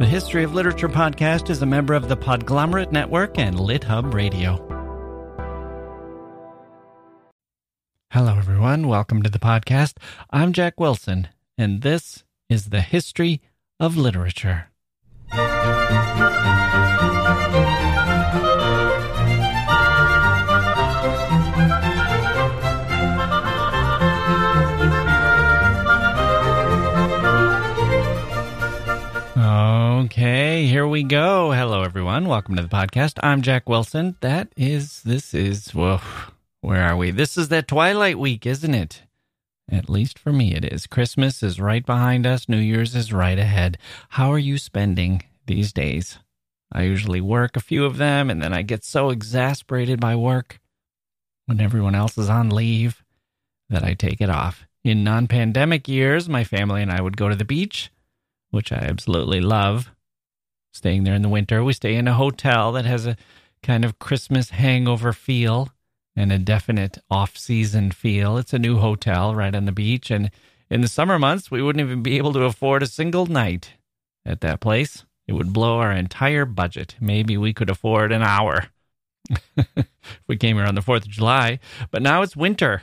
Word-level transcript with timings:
The 0.00 0.06
History 0.06 0.42
of 0.42 0.52
Literature 0.52 0.88
podcast 0.88 1.50
is 1.50 1.62
a 1.62 1.66
member 1.66 1.94
of 1.94 2.08
the 2.08 2.16
Podglomerate 2.16 2.90
Network 2.90 3.38
and 3.38 3.54
LitHub 3.54 4.12
Radio. 4.12 4.56
Hello, 8.10 8.36
everyone. 8.36 8.88
Welcome 8.88 9.22
to 9.22 9.30
the 9.30 9.38
podcast. 9.38 9.98
I'm 10.30 10.52
Jacke 10.52 10.80
Wilson, 10.80 11.28
and 11.56 11.82
this 11.82 12.24
is 12.48 12.70
the 12.70 12.80
History 12.80 13.40
of 13.78 13.96
Literature. 13.96 14.66
Here 30.74 30.88
we 30.88 31.04
go. 31.04 31.52
Hello, 31.52 31.82
everyone. 31.84 32.26
Welcome 32.26 32.56
to 32.56 32.62
the 32.62 32.68
podcast. 32.68 33.20
I'm 33.22 33.42
Jacke 33.42 33.68
Wilson. 33.68 34.16
That 34.22 34.48
is, 34.56 35.02
this 35.02 35.32
is, 35.32 35.72
well, 35.72 36.02
where 36.62 36.82
are 36.82 36.96
we? 36.96 37.12
This 37.12 37.38
is 37.38 37.46
that 37.50 37.68
Twilight 37.68 38.18
week, 38.18 38.44
isn't 38.44 38.74
it? 38.74 39.02
At 39.70 39.88
least 39.88 40.18
for 40.18 40.32
me, 40.32 40.52
it 40.52 40.64
is. 40.64 40.88
Christmas 40.88 41.44
is 41.44 41.60
right 41.60 41.86
behind 41.86 42.26
us. 42.26 42.48
New 42.48 42.58
Year's 42.58 42.96
is 42.96 43.12
right 43.12 43.38
ahead. 43.38 43.78
How 44.08 44.32
are 44.32 44.38
you 44.38 44.58
spending 44.58 45.22
these 45.46 45.72
days? 45.72 46.18
I 46.72 46.82
usually 46.82 47.20
work 47.20 47.56
a 47.56 47.60
few 47.60 47.84
of 47.84 47.98
them, 47.98 48.28
and 48.28 48.42
then 48.42 48.52
I 48.52 48.62
get 48.62 48.82
so 48.82 49.10
exasperated 49.10 50.00
by 50.00 50.16
work 50.16 50.58
when 51.46 51.60
everyone 51.60 51.94
else 51.94 52.18
is 52.18 52.28
on 52.28 52.50
leave 52.50 53.04
that 53.70 53.84
I 53.84 53.94
take 53.94 54.20
it 54.20 54.28
off. 54.28 54.66
In 54.82 55.04
non 55.04 55.28
pandemic 55.28 55.86
years, 55.86 56.28
my 56.28 56.42
family 56.42 56.82
and 56.82 56.90
I 56.90 57.00
would 57.00 57.16
go 57.16 57.28
to 57.28 57.36
the 57.36 57.44
beach, 57.44 57.92
which 58.50 58.72
I 58.72 58.78
absolutely 58.78 59.40
love 59.40 59.92
staying 60.74 61.04
there 61.04 61.14
in 61.14 61.22
the 61.22 61.28
winter. 61.28 61.62
We 61.62 61.72
stay 61.72 61.94
in 61.94 62.08
a 62.08 62.14
hotel 62.14 62.72
that 62.72 62.84
has 62.84 63.06
a 63.06 63.16
kind 63.62 63.84
of 63.84 63.98
Christmas 63.98 64.50
hangover 64.50 65.12
feel 65.12 65.70
and 66.16 66.32
a 66.32 66.38
definite 66.38 66.98
off 67.10 67.38
season 67.38 67.90
feel. 67.90 68.36
It's 68.36 68.52
a 68.52 68.58
new 68.58 68.78
hotel 68.78 69.34
right 69.34 69.54
on 69.54 69.64
the 69.64 69.72
beach. 69.72 70.10
And 70.10 70.30
in 70.68 70.80
the 70.80 70.88
summer 70.88 71.18
months, 71.18 71.50
we 71.50 71.62
wouldn't 71.62 71.84
even 71.84 72.02
be 72.02 72.18
able 72.18 72.32
to 72.34 72.42
afford 72.42 72.82
a 72.82 72.86
single 72.86 73.26
night 73.26 73.74
at 74.26 74.40
that 74.40 74.60
place. 74.60 75.04
It 75.26 75.32
would 75.32 75.52
blow 75.52 75.78
our 75.78 75.92
entire 75.92 76.44
budget. 76.44 76.96
Maybe 77.00 77.36
we 77.36 77.54
could 77.54 77.70
afford 77.70 78.12
an 78.12 78.22
hour 78.22 78.66
if 79.56 79.86
we 80.26 80.36
came 80.36 80.56
here 80.56 80.66
on 80.66 80.74
the 80.74 80.82
4th 80.82 81.02
of 81.02 81.08
July. 81.08 81.60
But 81.90 82.02
now 82.02 82.22
it's 82.22 82.36
winter 82.36 82.82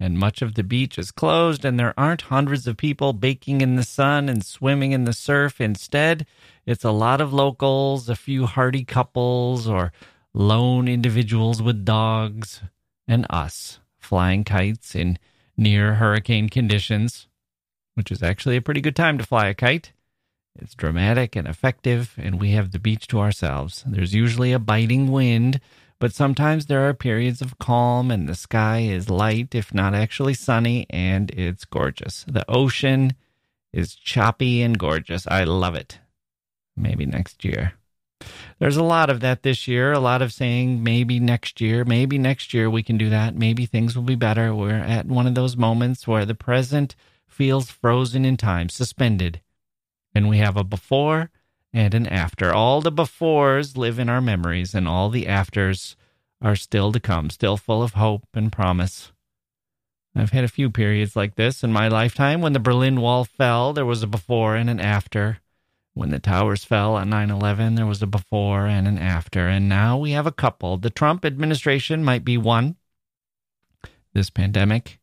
and 0.00 0.18
much 0.18 0.40
of 0.40 0.54
the 0.54 0.64
beach 0.64 0.98
is 0.98 1.10
closed, 1.10 1.62
and 1.62 1.78
there 1.78 1.92
aren't 1.98 2.22
hundreds 2.22 2.66
of 2.66 2.78
people 2.78 3.12
baking 3.12 3.60
in 3.60 3.76
the 3.76 3.84
sun 3.84 4.30
and 4.30 4.42
swimming 4.44 4.92
in 4.92 5.04
the 5.04 5.12
surf. 5.12 5.60
Instead, 5.60 6.26
it's 6.70 6.84
a 6.84 6.90
lot 6.90 7.20
of 7.20 7.32
locals, 7.32 8.08
a 8.08 8.16
few 8.16 8.46
hardy 8.46 8.84
couples, 8.84 9.68
or 9.68 9.92
lone 10.32 10.88
individuals 10.88 11.62
with 11.62 11.84
dogs, 11.84 12.62
and 13.08 13.26
us 13.28 13.80
flying 13.98 14.44
kites 14.44 14.94
in 14.94 15.18
near 15.56 15.94
hurricane 15.94 16.48
conditions, 16.48 17.28
which 17.94 18.10
is 18.10 18.22
actually 18.22 18.56
a 18.56 18.62
pretty 18.62 18.80
good 18.80 18.96
time 18.96 19.18
to 19.18 19.26
fly 19.26 19.48
a 19.48 19.54
kite. 19.54 19.92
It's 20.56 20.74
dramatic 20.74 21.36
and 21.36 21.46
effective, 21.46 22.14
and 22.16 22.40
we 22.40 22.52
have 22.52 22.72
the 22.72 22.78
beach 22.78 23.06
to 23.08 23.20
ourselves. 23.20 23.84
There's 23.86 24.14
usually 24.14 24.52
a 24.52 24.58
biting 24.58 25.10
wind 25.10 25.60
but 26.00 26.14
sometimes 26.14 26.66
there 26.66 26.88
are 26.88 26.94
periods 26.94 27.42
of 27.42 27.58
calm 27.58 28.10
and 28.10 28.26
the 28.26 28.34
sky 28.34 28.80
is 28.80 29.10
light, 29.10 29.54
if 29.54 29.72
not 29.74 29.94
actually 29.94 30.32
sunny, 30.32 30.86
and 30.88 31.30
it's 31.30 31.66
gorgeous. 31.66 32.24
The 32.26 32.44
ocean 32.50 33.12
is 33.70 33.94
choppy 33.94 34.62
and 34.62 34.78
gorgeous. 34.78 35.26
I 35.28 35.44
love 35.44 35.74
it. 35.74 35.98
Maybe 36.80 37.06
next 37.06 37.44
year. 37.44 37.74
There's 38.58 38.76
a 38.76 38.82
lot 38.82 39.08
of 39.08 39.20
that 39.20 39.42
this 39.42 39.66
year, 39.66 39.92
a 39.92 39.98
lot 39.98 40.20
of 40.20 40.32
saying 40.32 40.82
maybe 40.82 41.18
next 41.18 41.60
year, 41.60 41.84
maybe 41.84 42.18
next 42.18 42.52
year 42.52 42.68
we 42.68 42.82
can 42.82 42.98
do 42.98 43.08
that. 43.08 43.34
Maybe 43.34 43.64
things 43.64 43.96
will 43.96 44.02
be 44.02 44.14
better. 44.14 44.54
We're 44.54 44.74
at 44.74 45.06
one 45.06 45.26
of 45.26 45.34
those 45.34 45.56
moments 45.56 46.06
where 46.06 46.26
the 46.26 46.34
present 46.34 46.94
feels 47.26 47.70
frozen 47.70 48.24
in 48.24 48.36
time, 48.36 48.68
suspended. 48.68 49.40
And 50.14 50.28
we 50.28 50.38
have 50.38 50.56
a 50.56 50.64
before 50.64 51.30
and 51.72 51.94
an 51.94 52.06
after. 52.06 52.52
All 52.52 52.80
the 52.80 52.92
befores 52.92 53.76
live 53.76 53.98
in 53.98 54.08
our 54.08 54.20
memories, 54.20 54.74
and 54.74 54.86
all 54.86 55.08
the 55.08 55.26
afters 55.26 55.96
are 56.42 56.56
still 56.56 56.92
to 56.92 57.00
come, 57.00 57.30
still 57.30 57.56
full 57.56 57.82
of 57.82 57.94
hope 57.94 58.26
and 58.34 58.52
promise. 58.52 59.12
I've 60.14 60.32
had 60.32 60.44
a 60.44 60.48
few 60.48 60.70
periods 60.70 61.14
like 61.14 61.36
this 61.36 61.62
in 61.62 61.72
my 61.72 61.88
lifetime. 61.88 62.40
When 62.40 62.52
the 62.52 62.58
Berlin 62.58 63.00
Wall 63.00 63.24
fell, 63.24 63.72
there 63.72 63.86
was 63.86 64.02
a 64.02 64.08
before 64.08 64.56
and 64.56 64.68
an 64.68 64.80
after. 64.80 65.38
When 65.94 66.10
the 66.10 66.18
towers 66.18 66.64
fell 66.64 66.94
on 66.94 67.10
9 67.10 67.30
11, 67.30 67.74
there 67.74 67.86
was 67.86 68.02
a 68.02 68.06
before 68.06 68.66
and 68.66 68.86
an 68.86 68.98
after. 68.98 69.48
And 69.48 69.68
now 69.68 69.98
we 69.98 70.12
have 70.12 70.26
a 70.26 70.32
couple. 70.32 70.76
The 70.76 70.90
Trump 70.90 71.24
administration 71.24 72.04
might 72.04 72.24
be 72.24 72.38
one, 72.38 72.76
this 74.12 74.30
pandemic 74.30 75.00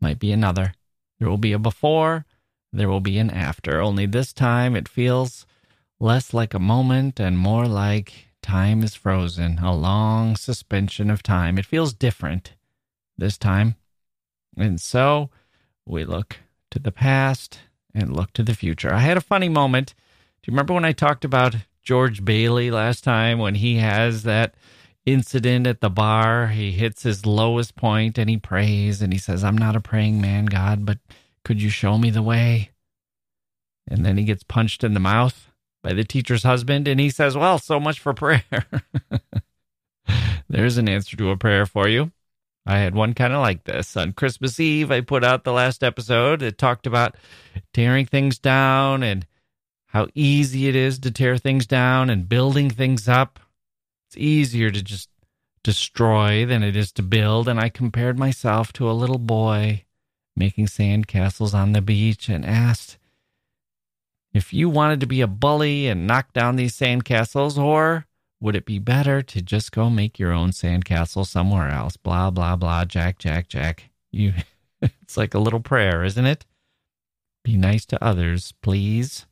might 0.00 0.18
be 0.18 0.32
another. 0.32 0.74
There 1.18 1.28
will 1.28 1.38
be 1.38 1.52
a 1.52 1.58
before, 1.58 2.26
there 2.72 2.88
will 2.88 3.00
be 3.00 3.18
an 3.18 3.30
after. 3.30 3.80
Only 3.80 4.06
this 4.06 4.32
time 4.32 4.76
it 4.76 4.88
feels 4.88 5.46
less 5.98 6.32
like 6.32 6.54
a 6.54 6.58
moment 6.58 7.20
and 7.20 7.38
more 7.38 7.66
like 7.66 8.28
time 8.42 8.82
is 8.82 8.94
frozen, 8.94 9.58
a 9.58 9.74
long 9.74 10.36
suspension 10.36 11.10
of 11.10 11.22
time. 11.22 11.58
It 11.58 11.66
feels 11.66 11.92
different 11.92 12.54
this 13.18 13.36
time. 13.36 13.76
And 14.56 14.80
so 14.80 15.30
we 15.86 16.04
look 16.04 16.38
to 16.70 16.78
the 16.78 16.92
past 16.92 17.60
and 17.94 18.14
look 18.14 18.32
to 18.34 18.42
the 18.42 18.54
future. 18.54 18.92
I 18.92 19.00
had 19.00 19.16
a 19.16 19.22
funny 19.22 19.48
moment. 19.48 19.94
Do 20.42 20.50
you 20.50 20.52
remember 20.52 20.74
when 20.74 20.84
I 20.84 20.92
talked 20.92 21.24
about 21.24 21.54
George 21.82 22.24
Bailey 22.24 22.70
last 22.70 23.04
time 23.04 23.38
when 23.38 23.56
he 23.56 23.76
has 23.76 24.22
that 24.22 24.54
incident 25.04 25.66
at 25.66 25.80
the 25.80 25.90
bar? 25.90 26.48
He 26.48 26.72
hits 26.72 27.02
his 27.02 27.26
lowest 27.26 27.76
point 27.76 28.16
and 28.16 28.30
he 28.30 28.38
prays 28.38 29.02
and 29.02 29.12
he 29.12 29.18
says, 29.18 29.44
I'm 29.44 29.58
not 29.58 29.76
a 29.76 29.80
praying 29.80 30.20
man, 30.20 30.46
God, 30.46 30.86
but 30.86 30.98
could 31.44 31.60
you 31.60 31.68
show 31.68 31.98
me 31.98 32.10
the 32.10 32.22
way? 32.22 32.70
And 33.88 34.06
then 34.06 34.16
he 34.16 34.24
gets 34.24 34.42
punched 34.42 34.82
in 34.84 34.94
the 34.94 35.00
mouth 35.00 35.50
by 35.82 35.92
the 35.92 36.04
teacher's 36.04 36.42
husband, 36.42 36.86
and 36.86 37.00
he 37.00 37.10
says, 37.10 37.36
Well, 37.36 37.58
so 37.58 37.80
much 37.80 37.98
for 38.00 38.14
prayer. 38.14 38.44
There's 40.48 40.76
an 40.76 40.88
answer 40.88 41.16
to 41.16 41.30
a 41.30 41.36
prayer 41.36 41.66
for 41.66 41.88
you. 41.88 42.12
I 42.66 42.78
had 42.78 42.94
one 42.94 43.14
kind 43.14 43.32
of 43.32 43.40
like 43.40 43.64
this. 43.64 43.96
On 43.96 44.12
Christmas 44.12 44.60
Eve, 44.60 44.90
I 44.90 45.00
put 45.00 45.24
out 45.24 45.44
the 45.44 45.52
last 45.52 45.82
episode. 45.82 46.42
It 46.42 46.58
talked 46.58 46.86
about 46.86 47.16
tearing 47.72 48.06
things 48.06 48.38
down 48.38 49.02
and 49.02 49.26
how 49.92 50.06
easy 50.14 50.68
it 50.68 50.76
is 50.76 51.00
to 51.00 51.10
tear 51.10 51.36
things 51.36 51.66
down 51.66 52.10
and 52.10 52.28
building 52.28 52.70
things 52.70 53.08
up. 53.08 53.40
It's 54.08 54.16
easier 54.16 54.70
to 54.70 54.82
just 54.82 55.08
destroy 55.64 56.46
than 56.46 56.62
it 56.62 56.76
is 56.76 56.92
to 56.92 57.02
build. 57.02 57.48
And 57.48 57.58
I 57.58 57.70
compared 57.70 58.18
myself 58.18 58.72
to 58.74 58.88
a 58.88 58.92
little 58.92 59.18
boy 59.18 59.84
making 60.36 60.68
sand 60.68 61.08
castles 61.08 61.54
on 61.54 61.72
the 61.72 61.82
beach 61.82 62.28
and 62.28 62.46
asked, 62.46 62.98
if 64.32 64.52
you 64.52 64.68
wanted 64.68 65.00
to 65.00 65.06
be 65.06 65.20
a 65.20 65.26
bully 65.26 65.88
and 65.88 66.06
knock 66.06 66.32
down 66.32 66.54
these 66.54 66.78
sandcastles, 66.78 67.58
or 67.58 68.06
would 68.40 68.54
it 68.54 68.64
be 68.64 68.78
better 68.78 69.22
to 69.22 69.42
just 69.42 69.72
go 69.72 69.90
make 69.90 70.20
your 70.20 70.32
own 70.32 70.50
sandcastle 70.50 71.26
somewhere 71.26 71.68
else? 71.68 71.96
Blah, 71.96 72.30
blah, 72.30 72.54
blah, 72.54 72.84
Jack, 72.84 73.18
Jack, 73.18 73.48
Jack. 73.48 73.90
You, 74.12 74.34
it's 74.82 75.16
like 75.16 75.34
a 75.34 75.40
little 75.40 75.58
prayer, 75.58 76.04
isn't 76.04 76.26
it? 76.26 76.46
Be 77.42 77.56
nice 77.56 77.84
to 77.86 78.04
others, 78.04 78.54
please. 78.62 79.26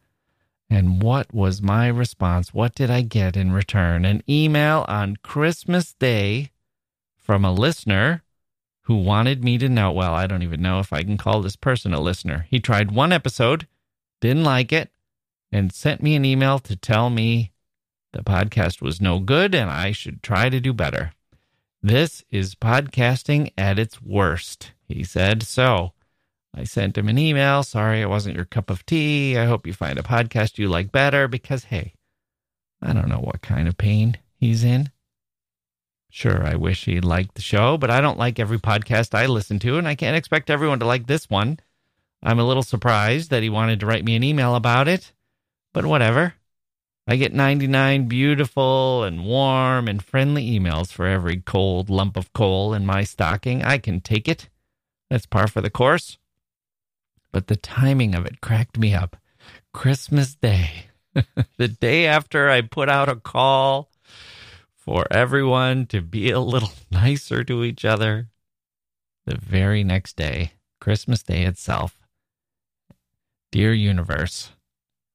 And 0.70 1.02
what 1.02 1.32
was 1.32 1.62
my 1.62 1.88
response? 1.88 2.52
What 2.52 2.74
did 2.74 2.90
I 2.90 3.00
get 3.00 3.36
in 3.36 3.52
return? 3.52 4.04
An 4.04 4.22
email 4.28 4.84
on 4.88 5.16
Christmas 5.16 5.94
Day 5.94 6.50
from 7.16 7.44
a 7.44 7.52
listener 7.52 8.22
who 8.82 8.96
wanted 8.96 9.42
me 9.42 9.58
to 9.58 9.68
know. 9.68 9.92
Well, 9.92 10.14
I 10.14 10.26
don't 10.26 10.42
even 10.42 10.60
know 10.60 10.78
if 10.78 10.92
I 10.92 11.02
can 11.02 11.16
call 11.16 11.40
this 11.40 11.56
person 11.56 11.94
a 11.94 12.00
listener. 12.00 12.46
He 12.50 12.60
tried 12.60 12.90
one 12.90 13.12
episode 13.12 13.66
didn't 14.20 14.44
like 14.44 14.72
it, 14.72 14.90
and 15.52 15.72
sent 15.72 16.02
me 16.02 16.14
an 16.14 16.24
email 16.24 16.58
to 16.58 16.76
tell 16.76 17.10
me 17.10 17.52
the 18.12 18.22
podcast 18.22 18.82
was 18.82 19.00
no 19.00 19.18
good 19.18 19.54
and 19.54 19.70
I 19.70 19.92
should 19.92 20.22
try 20.22 20.48
to 20.48 20.60
do 20.60 20.72
better. 20.72 21.12
This 21.82 22.24
is 22.30 22.54
podcasting 22.54 23.52
at 23.56 23.78
its 23.78 24.02
worst, 24.02 24.72
he 24.88 25.04
said. 25.04 25.42
So 25.42 25.92
I 26.54 26.64
sent 26.64 26.98
him 26.98 27.08
an 27.08 27.18
email. 27.18 27.62
Sorry, 27.62 28.00
it 28.00 28.08
wasn't 28.08 28.36
your 28.36 28.44
cup 28.44 28.70
of 28.70 28.84
tea. 28.86 29.36
I 29.36 29.46
hope 29.46 29.66
you 29.66 29.72
find 29.72 29.98
a 29.98 30.02
podcast 30.02 30.58
you 30.58 30.68
like 30.68 30.90
better 30.90 31.28
because, 31.28 31.64
hey, 31.64 31.94
I 32.82 32.92
don't 32.92 33.08
know 33.08 33.20
what 33.20 33.42
kind 33.42 33.68
of 33.68 33.76
pain 33.76 34.18
he's 34.36 34.64
in. 34.64 34.90
Sure, 36.10 36.44
I 36.44 36.54
wish 36.54 36.86
he 36.86 37.00
liked 37.00 37.34
the 37.34 37.42
show, 37.42 37.76
but 37.76 37.90
I 37.90 38.00
don't 38.00 38.18
like 38.18 38.38
every 38.38 38.58
podcast 38.58 39.14
I 39.14 39.26
listen 39.26 39.58
to, 39.60 39.76
and 39.76 39.86
I 39.86 39.94
can't 39.94 40.16
expect 40.16 40.48
everyone 40.48 40.78
to 40.80 40.86
like 40.86 41.06
this 41.06 41.28
one. 41.28 41.60
I'm 42.22 42.38
a 42.38 42.44
little 42.44 42.62
surprised 42.62 43.30
that 43.30 43.42
he 43.42 43.50
wanted 43.50 43.80
to 43.80 43.86
write 43.86 44.04
me 44.04 44.16
an 44.16 44.24
email 44.24 44.54
about 44.54 44.88
it, 44.88 45.12
but 45.72 45.84
whatever. 45.84 46.34
I 47.06 47.16
get 47.16 47.32
99 47.32 48.06
beautiful 48.06 49.04
and 49.04 49.24
warm 49.24 49.88
and 49.88 50.02
friendly 50.02 50.58
emails 50.58 50.92
for 50.92 51.06
every 51.06 51.40
cold 51.40 51.88
lump 51.88 52.16
of 52.16 52.32
coal 52.32 52.74
in 52.74 52.84
my 52.84 53.04
stocking. 53.04 53.64
I 53.64 53.78
can 53.78 54.00
take 54.00 54.28
it. 54.28 54.48
That's 55.08 55.24
par 55.24 55.46
for 55.46 55.60
the 55.60 55.70
course. 55.70 56.18
But 57.32 57.46
the 57.46 57.56
timing 57.56 58.14
of 58.14 58.26
it 58.26 58.40
cracked 58.40 58.78
me 58.78 58.94
up. 58.94 59.16
Christmas 59.72 60.34
Day. 60.34 60.86
the 61.56 61.68
day 61.68 62.06
after 62.06 62.48
I 62.48 62.60
put 62.62 62.88
out 62.88 63.08
a 63.08 63.16
call 63.16 63.90
for 64.76 65.06
everyone 65.10 65.86
to 65.86 66.00
be 66.00 66.30
a 66.30 66.40
little 66.40 66.72
nicer 66.90 67.44
to 67.44 67.64
each 67.64 67.84
other, 67.84 68.28
the 69.26 69.36
very 69.36 69.84
next 69.84 70.16
day, 70.16 70.52
Christmas 70.80 71.22
Day 71.22 71.44
itself, 71.44 71.98
dear 73.52 73.72
universe, 73.72 74.52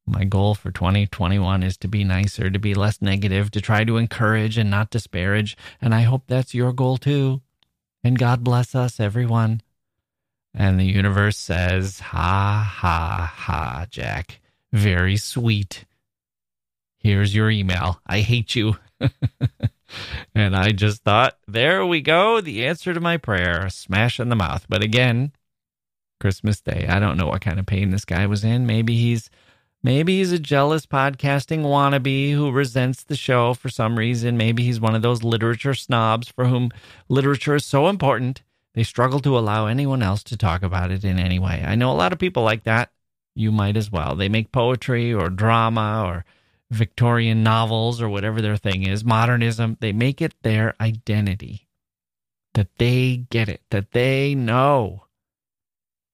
my 0.06 0.25
goal 0.25 0.54
for 0.54 0.69
2021 0.69 1.63
is 1.63 1.77
to 1.77 1.88
be 1.88 2.04
nicer, 2.04 2.50
to 2.50 2.60
be 2.60 2.74
less 2.74 3.01
negative, 3.01 3.50
to 3.51 3.62
try 3.62 3.83
to 3.86 3.98
encourage 3.98 4.57
and 4.57 4.69
not 4.69 4.89
disparage. 4.89 5.56
And 5.81 5.95
I 5.95 6.01
hope 6.01 6.24
that's 6.27 6.54
your 6.54 6.74
goal 6.74 6.98
too. 6.98 7.42
And 8.04 8.19
God 8.19 8.44
bless 8.44 8.75
us, 8.75 9.00
everyone. 9.00 9.62
And 10.53 10.79
the 10.79 10.85
universe 10.85 11.38
says, 11.38 12.00
Ha, 12.00 12.73
ha, 12.79 13.33
ha, 13.35 13.85
Jack. 13.89 14.39
Very 14.71 15.17
sweet. 15.17 15.85
Here's 17.00 17.35
your 17.35 17.50
email. 17.50 18.00
I 18.05 18.19
hate 18.19 18.55
you. 18.55 18.77
and 20.35 20.55
I 20.55 20.71
just 20.71 21.03
thought, 21.03 21.38
there 21.47 21.85
we 21.85 22.01
go. 22.01 22.39
The 22.39 22.65
answer 22.65 22.94
to 22.94 23.00
my 23.00 23.17
prayer. 23.17 23.69
Smash 23.69 24.19
in 24.19 24.29
the 24.29 24.35
mouth. 24.35 24.65
But 24.69 24.83
again, 24.83 25.31
Christmas 26.19 26.61
Day. 26.61 26.88
I 26.88 27.00
don't 27.00 27.17
know 27.17 27.27
what 27.27 27.41
kind 27.41 27.59
of 27.59 27.65
pain 27.65 27.89
this 27.89 28.05
guy 28.05 28.25
was 28.27 28.44
in. 28.44 28.65
Maybe 28.65 28.95
he's 28.95 29.29
Maybe 29.85 30.19
he's 30.19 30.31
a 30.31 30.39
jealous 30.39 30.85
podcasting 30.85 31.63
wannabe 31.63 32.31
who 32.31 32.51
resents 32.51 33.03
the 33.03 33.17
show 33.17 33.53
for 33.53 33.67
some 33.67 34.00
reason. 34.00 34.38
Maybe 34.38 34.63
he's 34.63 34.79
one 34.79 34.95
of 34.95 35.01
those 35.01 35.23
literature 35.23 35.73
snobs 35.73 36.29
for 36.29 36.45
whom 36.45 36.71
literature 37.09 37.55
is 37.55 37.65
so 37.65 37.89
important 37.89 38.44
they 38.73 38.83
struggle 38.83 39.19
to 39.19 39.37
allow 39.37 39.67
anyone 39.67 40.01
else 40.01 40.23
to 40.23 40.37
talk 40.37 40.63
about 40.63 40.91
it 40.91 41.03
in 41.03 41.19
any 41.19 41.39
way. 41.39 41.63
I 41.65 41.75
know 41.75 41.91
a 41.91 41.93
lot 41.93 42.13
of 42.13 42.19
people 42.19 42.43
like 42.43 42.63
that. 42.63 42.91
You 43.35 43.51
might 43.51 43.77
as 43.77 43.91
well. 43.91 44.15
They 44.15 44.29
make 44.29 44.51
poetry 44.51 45.13
or 45.13 45.29
drama 45.29 46.03
or 46.05 46.25
Victorian 46.69 47.43
novels 47.43 48.01
or 48.01 48.09
whatever 48.09 48.41
their 48.41 48.57
thing 48.57 48.83
is, 48.83 49.03
modernism. 49.03 49.77
They 49.79 49.91
make 49.91 50.21
it 50.21 50.33
their 50.41 50.75
identity. 50.81 51.67
That 52.53 52.69
they 52.77 53.25
get 53.29 53.49
it, 53.49 53.61
that 53.71 53.91
they 53.91 54.35
know. 54.35 55.05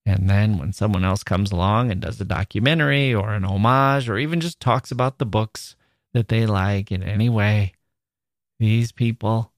And 0.06 0.28
then 0.28 0.58
when 0.58 0.72
someone 0.72 1.04
else 1.04 1.22
comes 1.22 1.52
along 1.52 1.90
and 1.90 2.00
does 2.00 2.20
a 2.20 2.24
documentary 2.24 3.14
or 3.14 3.34
an 3.34 3.44
homage 3.44 4.08
or 4.08 4.18
even 4.18 4.40
just 4.40 4.60
talks 4.60 4.90
about 4.90 5.18
the 5.18 5.26
books 5.26 5.76
that 6.14 6.28
they 6.28 6.46
like 6.46 6.90
in 6.90 7.02
any 7.02 7.28
way, 7.28 7.74
these 8.58 8.92
people 8.92 9.49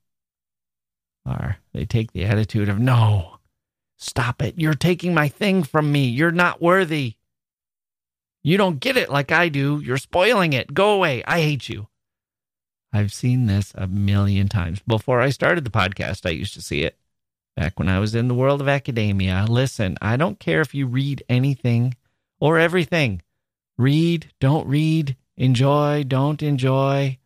are, 1.24 1.58
they 1.72 1.84
take 1.84 2.12
the 2.12 2.24
attitude 2.24 2.68
of, 2.68 2.78
no, 2.78 3.38
stop 3.96 4.42
it. 4.42 4.54
You're 4.56 4.74
taking 4.74 5.14
my 5.14 5.28
thing 5.28 5.62
from 5.62 5.92
me. 5.92 6.06
You're 6.06 6.30
not 6.30 6.60
worthy. 6.60 7.14
You 8.42 8.56
don't 8.56 8.80
get 8.80 8.96
it 8.96 9.10
like 9.10 9.30
I 9.30 9.48
do. 9.48 9.80
You're 9.84 9.98
spoiling 9.98 10.52
it. 10.52 10.74
Go 10.74 10.92
away. 10.92 11.22
I 11.26 11.40
hate 11.40 11.68
you. 11.68 11.88
I've 12.92 13.12
seen 13.12 13.46
this 13.46 13.72
a 13.74 13.86
million 13.86 14.48
times. 14.48 14.80
Before 14.86 15.20
I 15.20 15.30
started 15.30 15.64
the 15.64 15.70
podcast, 15.70 16.26
I 16.26 16.30
used 16.30 16.54
to 16.54 16.62
see 16.62 16.82
it 16.82 16.98
back 17.56 17.78
when 17.78 17.88
I 17.88 18.00
was 18.00 18.14
in 18.14 18.28
the 18.28 18.34
world 18.34 18.60
of 18.60 18.68
academia. 18.68 19.46
Listen, 19.48 19.96
I 20.02 20.16
don't 20.16 20.38
care 20.38 20.60
if 20.60 20.74
you 20.74 20.86
read 20.86 21.22
anything 21.28 21.94
or 22.40 22.58
everything. 22.58 23.22
Read, 23.78 24.30
don't 24.40 24.66
read, 24.66 25.16
enjoy, 25.36 26.04
don't 26.04 26.42
enjoy, 26.42 27.18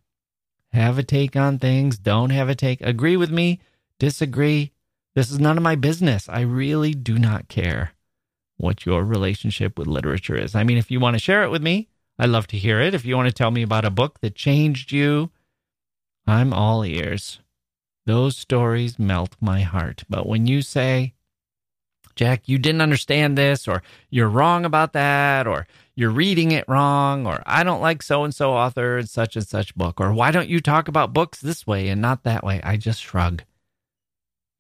have 0.73 0.99
a 0.99 1.03
take 1.03 1.35
on 1.35 1.59
things, 1.59 1.99
don't 1.99 2.31
have 2.31 2.49
a 2.49 2.55
take, 2.55 2.81
agree 2.81 3.17
with 3.17 3.31
me, 3.31 3.61
disagree. 3.99 4.73
This 5.15 5.31
is 5.31 5.39
none 5.39 5.57
of 5.57 5.63
my 5.63 5.77
business. 5.77 6.29
I 6.29 6.41
really 6.41 6.93
do 6.93 7.19
not 7.19 7.49
care 7.49 7.93
what 8.57 8.87
your 8.87 9.05
relationship 9.05 9.79
with 9.79 9.87
literature 9.87 10.37
is. 10.37 10.55
I 10.55 10.65
mean, 10.65 10.79
if 10.79 10.91
you 10.91 11.01
want 11.01 11.15
to 11.15 11.23
share 11.23 11.45
it 11.45 11.51
with 11.51 11.63
me, 11.63 11.89
I'd 12.19 12.31
love 12.31 12.47
to 12.49 12.59
hear 12.59 12.81
it. 12.81 12.95
If 12.95 13.05
you 13.05 13.17
want 13.17 13.29
to 13.29 13.35
tell 13.35 13.51
me 13.51 13.63
about 13.63 13.85
a 13.85 13.91
book 13.91 14.21
that 14.21 14.35
changed 14.35 14.93
you, 14.93 15.31
I'm 16.27 16.53
all 16.53 16.85
ears. 16.85 17.41
Those 18.07 18.37
stories 18.37 18.99
melt 18.99 19.37
my 19.41 19.61
heart. 19.61 20.05
But 20.09 20.27
when 20.27 20.47
you 20.47 20.63
say, 20.63 21.15
Jack, 22.15 22.49
you 22.49 22.59
didn't 22.59 22.81
understand 22.81 23.37
this, 23.37 23.69
or 23.69 23.83
you're 24.09 24.29
wrong 24.29 24.65
about 24.65 24.95
that, 24.95 25.47
or 25.47 25.67
you're 25.95 26.11
reading 26.11 26.53
it 26.53 26.69
wrong, 26.69 27.27
or 27.27 27.43
I 27.45 27.63
don't 27.63 27.83
like 27.83 28.03
so 28.03 28.25
and 28.25 28.35
so 28.35 28.53
author 28.53 28.97
and 28.97 29.09
such 29.09 29.37
and 29.37 29.47
such 29.47 29.75
book, 29.75 30.01
or 30.01 30.13
why 30.13 30.31
don't 30.31 30.49
you 30.49 30.61
talk 30.61 30.89
about 30.89 31.13
books 31.13 31.41
this 31.41 31.67
way 31.67 31.89
and 31.89 32.01
not 32.01 32.23
that 32.23 32.43
way? 32.45 32.61
I 32.63 32.77
just 32.77 33.03
shrug. 33.03 33.43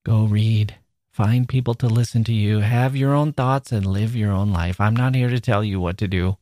Go 0.06 0.22
read. 0.22 0.76
Find 1.10 1.48
people 1.48 1.74
to 1.74 1.88
listen 1.88 2.22
to 2.24 2.32
you. 2.32 2.60
Have 2.60 2.94
your 2.94 3.12
own 3.12 3.32
thoughts 3.32 3.72
and 3.72 3.84
live 3.84 4.14
your 4.14 4.30
own 4.30 4.52
life. 4.52 4.80
I'm 4.80 4.94
not 4.94 5.16
here 5.16 5.28
to 5.28 5.40
tell 5.40 5.64
you 5.64 5.80
what 5.80 5.98
to 5.98 6.06
do. 6.06 6.36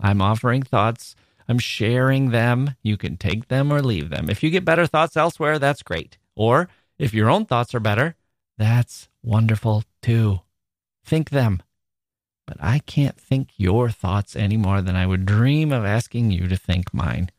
I'm 0.00 0.20
offering 0.20 0.64
thoughts. 0.64 1.14
I'm 1.48 1.60
sharing 1.60 2.30
them. 2.30 2.74
You 2.82 2.96
can 2.96 3.16
take 3.16 3.46
them 3.46 3.72
or 3.72 3.80
leave 3.80 4.10
them. 4.10 4.28
If 4.28 4.42
you 4.42 4.50
get 4.50 4.64
better 4.64 4.88
thoughts 4.88 5.16
elsewhere, 5.16 5.60
that's 5.60 5.84
great. 5.84 6.18
Or 6.34 6.68
if 6.98 7.14
your 7.14 7.30
own 7.30 7.46
thoughts 7.46 7.76
are 7.76 7.80
better, 7.80 8.16
that's 8.58 9.08
wonderful 9.22 9.84
too. 10.02 10.40
Think 11.04 11.30
them. 11.30 11.62
But 12.44 12.56
I 12.58 12.80
can't 12.80 13.16
think 13.16 13.50
your 13.56 13.88
thoughts 13.88 14.34
any 14.34 14.56
more 14.56 14.82
than 14.82 14.96
I 14.96 15.06
would 15.06 15.26
dream 15.26 15.70
of 15.70 15.84
asking 15.84 16.32
you 16.32 16.48
to 16.48 16.56
think 16.56 16.92
mine. 16.92 17.30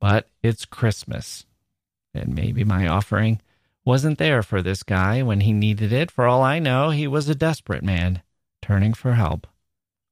But 0.00 0.28
it's 0.42 0.64
Christmas. 0.64 1.46
And 2.12 2.34
maybe 2.34 2.64
my 2.64 2.88
offering 2.88 3.40
wasn't 3.86 4.18
there 4.18 4.42
for 4.42 4.60
this 4.60 4.82
guy 4.82 5.22
when 5.22 5.40
he 5.40 5.52
needed 5.52 5.92
it. 5.92 6.10
For 6.10 6.26
all 6.26 6.42
I 6.42 6.58
know, 6.58 6.90
he 6.90 7.06
was 7.06 7.28
a 7.28 7.34
desperate 7.34 7.84
man, 7.84 8.20
turning 8.60 8.92
for 8.92 9.14
help, 9.14 9.46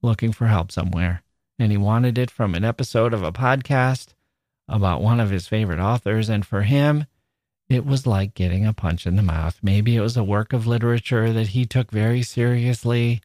looking 0.00 0.32
for 0.32 0.46
help 0.46 0.72
somewhere. 0.72 1.22
And 1.58 1.70
he 1.70 1.76
wanted 1.76 2.16
it 2.16 2.30
from 2.30 2.54
an 2.54 2.64
episode 2.64 3.12
of 3.12 3.22
a 3.22 3.32
podcast 3.32 4.14
about 4.68 5.02
one 5.02 5.20
of 5.20 5.30
his 5.30 5.46
favorite 5.46 5.80
authors. 5.80 6.28
And 6.28 6.46
for 6.46 6.62
him, 6.62 7.06
it 7.68 7.84
was 7.84 8.06
like 8.06 8.34
getting 8.34 8.64
a 8.64 8.72
punch 8.72 9.06
in 9.06 9.16
the 9.16 9.22
mouth. 9.22 9.58
Maybe 9.62 9.96
it 9.96 10.00
was 10.00 10.16
a 10.16 10.24
work 10.24 10.52
of 10.52 10.66
literature 10.66 11.32
that 11.32 11.48
he 11.48 11.66
took 11.66 11.90
very 11.90 12.22
seriously 12.22 13.20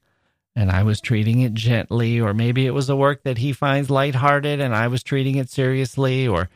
and 0.55 0.71
I 0.71 0.83
was 0.83 0.99
treating 0.99 1.39
it 1.39 1.53
gently, 1.53 2.19
or 2.19 2.33
maybe 2.33 2.65
it 2.65 2.73
was 2.73 2.89
a 2.89 2.95
work 2.95 3.23
that 3.23 3.37
he 3.37 3.53
finds 3.53 3.89
lighthearted 3.89 4.59
and 4.59 4.75
I 4.75 4.87
was 4.87 5.03
treating 5.03 5.35
it 5.35 5.49
seriously, 5.49 6.27
or 6.27 6.49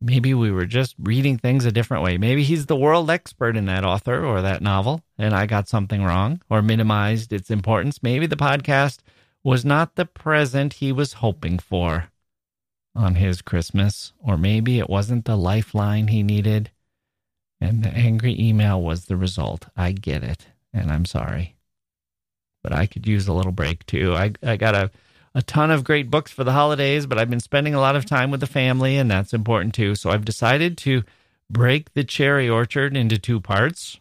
maybe 0.00 0.34
we 0.34 0.50
were 0.50 0.66
just 0.66 0.94
reading 0.98 1.38
things 1.38 1.64
a 1.64 1.72
different 1.72 2.02
way. 2.02 2.18
Maybe 2.18 2.42
he's 2.42 2.66
the 2.66 2.76
world 2.76 3.10
expert 3.10 3.56
in 3.56 3.66
that 3.66 3.84
author 3.84 4.24
or 4.24 4.42
that 4.42 4.62
novel 4.62 5.02
and 5.18 5.34
I 5.34 5.46
got 5.46 5.68
something 5.68 6.02
wrong 6.02 6.42
or 6.50 6.62
minimized 6.62 7.32
its 7.32 7.50
importance. 7.50 8.02
Maybe 8.02 8.26
the 8.26 8.36
podcast 8.36 8.98
was 9.42 9.64
not 9.64 9.94
the 9.94 10.06
present 10.06 10.74
he 10.74 10.92
was 10.92 11.14
hoping 11.14 11.58
for 11.58 12.10
on 12.94 13.14
his 13.16 13.42
Christmas, 13.42 14.12
or 14.18 14.36
maybe 14.36 14.78
it 14.78 14.88
wasn't 14.88 15.26
the 15.26 15.36
lifeline 15.36 16.08
he 16.08 16.22
needed. 16.22 16.70
And 17.60 17.84
the 17.84 17.90
angry 17.90 18.38
email 18.38 18.82
was 18.82 19.04
the 19.04 19.16
result. 19.16 19.66
I 19.76 19.92
get 19.92 20.24
it, 20.24 20.46
and 20.72 20.90
I'm 20.90 21.04
sorry. 21.04 21.56
But 22.62 22.72
I 22.72 22.86
could 22.86 23.06
use 23.06 23.28
a 23.28 23.32
little 23.32 23.52
break 23.52 23.86
too. 23.86 24.14
I, 24.14 24.32
I 24.42 24.56
got 24.56 24.74
a, 24.74 24.90
a 25.36 25.42
ton 25.42 25.70
of 25.70 25.84
great 25.84 26.10
books 26.10 26.32
for 26.32 26.44
the 26.44 26.52
holidays, 26.52 27.04
but 27.04 27.18
I've 27.18 27.28
been 27.28 27.40
spending 27.40 27.74
a 27.74 27.80
lot 27.80 27.94
of 27.94 28.06
time 28.06 28.30
with 28.30 28.40
the 28.40 28.46
family, 28.46 28.96
and 28.96 29.10
that's 29.10 29.34
important 29.34 29.74
too. 29.74 29.94
So 29.94 30.08
I've 30.08 30.24
decided 30.24 30.78
to 30.78 31.02
break 31.50 31.92
the 31.92 32.04
cherry 32.04 32.48
orchard 32.48 32.96
into 32.96 33.18
two 33.18 33.38
parts 33.38 34.00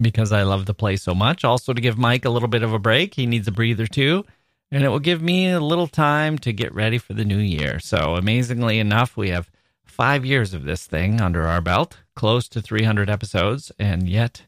because 0.00 0.32
I 0.32 0.42
love 0.42 0.66
the 0.66 0.74
place 0.74 1.04
so 1.04 1.14
much. 1.14 1.44
Also, 1.44 1.72
to 1.72 1.80
give 1.80 1.96
Mike 1.96 2.24
a 2.24 2.30
little 2.30 2.48
bit 2.48 2.64
of 2.64 2.72
a 2.72 2.78
break, 2.80 3.14
he 3.14 3.24
needs 3.24 3.46
a 3.46 3.52
breather 3.52 3.86
too. 3.86 4.26
And 4.72 4.82
it 4.82 4.88
will 4.88 4.98
give 4.98 5.22
me 5.22 5.52
a 5.52 5.60
little 5.60 5.86
time 5.86 6.38
to 6.38 6.52
get 6.52 6.74
ready 6.74 6.98
for 6.98 7.14
the 7.14 7.24
new 7.24 7.38
year. 7.38 7.78
So, 7.78 8.16
amazingly 8.16 8.80
enough, 8.80 9.16
we 9.16 9.30
have 9.30 9.48
five 9.84 10.26
years 10.26 10.54
of 10.54 10.64
this 10.64 10.86
thing 10.86 11.20
under 11.20 11.46
our 11.46 11.60
belt, 11.60 11.98
close 12.16 12.48
to 12.48 12.60
300 12.60 13.08
episodes, 13.08 13.70
and 13.78 14.08
yet 14.08 14.42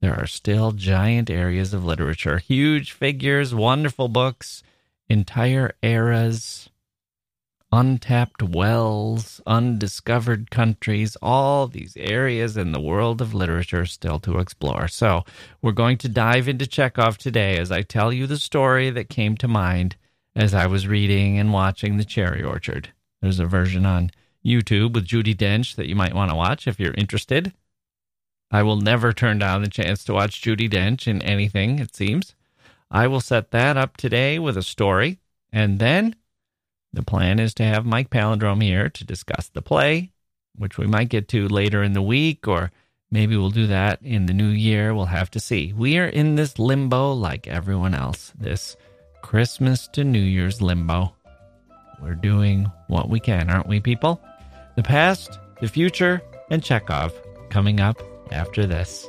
there 0.00 0.18
are 0.18 0.26
still 0.26 0.72
giant 0.72 1.28
areas 1.28 1.74
of 1.74 1.84
literature, 1.84 2.38
huge 2.38 2.92
figures, 2.92 3.54
wonderful 3.54 4.08
books, 4.08 4.62
entire 5.08 5.72
eras, 5.82 6.70
untapped 7.72 8.42
wells, 8.42 9.40
undiscovered 9.46 10.50
countries, 10.50 11.16
all 11.22 11.66
these 11.66 11.96
areas 11.96 12.56
in 12.56 12.72
the 12.72 12.80
world 12.80 13.20
of 13.20 13.32
literature 13.32 13.86
still 13.86 14.18
to 14.20 14.38
explore. 14.38 14.88
So, 14.88 15.24
we're 15.62 15.72
going 15.72 15.98
to 15.98 16.08
dive 16.08 16.48
into 16.48 16.66
Chekhov 16.66 17.16
today 17.18 17.58
as 17.58 17.72
I 17.72 17.82
tell 17.82 18.12
you 18.12 18.26
the 18.26 18.38
story 18.38 18.90
that 18.90 19.08
came 19.08 19.36
to 19.38 19.48
mind 19.48 19.96
as 20.36 20.54
I 20.54 20.66
was 20.66 20.86
reading 20.86 21.38
and 21.38 21.52
watching 21.52 21.96
The 21.96 22.04
Cherry 22.04 22.42
Orchard. 22.42 22.92
There's 23.20 23.40
a 23.40 23.46
version 23.46 23.86
on 23.86 24.10
YouTube 24.44 24.94
with 24.94 25.06
Judi 25.06 25.34
Dench 25.34 25.76
that 25.76 25.88
you 25.88 25.94
might 25.94 26.14
want 26.14 26.30
to 26.30 26.36
watch 26.36 26.66
if 26.66 26.80
you're 26.80 26.94
interested. 26.94 27.52
I 28.50 28.62
will 28.62 28.76
never 28.76 29.12
turn 29.12 29.38
down 29.38 29.62
the 29.62 29.68
chance 29.68 30.04
to 30.04 30.12
watch 30.12 30.42
Judi 30.42 30.68
Dench 30.68 31.06
in 31.06 31.22
anything, 31.22 31.78
it 31.78 31.94
seems. 31.96 32.34
I 32.92 33.08
will 33.08 33.20
set 33.20 33.50
that 33.50 33.76
up 33.76 33.96
today 33.96 34.38
with 34.38 34.56
a 34.56 34.62
story, 34.62 35.18
and 35.50 35.80
then 35.80 36.14
the 36.92 37.02
plan 37.02 37.40
is 37.40 37.54
to 37.54 37.64
have 37.64 37.84
Mike 37.84 38.10
Palindrome 38.10 38.62
here 38.62 38.88
to 38.88 39.04
discuss 39.04 39.48
the 39.48 39.62
play, 39.62 40.12
which 40.54 40.78
we 40.78 40.86
might 40.86 41.08
get 41.08 41.26
to 41.28 41.48
later 41.48 41.82
in 41.82 41.94
the 41.94 42.02
week, 42.02 42.46
or 42.46 42.70
maybe 43.10 43.36
we'll 43.36 43.50
do 43.50 43.66
that 43.66 44.00
in 44.02 44.26
the 44.26 44.34
new 44.34 44.48
year. 44.48 44.94
We'll 44.94 45.06
have 45.06 45.30
to 45.32 45.40
see. 45.40 45.72
We 45.72 45.98
are 45.98 46.06
in 46.06 46.36
this 46.36 46.58
limbo 46.58 47.12
like 47.12 47.48
everyone 47.48 47.94
else, 47.94 48.32
this 48.38 48.76
Christmas 49.22 49.88
to 49.94 50.04
New 50.04 50.20
Year's 50.20 50.60
limbo 50.60 51.14
we're 52.02 52.14
doing 52.14 52.70
what 52.88 53.08
we 53.08 53.20
can, 53.20 53.48
aren't 53.48 53.68
we, 53.68 53.78
people? 53.78 54.20
The 54.76 54.82
past, 54.82 55.38
the 55.60 55.68
future, 55.68 56.20
and 56.50 56.62
Chekhov 56.62 57.14
coming 57.48 57.80
up 57.80 58.02
after 58.32 58.66
this. 58.66 59.08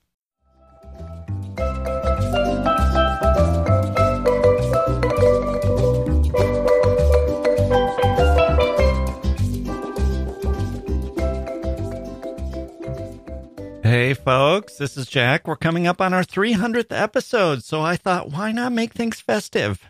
Hey, 13.91 14.13
folks, 14.13 14.77
this 14.77 14.95
is 14.95 15.05
Jack. 15.05 15.45
We're 15.45 15.57
coming 15.57 15.85
up 15.85 15.99
on 15.99 16.13
our 16.13 16.23
300th 16.23 16.97
episode, 16.97 17.65
so 17.65 17.81
I 17.81 17.97
thought, 17.97 18.31
why 18.31 18.53
not 18.53 18.71
make 18.71 18.93
things 18.93 19.19
festive? 19.19 19.85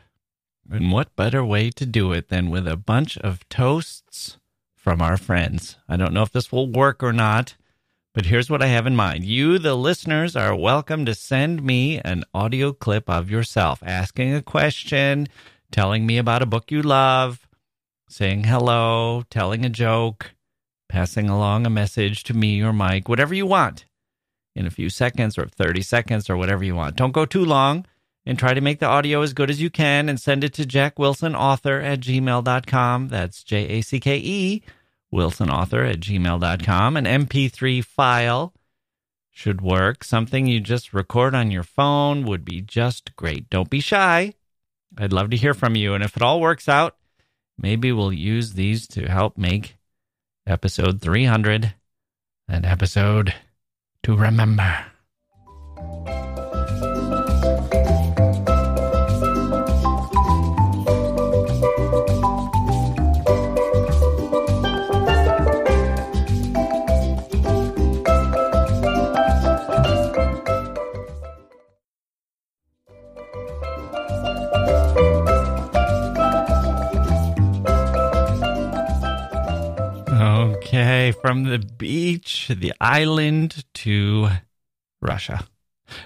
And 0.72 0.92
what 0.92 1.16
better 1.16 1.46
way 1.46 1.70
to 1.70 1.86
do 1.86 2.12
it 2.12 2.30
than 2.30 2.50
with 2.50 2.68
a 2.68 2.76
bunch 2.76 3.20
of 3.20 3.48
toasts 3.48 4.40
from 4.76 5.04
our 5.04 5.18
friends? 5.18 5.78
I 5.88 5.98
don't 5.98 6.14
know 6.14 6.24
if 6.24 6.32
this 6.32 6.52
will 6.52 6.66
work 6.66 7.04
or 7.04 7.14
not, 7.14 7.56
but 8.16 8.26
here's 8.26 8.50
what 8.50 8.64
I 8.64 8.66
have 8.70 8.88
in 8.88 8.96
mind. 8.96 9.24
You, 9.24 9.60
the 9.60 9.76
listeners, 9.76 10.36
are 10.36 10.56
welcome 10.56 11.06
to 11.06 11.14
send 11.14 11.62
me 11.62 12.00
an 12.00 12.24
audio 12.34 12.74
clip 12.74 13.08
of 13.08 13.30
yourself 13.30 13.84
asking 13.86 14.34
a 14.34 14.42
question, 14.42 15.28
telling 15.72 16.08
me 16.08 16.18
about 16.18 16.42
a 16.42 16.48
book 16.48 16.72
you 16.72 16.82
love, 16.82 17.48
saying 18.10 18.46
hello, 18.46 19.22
telling 19.30 19.64
a 19.64 19.70
joke, 19.70 20.32
passing 20.90 21.30
along 21.30 21.68
a 21.68 21.70
message 21.70 22.24
to 22.24 22.34
me 22.34 22.64
or 22.64 22.74
Mike, 22.74 23.08
whatever 23.08 23.36
you 23.36 23.46
want 23.46 23.86
in 24.56 24.66
a 24.66 24.72
few 24.72 24.90
seconds 24.90 25.38
or 25.38 25.46
30 25.46 25.82
seconds 25.82 26.30
or 26.30 26.38
whatever 26.38 26.64
you 26.64 26.76
want. 26.76 26.96
Don't 26.96 27.12
go 27.14 27.26
too 27.26 27.46
long 27.46 27.86
and 28.26 28.38
try 28.38 28.54
to 28.54 28.62
make 28.62 28.80
the 28.80 28.86
audio 28.86 29.22
as 29.22 29.34
good 29.34 29.50
as 29.50 29.62
you 29.62 29.70
can 29.70 30.10
and 30.10 30.20
send 30.20 30.44
it 30.44 30.54
to 30.54 30.64
Jacke 30.64 31.00
Wilson 31.00 31.36
author 31.36 31.80
at 31.80 32.02
gmail.com. 32.02 33.08
That's 33.08 33.44
J 33.44 33.68
A 33.68 33.82
C 33.82 34.00
K 34.00 34.18
E, 34.18 34.64
Wilson 35.10 35.50
author 35.50 35.84
at 35.84 36.00
gmail.com. 36.00 36.98
An 36.98 37.06
MP3 37.06 37.84
file 37.84 38.54
should 39.32 39.62
work. 39.62 40.04
Something 40.04 40.46
you 40.46 40.60
just 40.60 40.94
record 40.94 41.34
on 41.34 41.52
your 41.52 41.64
phone 41.64 42.26
would 42.26 42.46
be 42.46 42.62
just 42.62 43.16
great. 43.16 43.50
Don't 43.50 43.70
be 43.70 43.80
shy. 43.80 44.34
I'd 44.98 45.14
love 45.14 45.30
to 45.30 45.38
hear 45.38 45.54
from 45.54 45.76
you. 45.76 45.94
And 45.94 46.04
if 46.04 46.18
it 46.18 46.24
all 46.24 46.42
works 46.42 46.68
out, 46.68 46.98
maybe 47.58 47.92
we'll 47.92 48.14
use 48.14 48.54
these 48.54 48.88
to 48.90 49.10
help 49.10 49.38
make 49.38 49.78
episode 50.46 51.02
300 51.02 51.74
an 52.48 52.66
episode 52.66 53.34
to 54.04 54.16
remember. 54.16 54.86
From 81.22 81.44
the 81.44 81.60
beach, 81.60 82.52
the 82.56 82.74
island 82.82 83.64
to 83.76 84.30
Russia. 85.02 85.48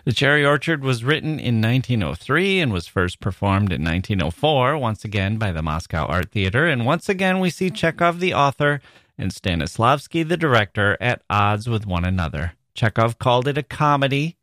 The 0.04 0.14
Cherry 0.14 0.46
Orchard 0.46 0.84
was 0.84 1.04
written 1.04 1.40
in 1.40 1.62
1903 1.62 2.60
and 2.60 2.74
was 2.74 2.88
first 2.88 3.20
performed 3.20 3.72
in 3.72 3.84
1904, 3.84 4.78
once 4.78 5.06
again 5.06 5.38
by 5.38 5.52
the 5.52 5.62
Moscow 5.62 6.06
Art 6.06 6.32
Theater. 6.32 6.68
And 6.68 6.86
once 6.86 7.08
again, 7.08 7.40
we 7.40 7.50
see 7.50 7.70
Chekhov, 7.70 8.20
the 8.20 8.34
author, 8.34 8.82
and 9.18 9.32
Stanislavski, 9.32 10.28
the 10.28 10.38
director, 10.38 10.98
at 11.00 11.22
odds 11.30 11.70
with 11.70 11.86
one 11.86 12.04
another. 12.04 12.54
Chekhov 12.74 13.20
called 13.20 13.48
it 13.48 13.58
a 13.58 13.64
comedy 13.64 14.38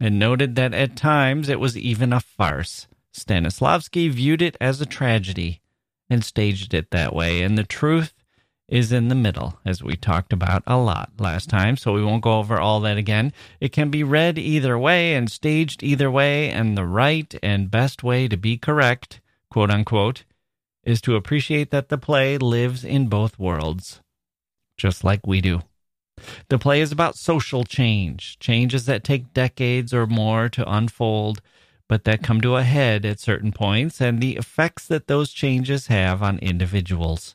and 0.00 0.18
noted 0.18 0.54
that 0.56 0.74
at 0.74 0.96
times 0.96 1.48
it 1.48 1.60
was 1.60 1.78
even 1.78 2.12
a 2.12 2.20
farce. 2.20 2.88
Stanislavski 3.16 4.10
viewed 4.10 4.42
it 4.42 4.56
as 4.60 4.80
a 4.80 4.86
tragedy 4.86 5.60
and 6.10 6.24
staged 6.24 6.74
it 6.74 6.90
that 6.90 7.14
way. 7.14 7.42
And 7.42 7.56
the 7.56 7.64
truth 7.64 8.12
is 8.68 8.92
in 8.92 9.08
the 9.08 9.14
middle, 9.14 9.58
as 9.64 9.82
we 9.82 9.96
talked 9.96 10.32
about 10.32 10.62
a 10.66 10.76
lot 10.76 11.10
last 11.18 11.48
time, 11.48 11.76
so 11.76 11.94
we 11.94 12.04
won't 12.04 12.22
go 12.22 12.38
over 12.38 12.60
all 12.60 12.80
that 12.80 12.98
again. 12.98 13.32
It 13.60 13.72
can 13.72 13.90
be 13.90 14.04
read 14.04 14.38
either 14.38 14.78
way 14.78 15.14
and 15.14 15.30
staged 15.30 15.82
either 15.82 16.10
way, 16.10 16.50
and 16.50 16.76
the 16.76 16.84
right 16.84 17.34
and 17.42 17.70
best 17.70 18.02
way 18.02 18.28
to 18.28 18.36
be 18.36 18.58
correct, 18.58 19.20
quote 19.50 19.70
unquote, 19.70 20.24
is 20.84 21.00
to 21.02 21.16
appreciate 21.16 21.70
that 21.70 21.88
the 21.88 21.98
play 21.98 22.36
lives 22.36 22.84
in 22.84 23.08
both 23.08 23.38
worlds, 23.38 24.00
just 24.76 25.02
like 25.02 25.26
we 25.26 25.40
do. 25.40 25.62
The 26.48 26.58
play 26.58 26.80
is 26.80 26.92
about 26.92 27.16
social 27.16 27.64
change, 27.64 28.38
changes 28.38 28.86
that 28.86 29.04
take 29.04 29.32
decades 29.32 29.94
or 29.94 30.06
more 30.06 30.48
to 30.50 30.70
unfold, 30.70 31.40
but 31.88 32.04
that 32.04 32.22
come 32.22 32.40
to 32.42 32.56
a 32.56 32.64
head 32.64 33.06
at 33.06 33.20
certain 33.20 33.52
points, 33.52 34.00
and 34.00 34.20
the 34.20 34.36
effects 34.36 34.86
that 34.88 35.06
those 35.06 35.32
changes 35.32 35.86
have 35.86 36.22
on 36.22 36.38
individuals. 36.40 37.34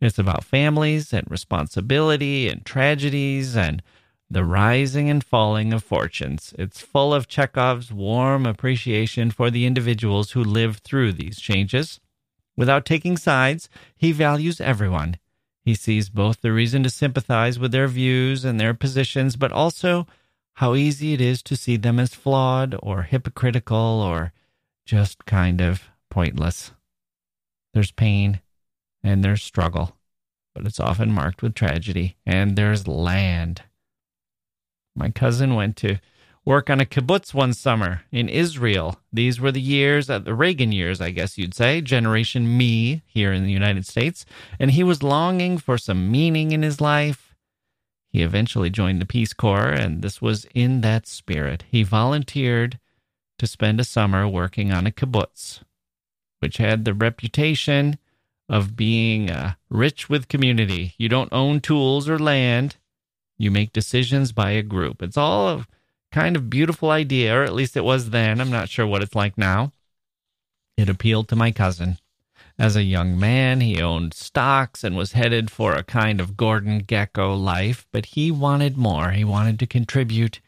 It's 0.00 0.18
about 0.18 0.44
families 0.44 1.12
and 1.12 1.30
responsibility 1.30 2.48
and 2.48 2.64
tragedies 2.64 3.56
and 3.56 3.82
the 4.30 4.44
rising 4.44 5.08
and 5.08 5.22
falling 5.22 5.72
of 5.72 5.84
fortunes. 5.84 6.54
It's 6.58 6.80
full 6.80 7.14
of 7.14 7.28
Chekhov's 7.28 7.92
warm 7.92 8.46
appreciation 8.46 9.30
for 9.30 9.50
the 9.50 9.66
individuals 9.66 10.32
who 10.32 10.42
live 10.42 10.78
through 10.78 11.12
these 11.12 11.38
changes. 11.38 12.00
Without 12.56 12.84
taking 12.84 13.16
sides, 13.16 13.68
he 13.96 14.12
values 14.12 14.60
everyone. 14.60 15.18
He 15.64 15.74
sees 15.74 16.10
both 16.10 16.40
the 16.40 16.52
reason 16.52 16.82
to 16.82 16.90
sympathize 16.90 17.58
with 17.58 17.72
their 17.72 17.88
views 17.88 18.44
and 18.44 18.60
their 18.60 18.74
positions, 18.74 19.36
but 19.36 19.52
also 19.52 20.06
how 20.54 20.74
easy 20.74 21.14
it 21.14 21.20
is 21.20 21.42
to 21.44 21.56
see 21.56 21.76
them 21.76 21.98
as 21.98 22.14
flawed 22.14 22.76
or 22.82 23.02
hypocritical 23.02 23.76
or 23.76 24.32
just 24.84 25.24
kind 25.24 25.60
of 25.60 25.84
pointless. 26.10 26.72
There's 27.72 27.90
pain 27.90 28.40
and 29.04 29.22
there's 29.22 29.42
struggle, 29.42 29.96
but 30.54 30.66
it's 30.66 30.80
often 30.80 31.12
marked 31.12 31.42
with 31.42 31.54
tragedy, 31.54 32.16
and 32.24 32.56
there's 32.56 32.88
land. 32.88 33.62
My 34.96 35.10
cousin 35.10 35.54
went 35.54 35.76
to 35.78 36.00
work 36.44 36.70
on 36.70 36.80
a 36.80 36.86
kibbutz 36.86 37.34
one 37.34 37.52
summer 37.52 38.02
in 38.10 38.28
Israel. 38.28 38.98
These 39.12 39.40
were 39.40 39.52
the 39.52 39.60
years, 39.60 40.08
uh, 40.08 40.18
the 40.18 40.34
Reagan 40.34 40.72
years, 40.72 41.00
I 41.00 41.10
guess 41.10 41.36
you'd 41.38 41.54
say, 41.54 41.80
Generation 41.80 42.56
Me 42.56 43.02
here 43.06 43.32
in 43.32 43.44
the 43.44 43.52
United 43.52 43.86
States. 43.86 44.24
And 44.58 44.70
he 44.70 44.82
was 44.82 45.02
longing 45.02 45.58
for 45.58 45.78
some 45.78 46.10
meaning 46.10 46.52
in 46.52 46.62
his 46.62 46.80
life. 46.80 47.34
He 48.10 48.22
eventually 48.22 48.70
joined 48.70 49.00
the 49.00 49.06
Peace 49.06 49.32
Corps, 49.32 49.70
and 49.70 50.00
this 50.00 50.22
was 50.22 50.46
in 50.54 50.80
that 50.82 51.06
spirit. 51.06 51.64
He 51.70 51.82
volunteered 51.82 52.78
to 53.38 53.46
spend 53.46 53.80
a 53.80 53.84
summer 53.84 54.28
working 54.28 54.72
on 54.72 54.86
a 54.86 54.92
kibbutz, 54.92 55.62
which 56.38 56.58
had 56.58 56.84
the 56.84 56.94
reputation 56.94 57.98
of 58.48 58.76
being 58.76 59.30
uh, 59.30 59.54
rich 59.70 60.08
with 60.08 60.28
community. 60.28 60.94
You 60.98 61.08
don't 61.08 61.32
own 61.32 61.60
tools 61.60 62.08
or 62.08 62.18
land. 62.18 62.76
You 63.38 63.50
make 63.50 63.72
decisions 63.72 64.32
by 64.32 64.50
a 64.52 64.62
group. 64.62 65.02
It's 65.02 65.16
all 65.16 65.48
a 65.48 65.66
kind 66.12 66.36
of 66.36 66.50
beautiful 66.50 66.90
idea, 66.90 67.36
or 67.36 67.42
at 67.42 67.54
least 67.54 67.76
it 67.76 67.84
was 67.84 68.10
then. 68.10 68.40
I'm 68.40 68.50
not 68.50 68.68
sure 68.68 68.86
what 68.86 69.02
it's 69.02 69.14
like 69.14 69.36
now. 69.36 69.72
It 70.76 70.88
appealed 70.88 71.28
to 71.28 71.36
my 71.36 71.50
cousin. 71.50 71.98
As 72.58 72.76
a 72.76 72.84
young 72.84 73.18
man, 73.18 73.60
he 73.60 73.82
owned 73.82 74.14
stocks 74.14 74.84
and 74.84 74.96
was 74.96 75.12
headed 75.12 75.50
for 75.50 75.74
a 75.74 75.82
kind 75.82 76.20
of 76.20 76.36
Gordon 76.36 76.82
Gekko 76.82 77.36
life, 77.36 77.86
but 77.90 78.06
he 78.06 78.30
wanted 78.30 78.76
more. 78.76 79.10
He 79.10 79.24
wanted 79.24 79.58
to 79.58 79.66
contribute. 79.66 80.40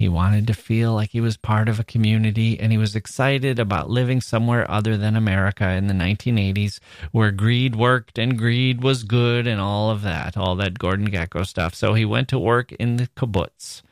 He 0.00 0.08
wanted 0.08 0.46
to 0.46 0.54
feel 0.54 0.94
like 0.94 1.10
he 1.10 1.20
was 1.20 1.36
part 1.36 1.68
of 1.68 1.78
a 1.78 1.84
community, 1.84 2.58
and 2.58 2.72
he 2.72 2.78
was 2.78 2.96
excited 2.96 3.58
about 3.58 3.90
living 3.90 4.22
somewhere 4.22 4.68
other 4.70 4.96
than 4.96 5.14
America 5.14 5.68
in 5.72 5.88
the 5.88 5.92
1980s, 5.92 6.80
where 7.12 7.30
greed 7.30 7.76
worked 7.76 8.18
and 8.18 8.38
greed 8.38 8.82
was 8.82 9.04
good 9.04 9.46
and 9.46 9.60
all 9.60 9.90
of 9.90 10.00
that, 10.00 10.38
all 10.38 10.56
that 10.56 10.78
Gordon 10.78 11.10
Gekko 11.10 11.46
stuff. 11.46 11.74
So 11.74 11.92
he 11.92 12.06
went 12.06 12.28
to 12.28 12.38
work 12.38 12.72
in 12.72 12.96
the 12.96 13.08
kibbutz, 13.08 13.82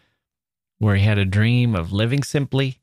where 0.79 0.97
he 0.97 1.05
had 1.05 1.19
a 1.19 1.27
dream 1.27 1.75
of 1.75 1.93
living 1.93 2.23
simply, 2.23 2.81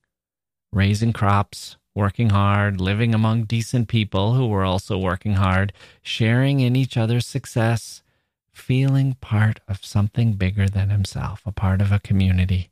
raising 0.71 1.11
crops, 1.11 1.77
working 1.95 2.29
hard, 2.29 2.79
living 2.79 3.15
among 3.15 3.45
decent 3.45 3.87
people 3.87 4.35
who 4.35 4.45
were 4.45 4.65
also 4.65 4.99
working 4.99 5.33
hard, 5.33 5.73
sharing 6.03 6.59
in 6.59 6.75
each 6.75 6.95
other's 6.95 7.25
success, 7.25 8.03
feeling 8.51 9.15
part 9.19 9.61
of 9.67 9.83
something 9.83 10.33
bigger 10.33 10.69
than 10.69 10.91
himself, 10.91 11.41
a 11.43 11.51
part 11.51 11.81
of 11.81 11.91
a 11.91 11.97
community. 11.97 12.69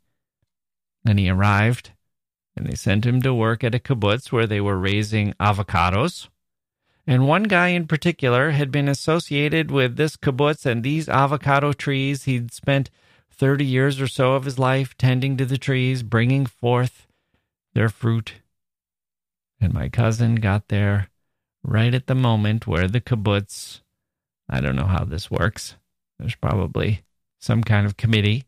And 1.06 1.20
he 1.20 1.30
arrived, 1.30 1.92
and 2.56 2.66
they 2.66 2.76
sent 2.76 3.06
him 3.06 3.22
to 3.22 3.34
work 3.34 3.64
at 3.64 3.76
a 3.76 3.80
kibbutz 3.80 4.32
where 4.32 4.48
they 4.48 4.62
were 4.62 4.78
raising 4.78 5.34
avocados. 5.34 6.30
And 7.06 7.28
one 7.28 7.44
guy 7.44 7.70
in 7.70 7.88
particular 7.88 8.52
had 8.52 8.72
been 8.72 8.88
associated 8.88 9.70
with 9.70 9.98
this 9.98 10.16
kibbutz 10.16 10.66
and 10.66 10.84
these 10.84 11.10
avocado 11.10 11.74
trees. 11.74 12.24
He'd 12.24 12.54
spent 12.54 12.90
30 13.32 13.66
years 13.66 14.00
or 14.00 14.08
so 14.08 14.34
of 14.34 14.46
his 14.46 14.58
life 14.58 14.96
tending 14.98 15.36
to 15.38 15.46
the 15.46 15.58
trees, 15.58 16.04
bringing 16.04 16.46
forth 16.46 17.08
their 17.74 17.90
fruit. 17.90 18.36
And 19.60 19.74
my 19.74 19.90
cousin 19.90 20.36
got 20.36 20.70
there 20.70 21.10
right 21.64 21.94
at 21.94 22.08
the 22.08 22.16
moment 22.16 22.68
where 22.68 22.88
the 22.88 23.02
kibbutz, 23.02 23.82
I 24.50 24.62
don't 24.62 24.76
know 24.76 24.86
how 24.86 25.04
this 25.04 25.30
works. 25.30 25.76
There's 26.20 26.36
probably 26.36 27.04
some 27.40 27.64
kind 27.64 27.86
of 27.86 27.98
committee 27.98 28.46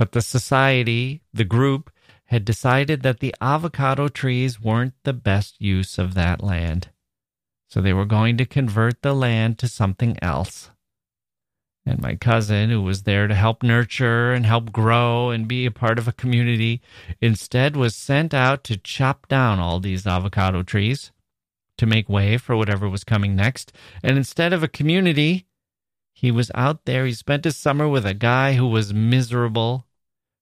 but 0.00 0.12
the 0.12 0.22
society, 0.22 1.20
the 1.30 1.44
group, 1.44 1.90
had 2.24 2.42
decided 2.42 3.02
that 3.02 3.20
the 3.20 3.34
avocado 3.38 4.08
trees 4.08 4.58
weren't 4.58 4.94
the 5.04 5.12
best 5.12 5.60
use 5.60 5.98
of 5.98 6.14
that 6.14 6.42
land. 6.42 6.88
So 7.68 7.82
they 7.82 7.92
were 7.92 8.06
going 8.06 8.38
to 8.38 8.46
convert 8.46 9.02
the 9.02 9.12
land 9.12 9.58
to 9.58 9.68
something 9.68 10.16
else. 10.22 10.70
And 11.84 12.00
my 12.00 12.14
cousin, 12.14 12.70
who 12.70 12.80
was 12.80 13.02
there 13.02 13.26
to 13.26 13.34
help 13.34 13.62
nurture 13.62 14.32
and 14.32 14.46
help 14.46 14.72
grow 14.72 15.28
and 15.28 15.46
be 15.46 15.66
a 15.66 15.70
part 15.70 15.98
of 15.98 16.08
a 16.08 16.12
community, 16.12 16.80
instead 17.20 17.76
was 17.76 17.94
sent 17.94 18.32
out 18.32 18.64
to 18.64 18.78
chop 18.78 19.28
down 19.28 19.58
all 19.58 19.80
these 19.80 20.06
avocado 20.06 20.62
trees 20.62 21.12
to 21.76 21.84
make 21.84 22.08
way 22.08 22.38
for 22.38 22.56
whatever 22.56 22.88
was 22.88 23.04
coming 23.04 23.36
next. 23.36 23.70
And 24.02 24.16
instead 24.16 24.54
of 24.54 24.62
a 24.62 24.68
community, 24.68 25.44
he 26.14 26.30
was 26.30 26.50
out 26.54 26.86
there. 26.86 27.04
He 27.04 27.12
spent 27.12 27.44
his 27.44 27.58
summer 27.58 27.86
with 27.86 28.06
a 28.06 28.14
guy 28.14 28.54
who 28.54 28.66
was 28.66 28.94
miserable 28.94 29.84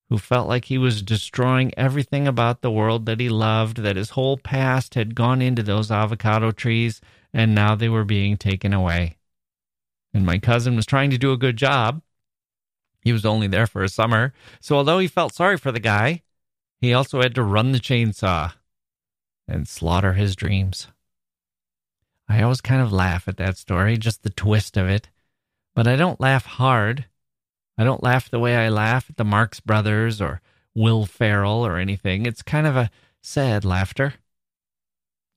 who 0.09 0.19
felt 0.19 0.49
like 0.49 0.67
he 0.67 0.79
was 0.79 1.03
destroying 1.03 1.73
everything 1.77 2.27
about 2.27 2.63
the 2.63 2.71
world 2.71 3.07
that 3.07 3.21
he 3.21 3.29
loved, 3.29 3.79
that 3.79 3.97
his 3.97 4.11
whole 4.11 4.39
past 4.39 4.95
had 4.95 5.15
gone 5.15 5.43
into 5.43 5.63
those 5.63 5.91
avocado 5.91 6.51
trees, 6.51 7.01
and 7.33 7.55
now 7.55 7.75
they 7.75 7.89
were 7.89 8.05
being 8.05 8.37
taken 8.37 8.73
away. 8.73 9.17
And 10.15 10.25
my 10.25 10.39
cousin 10.39 10.77
was 10.77 10.87
trying 10.87 11.11
to 11.11 11.19
do 11.19 11.33
a 11.33 11.37
good 11.37 11.57
job. 11.57 12.01
He 13.03 13.13
was 13.13 13.27
only 13.27 13.47
there 13.47 13.67
for 13.67 13.85
a 13.85 13.89
summer, 13.89 14.33
so 14.61 14.77
although 14.77 14.99
he 14.99 15.09
felt 15.09 15.35
sorry 15.35 15.59
for 15.59 15.73
the 15.73 15.81
guy, 15.81 16.23
he 16.81 16.95
also 16.95 17.21
had 17.21 17.35
to 17.35 17.43
run 17.43 17.73
the 17.73 17.79
chainsaw 17.79 18.55
and 19.47 19.69
slaughter 19.69 20.15
his 20.15 20.35
dreams. 20.35 20.89
I 22.29 22.43
always 22.43 22.61
kind 22.61 22.83
of 22.83 22.93
laugh 22.93 23.29
at 23.29 23.39
that 23.39 23.57
story, 23.57 23.97
just 23.97 24.23
the 24.23 24.31
twist 24.31 24.77
of 24.77 24.89
it, 24.89 25.09
but 25.75 25.87
I 25.87 25.97
don't 25.97 26.21
laugh 26.21 26.45
hard. 26.45 27.07
I 27.79 27.85
don't 27.85 28.03
laugh 28.03 28.29
the 28.29 28.41
way 28.41 28.57
I 28.57 28.69
laugh 28.69 29.09
at 29.09 29.17
the 29.17 29.25
Marx 29.25 29.61
Brothers 29.61 30.21
or 30.21 30.41
Will 30.75 31.07
Ferrell 31.07 31.65
or 31.65 31.79
anything. 31.79 32.27
It's 32.27 32.43
kind 32.43 32.67
of 32.67 32.77
a 32.77 32.91
sad 33.23 33.65
laughter. 33.65 34.15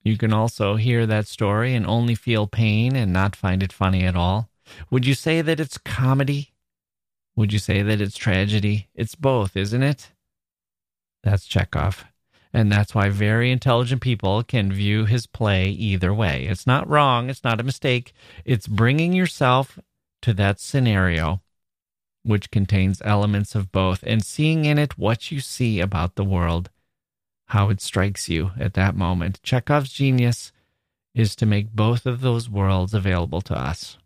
You 0.03 0.17
can 0.17 0.33
also 0.33 0.75
hear 0.75 1.05
that 1.05 1.27
story 1.27 1.75
and 1.75 1.85
only 1.85 2.15
feel 2.15 2.47
pain 2.47 2.95
and 2.95 3.13
not 3.13 3.35
find 3.35 3.61
it 3.61 3.71
funny 3.71 4.03
at 4.05 4.15
all. 4.15 4.49
Would 4.89 5.05
you 5.05 5.13
say 5.13 5.41
that 5.41 5.59
it's 5.59 5.77
comedy? 5.77 6.53
Would 7.35 7.53
you 7.53 7.59
say 7.59 7.83
that 7.83 8.01
it's 8.01 8.17
tragedy? 8.17 8.89
It's 8.95 9.13
both, 9.13 9.55
isn't 9.55 9.83
it? 9.83 10.09
That's 11.23 11.45
Chekhov. 11.45 12.05
And 12.51 12.71
that's 12.71 12.95
why 12.95 13.09
very 13.09 13.51
intelligent 13.51 14.01
people 14.01 14.43
can 14.43 14.73
view 14.73 15.05
his 15.05 15.27
play 15.27 15.69
either 15.69 16.13
way. 16.13 16.47
It's 16.47 16.67
not 16.67 16.89
wrong. 16.89 17.29
It's 17.29 17.43
not 17.43 17.59
a 17.59 17.63
mistake. 17.63 18.13
It's 18.43 18.67
bringing 18.67 19.13
yourself 19.13 19.79
to 20.23 20.33
that 20.33 20.59
scenario 20.59 21.41
which 22.23 22.51
contains 22.51 23.01
elements 23.03 23.55
of 23.55 23.71
both, 23.71 24.03
and 24.03 24.23
seeing 24.23 24.65
in 24.65 24.77
it 24.77 24.97
what 24.97 25.31
you 25.31 25.39
see 25.39 25.79
about 25.79 26.15
the 26.15 26.23
world, 26.23 26.69
how 27.47 27.69
it 27.69 27.81
strikes 27.81 28.29
you 28.29 28.51
at 28.59 28.73
that 28.75 28.95
moment. 28.95 29.41
Chekhov's 29.43 29.91
genius 29.91 30.51
is 31.13 31.35
to 31.35 31.45
make 31.45 31.71
both 31.73 32.05
of 32.05 32.21
those 32.21 32.49
worlds 32.49 32.93
available 32.93 33.41
to 33.41 33.57
us. 33.57 33.97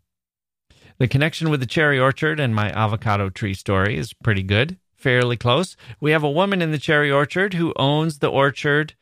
The 0.98 1.08
connection 1.08 1.50
with 1.50 1.60
the 1.60 1.66
cherry 1.66 1.98
orchard 1.98 2.40
and 2.40 2.54
my 2.54 2.70
avocado 2.70 3.28
tree 3.28 3.54
story 3.54 3.98
is 3.98 4.14
pretty 4.14 4.42
good, 4.42 4.78
fairly 4.94 5.36
close. 5.36 5.76
We 6.00 6.12
have 6.12 6.24
a 6.24 6.30
woman 6.30 6.62
in 6.62 6.72
the 6.72 6.78
cherry 6.78 7.10
orchard 7.10 7.54
who 7.54 7.74
owns 7.76 8.18
the 8.18 8.30
orchard 8.30 8.94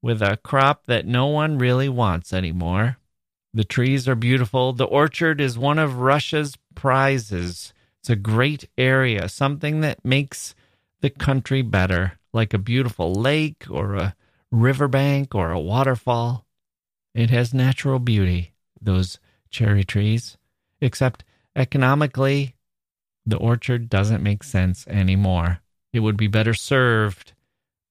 with 0.00 0.22
a 0.22 0.36
crop 0.36 0.86
that 0.86 1.06
no 1.06 1.26
one 1.26 1.58
really 1.58 1.88
wants 1.88 2.32
anymore. 2.32 2.98
The 3.52 3.64
trees 3.64 4.08
are 4.08 4.14
beautiful. 4.14 4.72
The 4.72 4.84
orchard 4.84 5.40
is 5.40 5.58
one 5.58 5.78
of 5.78 5.98
Russia's 5.98 6.56
prizes 6.74 7.74
it's 8.02 8.10
a 8.10 8.16
great 8.16 8.68
area, 8.76 9.28
something 9.28 9.80
that 9.82 10.04
makes 10.04 10.56
the 11.02 11.10
country 11.10 11.62
better, 11.62 12.18
like 12.32 12.52
a 12.52 12.58
beautiful 12.58 13.14
lake 13.14 13.66
or 13.70 13.94
a 13.94 14.16
riverbank 14.50 15.36
or 15.36 15.52
a 15.52 15.60
waterfall. 15.60 16.44
It 17.14 17.30
has 17.30 17.54
natural 17.54 18.00
beauty, 18.00 18.54
those 18.80 19.20
cherry 19.50 19.84
trees, 19.84 20.36
except 20.80 21.22
economically, 21.54 22.56
the 23.24 23.36
orchard 23.36 23.88
doesn't 23.88 24.20
make 24.20 24.42
sense 24.42 24.84
anymore. 24.88 25.60
It 25.92 26.00
would 26.00 26.16
be 26.16 26.26
better 26.26 26.54
served 26.54 27.34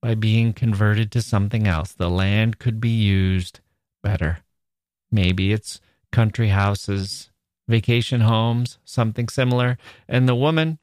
by 0.01 0.15
being 0.15 0.51
converted 0.51 1.09
to 1.13 1.21
something 1.21 1.67
else. 1.67 1.93
The 1.93 2.09
land 2.09 2.59
could 2.59 2.81
be 2.81 2.89
used 2.89 3.61
better. 4.03 4.39
Maybe 5.09 5.53
it's 5.53 5.79
country 6.11 6.49
houses 6.49 7.30
vacation 7.71 8.21
homes, 8.21 8.77
something 8.85 9.27
similar. 9.29 9.77
And 10.07 10.29
the 10.29 10.35
woman 10.35 10.77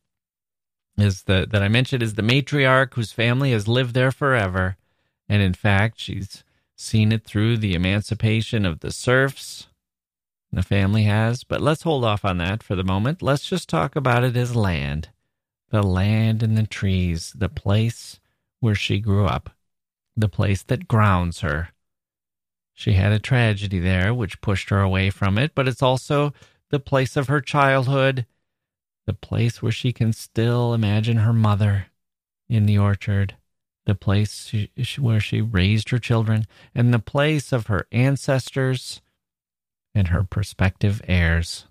is 0.97 1.23
the 1.23 1.47
that 1.51 1.63
I 1.63 1.69
mentioned 1.69 2.03
is 2.03 2.15
the 2.15 2.23
matriarch 2.23 2.95
whose 2.95 3.13
family 3.13 3.53
has 3.53 3.69
lived 3.69 3.95
there 3.95 4.11
forever. 4.11 4.77
And 5.29 5.43
in 5.43 5.55
fact, 5.55 6.01
she's 6.01 6.43
seen 6.75 7.13
it 7.13 7.25
through 7.25 7.59
the 7.59 7.75
emancipation 7.75 8.65
of 8.65 8.81
the 8.81 8.91
serfs. 8.91 9.69
The 10.51 10.63
family 10.63 11.03
has, 11.03 11.45
but 11.45 11.61
let's 11.61 11.83
hold 11.83 12.05
off 12.05 12.25
on 12.25 12.39
that 12.39 12.63
for 12.63 12.75
the 12.75 12.85
moment. 12.85 13.23
Let's 13.23 13.47
just 13.47 13.69
talk 13.69 13.95
about 13.95 14.25
it 14.25 14.37
as 14.37 14.57
land. 14.57 15.11
The 15.71 15.83
land 15.83 16.43
and 16.43 16.57
the 16.57 16.67
trees, 16.67 17.35
the 17.37 17.51
place 17.51 18.19
where 18.61 18.75
she 18.75 18.99
grew 18.99 19.27
up, 19.27 19.51
the 20.17 20.29
place 20.29 20.63
that 20.65 20.89
grounds 20.89 21.41
her. 21.41 21.69
She 22.73 22.93
had 22.93 23.13
a 23.13 23.19
tragedy 23.19 23.79
there 23.79 24.15
which 24.15 24.41
pushed 24.41 24.71
her 24.71 24.81
away 24.81 25.11
from 25.11 25.37
it, 25.37 25.53
but 25.55 25.69
it's 25.69 25.83
also 25.83 26.33
the 26.71 26.81
place 26.81 27.17
of 27.17 27.29
her 27.29 27.41
childhood, 27.41 28.27
the 29.07 29.13
place 29.13 29.63
where 29.63 29.73
she 29.73 29.93
can 29.93 30.13
still 30.13 30.75
imagine 30.75 31.19
her 31.19 31.33
mother 31.33 31.87
in 32.49 32.67
the 32.67 32.79
orchard, 32.79 33.37
the 33.87 33.95
place 33.95 34.47
she, 34.47 34.71
where 34.99 35.21
she 35.21 35.41
raised 35.41 35.91
her 35.91 35.99
children, 35.99 36.47
and 36.75 36.93
the 36.93 36.99
place 36.99 37.53
of 37.53 37.67
her 37.67 37.87
ancestors 37.91 39.01
and 39.95 40.09
her 40.09 40.23
prospective 40.23 41.01
heirs. 41.09 41.67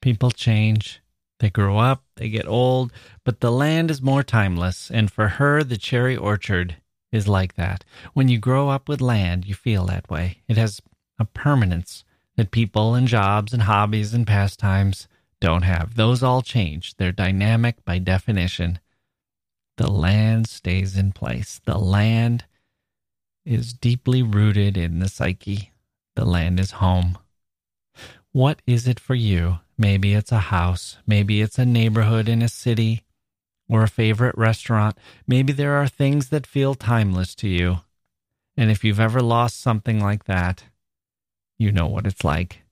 People 0.00 0.30
change, 0.30 1.00
They 1.40 1.50
grow 1.50 1.78
up, 1.78 2.04
they 2.16 2.28
get 2.28 2.46
old, 2.46 2.92
but 3.24 3.40
the 3.40 3.52
land 3.52 3.90
is 3.90 4.00
more 4.00 4.22
timeless. 4.22 4.90
And 4.90 5.10
for 5.10 5.28
her, 5.28 5.64
the 5.64 5.76
cherry 5.76 6.16
orchard 6.16 6.76
is 7.10 7.28
like 7.28 7.54
that. 7.54 7.84
When 8.14 8.28
you 8.28 8.38
grow 8.38 8.68
up 8.68 8.88
with 8.88 9.00
land, 9.00 9.44
you 9.44 9.54
feel 9.54 9.84
that 9.86 10.08
way. 10.08 10.38
It 10.48 10.56
has 10.56 10.80
a 11.18 11.24
permanence 11.24 12.04
that 12.42 12.50
people 12.50 12.96
and 12.96 13.06
jobs 13.06 13.52
and 13.52 13.62
hobbies 13.62 14.12
and 14.12 14.26
pastimes 14.26 15.06
don't 15.40 15.62
have. 15.62 15.94
Those 15.94 16.24
all 16.24 16.42
change. 16.42 16.96
They're 16.96 17.12
dynamic 17.12 17.84
by 17.84 17.98
definition. 17.98 18.80
The 19.76 19.88
land 19.88 20.48
stays 20.48 20.96
in 20.96 21.12
place. 21.12 21.60
The 21.64 21.78
land 21.78 22.46
is 23.44 23.72
deeply 23.72 24.24
rooted 24.24 24.76
in 24.76 24.98
the 24.98 25.08
psyche. 25.08 25.70
The 26.16 26.24
land 26.24 26.58
is 26.58 26.72
home. 26.72 27.16
What 28.32 28.60
is 28.66 28.88
it 28.88 28.98
for 28.98 29.14
you? 29.14 29.60
Maybe 29.78 30.14
it's 30.14 30.32
a 30.32 30.50
house. 30.50 30.96
Maybe 31.06 31.42
it's 31.42 31.60
a 31.60 31.64
neighborhood 31.64 32.28
in 32.28 32.42
a 32.42 32.48
city 32.48 33.04
or 33.68 33.84
a 33.84 33.88
favorite 33.88 34.36
restaurant. 34.36 34.98
Maybe 35.28 35.52
there 35.52 35.74
are 35.74 35.86
things 35.86 36.30
that 36.30 36.44
feel 36.44 36.74
timeless 36.74 37.36
to 37.36 37.48
you. 37.48 37.82
And 38.56 38.68
if 38.72 38.82
you've 38.82 38.98
ever 38.98 39.20
lost 39.20 39.60
something 39.60 40.00
like 40.00 40.24
that, 40.24 40.64
you 41.62 41.72
know 41.72 41.86
what 41.86 42.06
it's 42.06 42.24
like. 42.24 42.62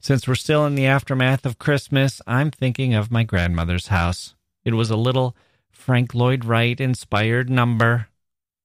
Since 0.00 0.26
we're 0.26 0.34
still 0.34 0.64
in 0.64 0.74
the 0.74 0.86
aftermath 0.86 1.44
of 1.44 1.58
Christmas, 1.58 2.20
I'm 2.26 2.50
thinking 2.50 2.94
of 2.94 3.10
my 3.10 3.22
grandmother's 3.22 3.88
house. 3.88 4.34
It 4.64 4.74
was 4.74 4.90
a 4.90 4.96
little 4.96 5.36
Frank 5.70 6.14
Lloyd 6.14 6.44
Wright 6.44 6.80
inspired 6.80 7.50
number, 7.50 8.08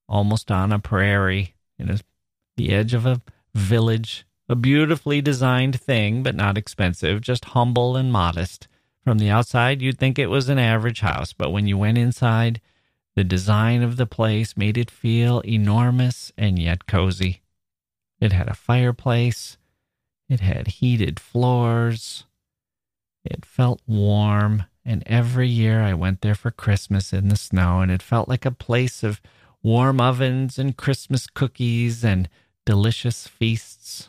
almost 0.08 0.50
on 0.50 0.72
a 0.72 0.78
prairie, 0.78 1.54
in 1.78 1.90
a, 1.90 1.98
the 2.56 2.72
edge 2.72 2.94
of 2.94 3.04
a 3.04 3.20
village. 3.54 4.24
A 4.48 4.54
beautifully 4.54 5.20
designed 5.20 5.78
thing, 5.78 6.22
but 6.22 6.34
not 6.34 6.56
expensive, 6.56 7.20
just 7.20 7.46
humble 7.46 7.96
and 7.96 8.10
modest. 8.10 8.66
From 9.04 9.18
the 9.18 9.28
outside, 9.28 9.82
you'd 9.82 9.98
think 9.98 10.18
it 10.18 10.30
was 10.30 10.48
an 10.48 10.58
average 10.58 11.00
house, 11.00 11.34
but 11.34 11.50
when 11.50 11.66
you 11.66 11.76
went 11.76 11.98
inside, 11.98 12.60
the 13.14 13.24
design 13.24 13.82
of 13.82 13.96
the 13.96 14.06
place 14.06 14.56
made 14.56 14.78
it 14.78 14.90
feel 14.90 15.40
enormous 15.40 16.32
and 16.38 16.58
yet 16.58 16.86
cozy. 16.86 17.42
It 18.20 18.32
had 18.32 18.48
a 18.48 18.54
fireplace. 18.54 19.56
It 20.28 20.40
had 20.40 20.66
heated 20.68 21.20
floors. 21.20 22.24
It 23.24 23.44
felt 23.44 23.80
warm. 23.86 24.64
And 24.84 25.02
every 25.06 25.48
year 25.48 25.82
I 25.82 25.94
went 25.94 26.22
there 26.22 26.34
for 26.34 26.50
Christmas 26.50 27.12
in 27.12 27.28
the 27.28 27.36
snow, 27.36 27.80
and 27.80 27.90
it 27.90 28.02
felt 28.02 28.28
like 28.28 28.46
a 28.46 28.50
place 28.50 29.02
of 29.02 29.20
warm 29.62 30.00
ovens 30.00 30.58
and 30.58 30.76
Christmas 30.76 31.26
cookies 31.26 32.04
and 32.04 32.28
delicious 32.64 33.26
feasts 33.26 34.08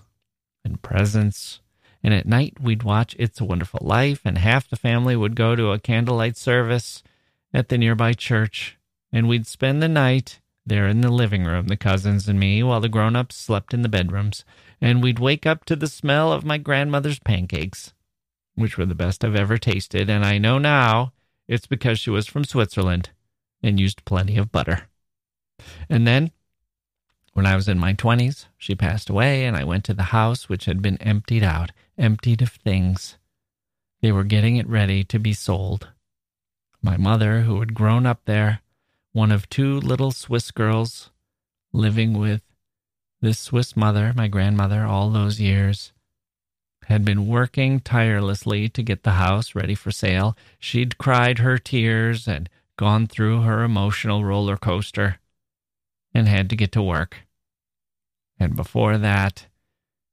and 0.63 0.81
presents. 0.81 1.59
And 2.01 2.13
at 2.13 2.25
night, 2.25 2.61
we'd 2.61 2.83
watch 2.83 3.15
It's 3.19 3.41
a 3.41 3.45
Wonderful 3.45 3.81
Life, 3.83 4.21
and 4.23 4.37
half 4.37 4.69
the 4.69 4.77
family 4.77 5.15
would 5.15 5.35
go 5.35 5.55
to 5.55 5.71
a 5.71 5.79
candlelight 5.79 6.37
service 6.37 7.03
at 7.53 7.67
the 7.67 7.77
nearby 7.77 8.13
church. 8.13 8.77
And 9.11 9.27
we'd 9.27 9.47
spend 9.47 9.81
the 9.81 9.89
night 9.89 10.39
there 10.69 10.87
in 10.87 11.01
the 11.01 11.11
living 11.11 11.43
room, 11.43 11.67
the 11.67 11.77
cousins 11.77 12.29
and 12.29 12.39
me, 12.39 12.63
while 12.63 12.79
the 12.79 12.89
grown 12.89 13.15
ups 13.15 13.35
slept 13.35 13.73
in 13.73 13.81
the 13.81 13.89
bedrooms, 13.89 14.45
and 14.79 15.03
we'd 15.03 15.19
wake 15.19 15.45
up 15.45 15.65
to 15.65 15.75
the 15.75 15.87
smell 15.87 16.31
of 16.31 16.45
my 16.45 16.57
grandmother's 16.57 17.19
pancakes, 17.19 17.93
which 18.55 18.77
were 18.77 18.85
the 18.85 18.95
best 18.95 19.25
I've 19.25 19.35
ever 19.35 19.57
tasted, 19.57 20.09
and 20.09 20.25
I 20.25 20.37
know 20.37 20.57
now 20.57 21.13
it's 21.47 21.67
because 21.67 21.99
she 21.99 22.09
was 22.09 22.27
from 22.27 22.45
Switzerland 22.45 23.09
and 23.61 23.79
used 23.79 24.05
plenty 24.05 24.37
of 24.37 24.51
butter. 24.51 24.87
And 25.89 26.07
then, 26.07 26.31
when 27.33 27.45
I 27.45 27.55
was 27.55 27.67
in 27.67 27.79
my 27.79 27.93
20s, 27.93 28.45
she 28.57 28.75
passed 28.75 29.09
away, 29.09 29.45
and 29.45 29.55
I 29.55 29.63
went 29.63 29.83
to 29.85 29.93
the 29.93 30.03
house, 30.03 30.47
which 30.47 30.65
had 30.65 30.81
been 30.81 30.97
emptied 30.97 31.43
out, 31.43 31.71
emptied 31.97 32.41
of 32.41 32.51
things. 32.51 33.17
They 34.01 34.11
were 34.11 34.23
getting 34.23 34.55
it 34.55 34.67
ready 34.67 35.03
to 35.05 35.19
be 35.19 35.33
sold. 35.33 35.89
My 36.81 36.95
mother, 36.95 37.41
who 37.41 37.59
had 37.59 37.73
grown 37.73 38.05
up 38.05 38.21
there, 38.25 38.61
one 39.11 39.31
of 39.31 39.49
two 39.49 39.79
little 39.79 40.11
Swiss 40.11 40.51
girls 40.51 41.09
living 41.73 42.17
with 42.17 42.41
this 43.21 43.39
Swiss 43.39 43.75
mother, 43.75 44.13
my 44.15 44.27
grandmother, 44.27 44.83
all 44.83 45.09
those 45.09 45.41
years, 45.41 45.91
had 46.85 47.03
been 47.03 47.27
working 47.27 47.79
tirelessly 47.79 48.69
to 48.69 48.81
get 48.81 49.03
the 49.03 49.11
house 49.11 49.53
ready 49.55 49.75
for 49.75 49.91
sale. 49.91 50.37
She'd 50.57 50.97
cried 50.97 51.39
her 51.39 51.57
tears 51.57 52.27
and 52.27 52.49
gone 52.77 53.07
through 53.07 53.41
her 53.41 53.63
emotional 53.63 54.23
roller 54.23 54.57
coaster 54.57 55.17
and 56.13 56.27
had 56.27 56.49
to 56.49 56.55
get 56.55 56.71
to 56.71 56.81
work. 56.81 57.17
And 58.39 58.55
before 58.55 58.97
that, 58.97 59.47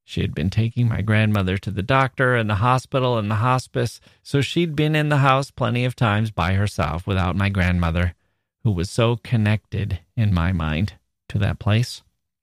she 0.04 0.20
had 0.20 0.34
been 0.34 0.50
taking 0.50 0.88
my 0.88 1.00
grandmother 1.00 1.56
to 1.58 1.70
the 1.70 1.82
doctor 1.82 2.34
and 2.34 2.50
the 2.50 2.56
hospital 2.56 3.18
and 3.18 3.30
the 3.30 3.36
hospice, 3.36 4.00
so 4.22 4.40
she'd 4.40 4.74
been 4.74 4.96
in 4.96 5.08
the 5.08 5.18
house 5.18 5.50
plenty 5.50 5.84
of 5.84 5.94
times 5.96 6.30
by 6.30 6.54
herself 6.54 7.06
without 7.06 7.36
my 7.36 7.48
grandmother 7.48 8.15
who 8.66 8.72
was 8.72 8.90
so 8.90 9.14
connected 9.14 10.00
in 10.16 10.34
my 10.34 10.50
mind 10.50 10.94
to 11.28 11.38
that 11.38 11.60
place. 11.60 12.02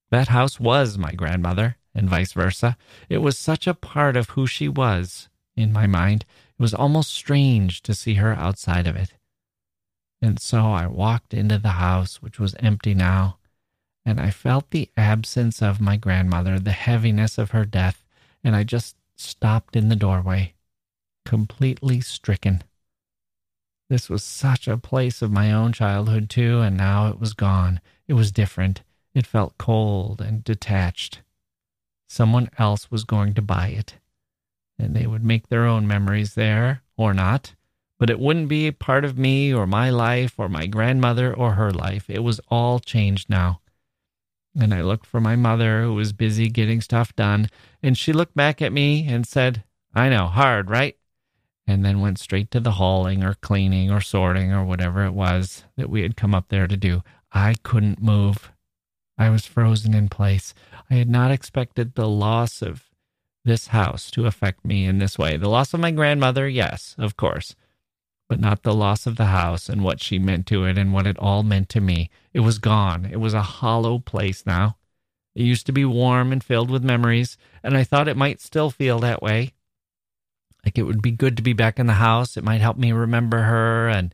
That 0.09 0.29
house 0.29 0.57
was 0.57 0.97
my 0.97 1.12
grandmother, 1.12 1.75
and 1.93 2.09
vice 2.09 2.31
versa. 2.31 2.77
It 3.09 3.17
was 3.17 3.38
such 3.38 3.67
a 3.67 3.73
part 3.73 4.15
of 4.15 4.29
who 4.29 4.47
she 4.47 4.69
was 4.69 5.27
in 5.57 5.73
my 5.73 5.86
mind. 5.86 6.23
It 6.57 6.62
was 6.62 6.73
almost 6.73 7.12
strange 7.12 7.81
to 7.81 7.93
see 7.93 8.13
her 8.13 8.33
outside 8.33 8.88
of 8.88 8.95
it. 8.95 9.15
And 10.21 10.39
so 10.39 10.71
I 10.71 10.88
walked 10.88 11.33
into 11.33 11.57
the 11.57 11.71
house, 11.71 12.21
which 12.21 12.39
was 12.39 12.55
empty 12.57 12.93
now, 12.93 13.36
and 14.05 14.17
I 14.17 14.29
felt 14.29 14.69
the 14.69 14.89
absence 14.95 15.62
of 15.62 15.81
my 15.81 15.97
grandmother, 15.97 16.57
the 16.57 16.71
heaviness 16.71 17.38
of 17.38 17.51
her 17.51 17.65
death, 17.65 18.05
and 18.45 18.55
I 18.55 18.63
just 18.63 18.95
stopped 19.17 19.75
in 19.75 19.89
the 19.89 19.97
doorway, 19.97 20.53
completely 21.25 21.99
stricken. 21.99 22.63
This 23.89 24.10
was 24.10 24.24
such 24.24 24.67
a 24.67 24.78
place 24.78 25.22
of 25.22 25.32
my 25.32 25.52
own 25.52 25.74
childhood, 25.74 26.30
too, 26.30 26.62
and 26.62 26.78
now 26.78 27.10
it 27.10 27.19
was 27.19 27.34
gone. 27.34 27.80
It 28.08 28.13
was 28.13 28.32
different. 28.32 28.82
It 29.13 29.28
felt 29.28 29.58
cold 29.58 30.22
and 30.22 30.43
detached. 30.43 31.22
Someone 32.08 32.50
else 32.58 32.89
was 32.89 33.04
going 33.04 33.34
to 33.34 33.41
buy 33.41 33.67
it, 33.67 33.96
and 34.80 34.96
they 34.96 35.06
would 35.06 35.24
make 35.24 35.48
their 35.48 35.65
own 35.65 35.88
memories 35.88 36.36
there, 36.36 36.82
or 36.98 37.13
not. 37.13 37.56
But 38.00 38.10
it 38.10 38.19
wouldn't 38.19 38.50
be 38.50 38.72
part 38.72 39.06
of 39.06 39.17
me 39.17 39.54
or 39.54 39.67
my 39.67 39.89
life 39.89 40.34
or 40.38 40.50
my 40.50 40.65
grandmother 40.65 41.34
or 41.34 41.54
her 41.54 41.72
life. 41.72 42.10
It 42.10 42.24
was 42.24 42.41
all 42.50 42.80
changed 42.80 43.30
now. 43.30 43.62
And 44.60 44.74
I 44.74 44.82
looked 44.82 45.06
for 45.06 45.22
my 45.22 45.36
mother, 45.36 45.84
who 45.84 45.93
was 45.93 46.13
busy 46.13 46.50
getting 46.50 46.82
stuff 46.82 47.15
done, 47.15 47.50
and 47.82 47.98
she 47.98 48.13
looked 48.13 48.36
back 48.36 48.62
at 48.62 48.74
me 48.74 49.08
and 49.08 49.26
said, 49.26 49.63
I 49.93 50.10
know, 50.10 50.28
hard, 50.28 50.69
right? 50.69 50.98
And 51.65 51.84
then 51.84 52.02
went 52.02 52.19
straight 52.19 52.52
to 52.52 52.60
the 52.60 52.71
hauling 52.71 53.23
or 53.23 53.36
cleaning 53.36 53.89
or 53.89 54.02
sorting 54.02 54.52
or 54.52 54.65
whatever 54.65 55.06
it 55.06 55.13
was 55.13 55.63
that 55.78 55.89
we 55.89 56.02
had 56.02 56.17
come 56.17 56.36
up 56.36 56.49
there 56.49 56.67
to 56.67 56.78
do. 56.78 57.04
I 57.32 57.56
couldn't 57.63 58.02
move. 58.02 58.52
I 59.17 59.30
was 59.30 59.45
frozen 59.45 59.93
in 59.93 60.10
place. 60.10 60.54
I 60.89 60.95
had 60.95 61.10
not 61.10 61.32
expected 61.32 61.95
the 61.95 62.08
loss 62.08 62.62
of 62.62 62.89
this 63.45 63.67
house 63.67 64.10
to 64.12 64.26
affect 64.26 64.65
me 64.65 64.86
in 64.86 64.97
this 64.97 65.17
way. 65.17 65.38
The 65.38 65.49
loss 65.49 65.73
of 65.73 65.80
my 65.80 65.91
grandmother, 65.91 66.47
yes, 66.47 66.95
of 66.97 67.17
course, 67.17 67.56
but 68.30 68.39
not 68.39 68.63
the 68.63 68.73
loss 68.73 69.06
of 69.06 69.17
the 69.17 69.26
house 69.26 69.69
and 69.69 69.84
what 69.84 70.02
she 70.02 70.17
meant 70.17 70.47
to 70.47 70.65
it 70.65 70.78
and 70.78 70.93
what 70.93 71.08
it 71.08 71.19
all 71.19 71.43
meant 71.43 71.69
to 71.69 71.82
me. 71.82 72.10
It 72.34 72.39
was 72.41 72.58
gone. 72.58 73.06
It 73.06 73.19
was 73.19 73.34
a 73.34 73.41
hollow 73.41 73.99
place 73.99 74.45
now. 74.45 74.78
It 75.36 75.43
used 75.43 75.65
to 75.65 75.71
be 75.71 75.86
warm 75.86 76.32
and 76.32 76.43
filled 76.43 76.69
with 76.69 76.84
memories, 76.84 77.38
and 77.63 77.76
I 77.76 77.84
thought 77.84 78.08
it 78.08 78.17
might 78.17 78.39
still 78.39 78.69
feel 78.69 78.99
that 78.99 79.21
way. 79.21 79.54
Like 80.63 80.78
it 80.78 80.84
would 80.84 81.02
be 81.02 81.12
good 81.12 81.38
to 81.38 81.43
be 81.43 81.54
back 81.54 81.80
in 81.80 81.88
the 81.88 81.93
house. 81.93 82.38
It 82.38 82.43
might 82.43 82.62
help 82.62 82.78
me 82.78 82.91
remember 82.91 83.41
her 83.41 83.89
and 83.89 84.13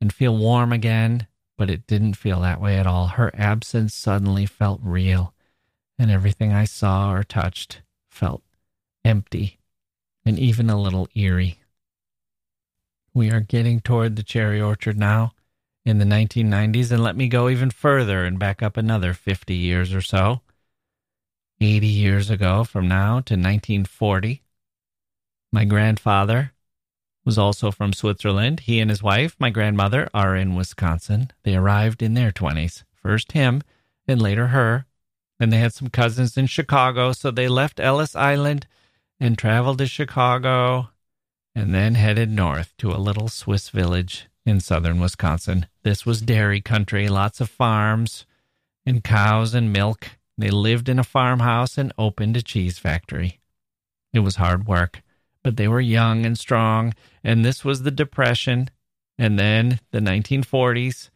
and 0.00 0.12
feel 0.12 0.36
warm 0.36 0.72
again, 0.72 1.26
but 1.56 1.70
it 1.70 1.86
didn't 1.86 2.14
feel 2.14 2.40
that 2.40 2.60
way 2.60 2.78
at 2.78 2.86
all. 2.86 3.08
Her 3.08 3.32
absence 3.34 3.94
suddenly 3.94 4.46
felt 4.46 4.80
real, 4.82 5.34
and 5.98 6.10
everything 6.10 6.52
I 6.52 6.64
saw 6.64 7.12
or 7.12 7.24
touched 7.24 7.82
felt 8.10 8.42
empty 9.04 9.58
and 10.24 10.38
even 10.38 10.68
a 10.70 10.80
little 10.80 11.08
eerie. 11.14 11.58
We 13.14 13.30
are 13.30 13.40
getting 13.40 13.80
toward 13.80 14.14
the 14.14 14.22
cherry 14.22 14.60
orchard 14.60 14.98
now 14.98 15.32
in 15.84 15.98
the 15.98 16.04
1990s, 16.04 16.92
and 16.92 17.02
let 17.02 17.16
me 17.16 17.28
go 17.28 17.48
even 17.48 17.70
further 17.70 18.24
and 18.24 18.38
back 18.38 18.62
up 18.62 18.76
another 18.76 19.14
50 19.14 19.54
years 19.54 19.94
or 19.94 20.02
so. 20.02 20.42
80 21.60 21.86
years 21.86 22.30
ago 22.30 22.62
from 22.62 22.86
now 22.86 23.14
to 23.14 23.34
1940, 23.34 24.42
my 25.52 25.64
grandfather 25.64 26.52
was 27.24 27.38
also 27.38 27.70
from 27.70 27.92
Switzerland. 27.92 28.60
He 28.60 28.80
and 28.80 28.90
his 28.90 29.02
wife, 29.02 29.36
my 29.38 29.50
grandmother, 29.50 30.08
are 30.14 30.34
in 30.34 30.54
Wisconsin. 30.54 31.30
They 31.42 31.54
arrived 31.54 32.02
in 32.02 32.14
their 32.14 32.32
20s. 32.32 32.84
First 32.94 33.32
him, 33.32 33.62
and 34.06 34.20
later 34.20 34.48
her. 34.48 34.86
And 35.38 35.52
they 35.52 35.58
had 35.58 35.74
some 35.74 35.88
cousins 35.88 36.36
in 36.36 36.46
Chicago, 36.46 37.12
so 37.12 37.30
they 37.30 37.46
left 37.46 37.80
Ellis 37.80 38.16
Island 38.16 38.66
and 39.20 39.36
traveled 39.36 39.78
to 39.78 39.86
Chicago 39.86 40.88
and 41.54 41.74
then 41.74 41.96
headed 41.96 42.30
north 42.30 42.74
to 42.78 42.90
a 42.90 42.98
little 42.98 43.28
Swiss 43.28 43.68
village 43.68 44.26
in 44.46 44.60
southern 44.60 45.00
Wisconsin. 45.00 45.66
This 45.82 46.06
was 46.06 46.22
dairy 46.22 46.60
country, 46.60 47.08
lots 47.08 47.40
of 47.40 47.50
farms 47.50 48.26
and 48.86 49.04
cows 49.04 49.54
and 49.54 49.72
milk. 49.72 50.10
They 50.36 50.50
lived 50.50 50.88
in 50.88 50.98
a 50.98 51.04
farmhouse 51.04 51.76
and 51.76 51.92
opened 51.98 52.36
a 52.36 52.42
cheese 52.42 52.78
factory. 52.78 53.40
It 54.12 54.20
was 54.20 54.36
hard 54.36 54.66
work 54.66 55.02
but 55.48 55.56
they 55.56 55.66
were 55.66 55.80
young 55.80 56.26
and 56.26 56.38
strong. 56.38 56.92
And 57.24 57.42
this 57.42 57.64
was 57.64 57.82
the 57.82 57.90
Depression. 57.90 58.68
And 59.16 59.38
then 59.38 59.80
the 59.92 60.00
1940s, 60.00 61.08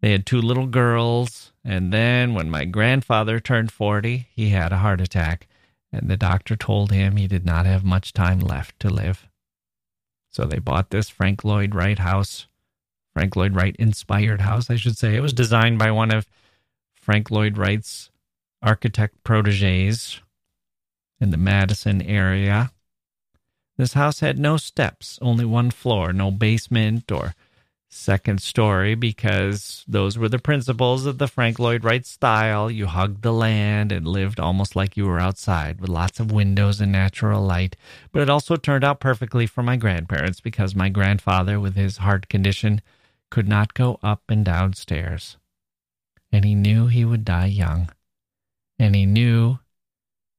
they 0.00 0.12
had 0.12 0.24
two 0.24 0.40
little 0.40 0.66
girls. 0.66 1.52
And 1.62 1.92
then 1.92 2.32
when 2.32 2.48
my 2.48 2.64
grandfather 2.64 3.38
turned 3.38 3.70
40, 3.70 4.28
he 4.34 4.48
had 4.48 4.72
a 4.72 4.78
heart 4.78 5.02
attack. 5.02 5.46
And 5.92 6.08
the 6.08 6.16
doctor 6.16 6.56
told 6.56 6.90
him 6.90 7.16
he 7.16 7.26
did 7.26 7.44
not 7.44 7.66
have 7.66 7.84
much 7.84 8.14
time 8.14 8.38
left 8.40 8.80
to 8.80 8.88
live. 8.88 9.28
So 10.30 10.46
they 10.46 10.58
bought 10.58 10.88
this 10.88 11.10
Frank 11.10 11.44
Lloyd 11.44 11.74
Wright 11.74 11.98
house, 11.98 12.46
Frank 13.12 13.36
Lloyd 13.36 13.54
Wright 13.54 13.76
inspired 13.78 14.40
house, 14.40 14.70
I 14.70 14.76
should 14.76 14.96
say. 14.96 15.16
It 15.16 15.20
was 15.20 15.34
designed 15.34 15.78
by 15.78 15.90
one 15.90 16.10
of 16.10 16.26
Frank 16.94 17.30
Lloyd 17.30 17.58
Wright's 17.58 18.10
architect 18.62 19.22
proteges 19.22 20.22
in 21.20 21.30
the 21.30 21.36
Madison 21.36 22.00
area. 22.00 22.72
This 23.76 23.92
house 23.92 24.20
had 24.20 24.38
no 24.38 24.56
steps, 24.56 25.18
only 25.20 25.44
one 25.44 25.70
floor, 25.70 26.12
no 26.12 26.30
basement 26.30 27.12
or 27.12 27.34
second 27.88 28.40
story, 28.40 28.94
because 28.94 29.84
those 29.86 30.16
were 30.18 30.28
the 30.28 30.38
principles 30.38 31.06
of 31.06 31.18
the 31.18 31.28
Frank 31.28 31.58
Lloyd 31.58 31.84
Wright 31.84 32.04
style. 32.04 32.70
You 32.70 32.86
hugged 32.86 33.22
the 33.22 33.32
land 33.32 33.92
and 33.92 34.08
lived 34.08 34.40
almost 34.40 34.76
like 34.76 34.96
you 34.96 35.06
were 35.06 35.20
outside 35.20 35.80
with 35.80 35.90
lots 35.90 36.18
of 36.18 36.32
windows 36.32 36.80
and 36.80 36.90
natural 36.90 37.42
light. 37.42 37.76
But 38.12 38.22
it 38.22 38.30
also 38.30 38.56
turned 38.56 38.84
out 38.84 39.00
perfectly 39.00 39.46
for 39.46 39.62
my 39.62 39.76
grandparents 39.76 40.40
because 40.40 40.74
my 40.74 40.88
grandfather, 40.88 41.60
with 41.60 41.76
his 41.76 41.98
heart 41.98 42.28
condition, 42.28 42.80
could 43.30 43.48
not 43.48 43.74
go 43.74 43.98
up 44.02 44.22
and 44.28 44.44
down 44.44 44.72
stairs. 44.72 45.36
And 46.32 46.44
he 46.44 46.54
knew 46.54 46.86
he 46.86 47.04
would 47.04 47.24
die 47.24 47.46
young. 47.46 47.90
And 48.78 48.94
he 48.94 49.06
knew 49.06 49.58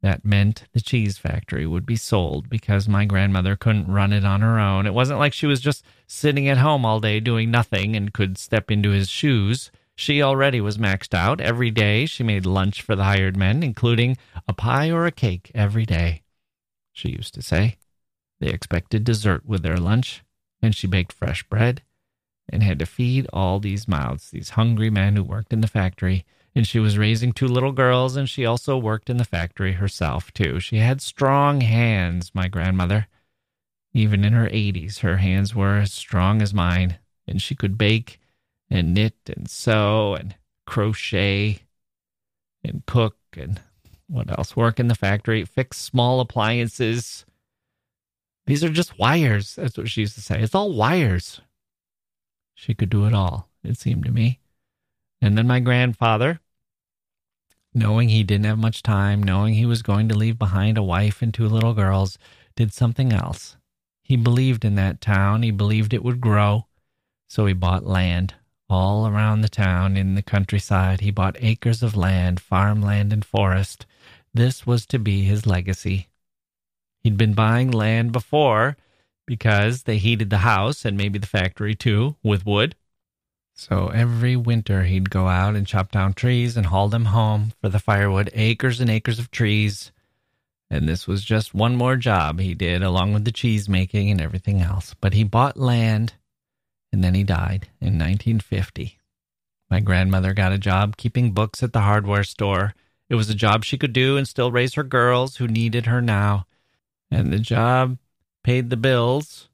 that 0.01 0.23
meant 0.23 0.65
the 0.73 0.81
cheese 0.81 1.17
factory 1.17 1.65
would 1.65 1.85
be 1.85 1.95
sold 1.95 2.49
because 2.49 2.87
my 2.87 3.05
grandmother 3.05 3.55
couldn't 3.55 3.91
run 3.91 4.13
it 4.13 4.23
on 4.23 4.41
her 4.41 4.59
own. 4.59 4.85
It 4.85 4.93
wasn't 4.93 5.19
like 5.19 5.33
she 5.33 5.47
was 5.47 5.59
just 5.59 5.83
sitting 6.05 6.47
at 6.47 6.59
home 6.59 6.85
all 6.85 6.99
day 6.99 7.19
doing 7.19 7.49
nothing 7.49 7.95
and 7.95 8.13
could 8.13 8.37
step 8.37 8.69
into 8.69 8.91
his 8.91 9.09
shoes. 9.09 9.71
She 9.95 10.21
already 10.21 10.61
was 10.61 10.77
maxed 10.77 11.15
out. 11.15 11.41
Every 11.41 11.71
day 11.71 12.05
she 12.05 12.23
made 12.23 12.45
lunch 12.45 12.83
for 12.83 12.95
the 12.95 13.05
hired 13.05 13.35
men, 13.35 13.63
including 13.63 14.17
a 14.47 14.53
pie 14.53 14.91
or 14.91 15.07
a 15.07 15.11
cake 15.11 15.51
every 15.55 15.85
day. 15.85 16.21
She 16.93 17.09
used 17.09 17.33
to 17.33 17.41
say. 17.41 17.77
They 18.39 18.49
expected 18.49 19.03
dessert 19.03 19.45
with 19.47 19.63
their 19.63 19.77
lunch, 19.77 20.23
and 20.61 20.75
she 20.75 20.85
baked 20.85 21.11
fresh 21.11 21.41
bread 21.43 21.81
and 22.49 22.61
had 22.61 22.77
to 22.79 22.85
feed 22.85 23.27
all 23.33 23.59
these 23.59 23.87
mouths, 23.87 24.29
these 24.29 24.51
hungry 24.51 24.91
men 24.91 25.15
who 25.15 25.23
worked 25.23 25.51
in 25.51 25.61
the 25.61 25.67
factory 25.67 26.25
and 26.57 26.65
she 26.65 26.79
was 26.79 26.97
raising 26.97 27.31
two 27.31 27.47
little 27.47 27.71
girls, 27.71 28.15
and 28.15 28.27
she 28.27 28.43
also 28.43 28.79
worked 28.79 29.11
in 29.11 29.17
the 29.17 29.23
factory 29.23 29.73
herself, 29.73 30.33
too. 30.33 30.59
She 30.59 30.77
had 30.77 31.01
strong 31.01 31.61
hands, 31.61 32.31
my 32.33 32.47
grandmother. 32.47 33.05
Even 33.93 34.25
in 34.25 34.33
her 34.33 34.47
80s, 34.47 35.01
her 35.01 35.17
hands 35.17 35.53
were 35.53 35.77
as 35.77 35.93
strong 35.93 36.41
as 36.41 36.55
mine, 36.55 36.97
and 37.27 37.39
she 37.39 37.53
could 37.53 37.77
bake 37.77 38.19
and 38.71 38.95
knit 38.95 39.13
and 39.27 39.47
sew 39.47 40.15
and 40.15 40.33
crochet 40.65 41.59
and 42.63 42.83
cook 42.87 43.17
and 43.37 43.61
what 44.07 44.27
else? 44.35 44.55
Work 44.55 44.79
in 44.79 44.87
the 44.87 44.95
factory, 44.95 45.45
fix 45.45 45.77
small 45.77 46.19
appliances. 46.21 47.23
These 48.47 48.63
are 48.63 48.69
just 48.69 48.97
wires. 48.97 49.53
That's 49.57 49.77
what 49.77 49.89
she 49.89 50.01
used 50.01 50.15
to 50.15 50.21
say. 50.21 50.41
It's 50.41 50.55
all 50.55 50.73
wires. 50.73 51.39
She 52.55 52.73
could 52.73 52.89
do 52.89 53.05
it 53.05 53.13
all, 53.13 53.47
it 53.63 53.77
seemed 53.77 54.05
to 54.05 54.11
me. 54.11 54.39
And 55.21 55.37
then 55.37 55.45
my 55.45 55.59
grandfather, 55.59 56.39
knowing 57.77 58.09
he 58.09 58.23
didn't 58.23 58.45
have 58.45 58.57
much 58.57 58.83
time, 58.83 59.21
knowing 59.21 59.53
he 59.53 59.65
was 59.65 59.81
going 59.81 60.09
to 60.09 60.17
leave 60.17 60.37
behind 60.37 60.77
a 60.77 60.83
wife 60.83 61.21
and 61.21 61.33
two 61.33 61.47
little 61.47 61.73
girls, 61.73 62.17
did 62.55 62.73
something 62.73 63.13
else. 63.13 63.55
He 64.01 64.15
believed 64.15 64.65
in 64.65 64.75
that 64.75 65.01
town. 65.01 65.43
He 65.43 65.51
believed 65.51 65.93
it 65.93 66.03
would 66.03 66.21
grow. 66.21 66.65
So 67.27 67.45
he 67.45 67.53
bought 67.53 67.85
land 67.85 68.35
all 68.69 69.07
around 69.07 69.41
the 69.41 69.49
town 69.49 69.95
in 69.95 70.15
the 70.15 70.21
countryside. 70.21 71.01
He 71.01 71.11
bought 71.11 71.37
acres 71.39 71.83
of 71.83 71.95
land, 71.95 72.39
farmland, 72.39 73.13
and 73.13 73.23
forest. 73.23 73.85
This 74.33 74.65
was 74.65 74.85
to 74.87 74.99
be 74.99 75.23
his 75.23 75.45
legacy. 75.45 76.07
He'd 77.01 77.17
been 77.17 77.33
buying 77.33 77.71
land 77.71 78.11
before 78.11 78.77
because 79.25 79.83
they 79.83 79.97
heated 79.97 80.29
the 80.29 80.39
house 80.39 80.85
and 80.85 80.97
maybe 80.97 81.19
the 81.19 81.27
factory 81.27 81.75
too 81.75 82.15
with 82.23 82.45
wood. 82.45 82.75
So 83.59 83.87
every 83.87 84.35
winter 84.35 84.83
he'd 84.83 85.09
go 85.09 85.27
out 85.27 85.55
and 85.55 85.65
chop 85.65 85.91
down 85.91 86.13
trees 86.13 86.55
and 86.55 86.67
haul 86.67 86.89
them 86.89 87.05
home 87.05 87.53
for 87.59 87.69
the 87.69 87.79
firewood, 87.79 88.29
acres 88.33 88.79
and 88.79 88.87
acres 88.87 89.17
of 89.17 89.31
trees. 89.31 89.91
And 90.69 90.87
this 90.87 91.07
was 91.07 91.23
just 91.23 91.55
one 91.55 91.75
more 91.75 91.95
job 91.95 92.39
he 92.39 92.53
did, 92.53 92.83
along 92.83 93.13
with 93.13 93.25
the 93.25 93.31
cheese 93.31 93.67
making 93.67 94.11
and 94.11 94.21
everything 94.21 94.61
else. 94.61 94.95
But 95.01 95.13
he 95.13 95.23
bought 95.23 95.57
land 95.57 96.13
and 96.93 97.03
then 97.03 97.15
he 97.15 97.23
died 97.23 97.67
in 97.81 97.97
1950. 97.97 98.99
My 99.71 99.79
grandmother 99.79 100.33
got 100.35 100.53
a 100.53 100.59
job 100.59 100.95
keeping 100.95 101.31
books 101.31 101.63
at 101.63 101.73
the 101.73 101.81
hardware 101.81 102.23
store. 102.23 102.75
It 103.09 103.15
was 103.15 103.29
a 103.29 103.35
job 103.35 103.65
she 103.65 103.79
could 103.79 103.91
do 103.91 104.17
and 104.17 104.27
still 104.27 104.51
raise 104.51 104.75
her 104.75 104.83
girls 104.83 105.37
who 105.37 105.47
needed 105.47 105.87
her 105.87 106.01
now. 106.01 106.45
And 107.09 107.33
the 107.33 107.39
job 107.39 107.97
paid 108.43 108.69
the 108.69 108.77
bills, 108.77 109.49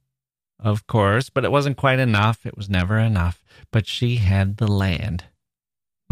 of 0.60 0.88
course, 0.88 1.30
but 1.30 1.46
it 1.46 1.52
wasn't 1.54 1.78
quite 1.78 2.00
enough. 2.00 2.46
It 2.46 2.58
was 2.58 2.70
never 2.70 3.00
enough. 3.00 3.43
But 3.74 3.88
she 3.88 4.18
had 4.18 4.58
the 4.58 4.72
land. 4.72 5.26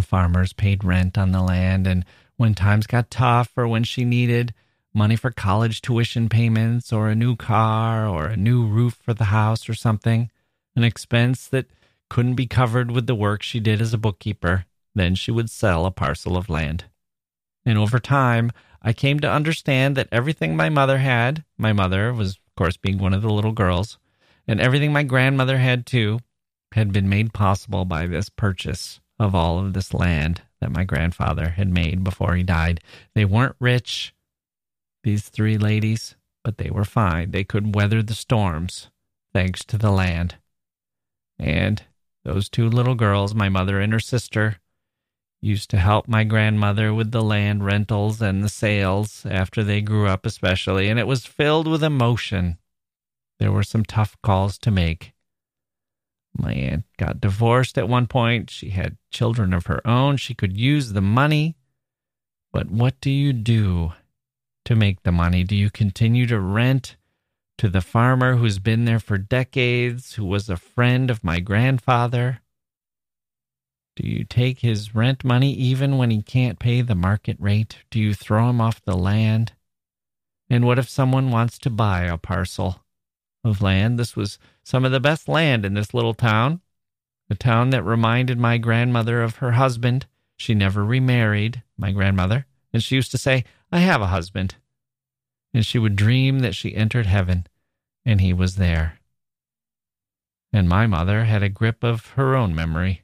Farmers 0.02 0.52
paid 0.52 0.84
rent 0.84 1.15
on 1.15 1.32
the 1.32 1.43
land, 1.43 1.86
and 1.86 2.04
when 2.36 2.56
times 2.56 2.88
got 2.88 3.12
tough 3.12 3.52
or 3.56 3.67
when 3.67 3.84
she 3.84 4.04
needed 4.04 4.56
money 4.95 5.15
for 5.15 5.30
college 5.30 5.80
tuition 5.80 6.28
payments 6.28 6.91
or 6.91 7.08
a 7.08 7.15
new 7.15 7.36
car 7.36 8.08
or 8.08 8.26
a 8.26 8.36
new 8.36 8.65
roof 8.65 8.95
for 8.95 9.13
the 9.13 9.26
house 9.26 9.69
or 9.69 9.76
something, 9.76 10.32
an 10.76 10.84
expense 10.84 11.47
that 11.50 11.67
couldn't 12.10 12.34
be 12.34 12.47
covered 12.47 12.89
with 12.89 13.06
the 13.06 13.13
work 13.13 13.43
she 13.43 13.60
did 13.60 13.80
as 13.80 13.93
a 13.93 14.00
bookkeeper, 14.00 14.65
then 14.95 15.13
she 15.13 15.30
would 15.30 15.52
sell 15.52 15.86
a 15.86 15.91
parcel 15.91 16.36
of 16.36 16.50
land. 16.50 16.86
And 17.63 17.78
over 17.78 18.00
time, 18.00 18.52
I 18.82 18.91
came 18.91 19.19
to 19.19 19.32
understand 19.32 19.95
that 19.97 20.10
everything 20.12 20.56
my 20.56 20.69
mother 20.69 20.97
had, 20.97 21.45
my 21.60 21.74
mother 21.74 22.12
was, 22.12 22.32
of 22.32 22.56
course, 22.58 22.76
being 22.76 22.97
one 22.97 23.13
of 23.13 23.21
the 23.21 23.32
little 23.32 23.52
girls, 23.52 24.00
and 24.47 24.60
everything 24.60 24.91
my 24.91 25.04
grandmother 25.04 25.60
had 25.60 25.86
too 25.86 26.21
had 26.73 26.91
been 26.91 27.10
made 27.10 27.34
possible 27.34 27.86
by 27.86 28.07
this 28.07 28.29
purchase 28.29 28.99
of 29.19 29.36
all 29.36 29.60
of 29.60 29.73
this 29.73 29.93
land 29.93 30.41
that 30.60 30.71
my 30.71 30.84
grandfather 30.84 31.49
had 31.49 31.67
made 31.67 32.03
before 32.03 32.36
he 32.36 32.43
died. 32.43 32.81
They 33.13 33.25
weren't 33.25 33.55
rich, 33.60 34.13
these 35.03 35.29
three 35.29 35.57
ladies, 35.57 36.15
but 36.43 36.57
they 36.57 36.69
were 36.69 36.86
fine. 36.86 37.31
They 37.31 37.43
could 37.43 37.75
weather 37.75 38.01
the 38.01 38.13
storms 38.13 38.89
thanks 39.34 39.63
to 39.65 39.77
the 39.77 39.91
land. 39.91 40.36
And 41.39 41.84
those 42.23 42.49
two 42.49 42.69
little 42.69 42.95
girls, 42.95 43.34
my 43.34 43.49
mother 43.49 43.79
and 43.79 43.93
her 43.93 43.99
sister, 43.99 44.57
used 45.41 45.69
to 45.71 45.77
help 45.77 46.07
my 46.07 46.23
grandmother 46.23 46.93
with 46.93 47.12
the 47.12 47.23
land 47.23 47.65
rentals 47.65 48.21
and 48.21 48.43
the 48.43 48.49
sales 48.49 49.25
after 49.25 49.63
they 49.63 49.81
grew 49.81 50.07
up, 50.07 50.25
especially, 50.25 50.88
and 50.88 50.99
it 50.99 51.07
was 51.07 51.25
filled 51.25 51.67
with 51.67 51.84
emotion 51.84 52.57
there 53.41 53.51
were 53.51 53.63
some 53.63 53.84
tough 53.84 54.15
calls 54.21 54.60
to 54.60 54.69
make. 54.69 55.13
My 56.38 56.54
aunt 56.54 56.86
got 56.98 57.22
divorced 57.22 57.78
at 57.78 57.89
one 57.89 58.08
point. 58.08 58.50
She 58.50 58.70
had 58.70 58.98
children 59.12 59.54
of 59.54 59.65
her 59.65 59.86
own. 59.86 60.17
She 60.17 60.34
could 60.34 60.58
use 60.58 60.94
the 60.94 61.02
money. 61.02 61.56
But 62.52 62.70
what 62.70 63.00
do 63.02 63.10
you 63.10 63.34
do 63.34 63.94
to 64.65 64.76
make 64.76 65.04
the 65.04 65.12
money? 65.12 65.44
Do 65.44 65.56
you 65.56 65.70
continue 65.70 66.26
to 66.28 66.39
rent 66.39 66.98
to 67.58 67.70
the 67.70 67.82
farmer 67.82 68.36
who's 68.38 68.60
been 68.60 68.86
there 68.86 69.00
for 69.00 69.17
decades, 69.17 70.15
who 70.15 70.26
was 70.26 70.50
a 70.50 70.58
friend 70.58 71.10
of 71.10 71.24
my 71.24 71.39
grandfather? 71.39 72.41
Do 73.96 74.08
you 74.08 74.24
take 74.24 74.60
his 74.60 74.96
rent 74.96 75.24
money 75.24 75.54
even 75.54 75.98
when 75.98 76.12
he 76.12 76.22
can't 76.22 76.60
pay 76.60 76.82
the 76.82 76.96
market 76.96 77.38
rate? 77.39 77.80
Do 77.89 78.00
you 78.00 78.13
throw 78.13 78.50
him 78.50 78.62
off 78.62 78.82
the 78.84 78.98
land? 78.98 79.54
And 80.50 80.65
what 80.65 80.80
if 80.80 80.89
someone 80.89 81.30
wants 81.30 81.58
to 81.60 81.70
buy 81.70 82.04
a 82.04 82.17
parcel? 82.17 82.81
Of 83.43 83.62
land. 83.62 83.97
This 83.97 84.15
was 84.15 84.39
some 84.63 84.86
of 84.86 84.91
the 84.91 84.99
best 84.99 85.27
land 85.27 85.65
in 85.65 85.73
this 85.73 85.93
little 85.93 86.13
town, 86.13 86.62
a 87.30 87.36
town 87.36 87.69
that 87.71 87.84
reminded 87.84 88.38
my 88.38 88.58
grandmother 88.58 89.21
of 89.21 89.38
her 89.38 89.54
husband. 89.54 90.06
She 90.38 90.54
never 90.54 90.84
remarried, 90.84 91.63
my 91.77 91.91
grandmother, 91.91 92.45
and 92.73 92.84
she 92.84 92.95
used 92.95 93.12
to 93.12 93.17
say, 93.17 93.43
I 93.71 93.80
have 93.80 94.01
a 94.01 94.08
husband. 94.08 94.56
And 95.54 95.65
she 95.65 95.80
would 95.80 95.95
dream 95.95 96.39
that 96.39 96.56
she 96.56 96.75
entered 96.75 97.06
heaven 97.06 97.47
and 98.06 98.21
he 98.21 98.34
was 98.34 98.56
there. 98.56 98.99
And 100.54 100.67
my 100.67 100.88
mother 100.88 101.25
had 101.25 101.43
a 101.43 101.49
grip 101.49 101.84
of 101.84 102.08
her 102.12 102.36
own 102.36 102.54
memory 102.54 103.04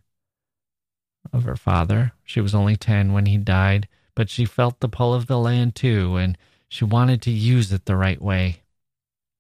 of 1.32 1.44
her 1.44 1.56
father. 1.56 2.14
She 2.24 2.42
was 2.42 2.56
only 2.56 2.76
10 2.76 3.14
when 3.14 3.26
he 3.26 3.38
died, 3.38 3.88
but 4.16 4.30
she 4.30 4.46
felt 4.46 4.80
the 4.80 4.90
pull 4.90 5.14
of 5.14 5.28
the 5.28 5.38
land 5.38 5.76
too, 5.76 6.16
and 6.16 6.38
she 6.68 6.84
wanted 6.84 7.22
to 7.24 7.32
use 7.32 7.72
it 7.72 7.86
the 7.86 7.96
right 7.96 8.22
way. 8.22 8.64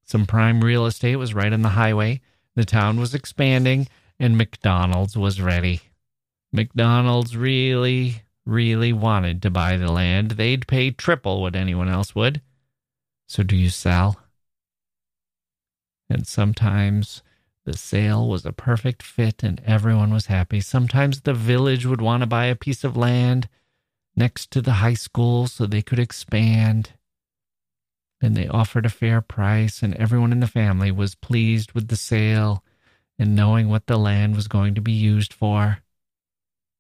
Some 0.07 0.25
prime 0.25 0.63
real 0.63 0.85
estate 0.85 1.17
was 1.17 1.33
right 1.33 1.51
on 1.51 1.63
the 1.63 1.69
highway. 1.69 2.21
The 2.55 2.63
town 2.63 2.97
was 2.97 3.13
expanding, 3.13 3.89
and 4.17 4.37
McDonald's 4.37 5.17
was 5.17 5.41
ready. 5.41 5.81
McDonald's 6.53 7.35
really, 7.35 8.23
really 8.45 8.93
wanted 8.93 9.41
to 9.41 9.49
buy 9.49 9.75
the 9.75 9.91
land. 9.91 10.31
They'd 10.31 10.65
pay 10.65 10.91
triple 10.91 11.41
what 11.41 11.57
anyone 11.57 11.89
else 11.89 12.15
would. 12.15 12.41
So, 13.27 13.43
do 13.43 13.57
you 13.57 13.69
sell? 13.69 14.17
And 16.09 16.25
sometimes 16.25 17.21
the 17.65 17.75
sale 17.75 18.29
was 18.29 18.45
a 18.45 18.53
perfect 18.53 19.03
fit 19.03 19.43
and 19.43 19.61
everyone 19.65 20.13
was 20.13 20.27
happy. 20.27 20.61
Sometimes 20.61 21.19
the 21.19 21.33
village 21.33 21.85
would 21.85 21.99
want 21.99 22.21
to 22.21 22.27
buy 22.27 22.45
a 22.45 22.55
piece 22.55 22.85
of 22.85 22.95
land 22.95 23.49
next 24.15 24.51
to 24.51 24.61
the 24.61 24.73
high 24.73 24.93
school 24.93 25.47
so 25.47 25.65
they 25.65 25.81
could 25.81 25.99
expand. 25.99 26.91
And 28.21 28.35
they 28.35 28.47
offered 28.47 28.85
a 28.85 28.89
fair 28.89 29.21
price, 29.21 29.83
and 29.83 29.93
everyone 29.95 30.31
in 30.31 30.39
the 30.39 30.47
family 30.47 30.91
was 30.91 31.15
pleased 31.15 31.73
with 31.73 31.87
the 31.87 31.95
sale 31.95 32.63
and 33.19 33.35
knowing 33.35 33.69
what 33.69 33.87
the 33.87 33.97
land 33.97 34.35
was 34.35 34.47
going 34.47 34.75
to 34.75 34.81
be 34.81 34.91
used 34.91 35.33
for. 35.33 35.79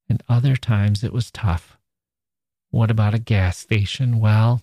And 0.09 0.23
other 0.29 0.55
times 0.55 1.03
it 1.03 1.13
was 1.13 1.31
tough. 1.31 1.77
What 2.69 2.91
about 2.91 3.13
a 3.13 3.19
gas 3.19 3.57
station? 3.57 4.19
Well, 4.19 4.61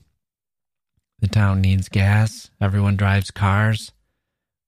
the 1.20 1.28
town 1.28 1.60
needs 1.60 1.88
gas. 1.88 2.50
Everyone 2.60 2.96
drives 2.96 3.30
cars. 3.30 3.92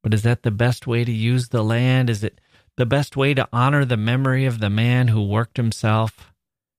But 0.02 0.14
is 0.14 0.22
that 0.22 0.42
the 0.42 0.50
best 0.50 0.86
way 0.86 1.04
to 1.04 1.12
use 1.12 1.48
the 1.48 1.64
land? 1.64 2.08
Is 2.08 2.22
it 2.22 2.40
the 2.76 2.86
best 2.86 3.16
way 3.16 3.34
to 3.34 3.48
honor 3.52 3.84
the 3.84 3.96
memory 3.96 4.44
of 4.44 4.60
the 4.60 4.70
man 4.70 5.08
who 5.08 5.22
worked 5.22 5.56
himself 5.56 6.32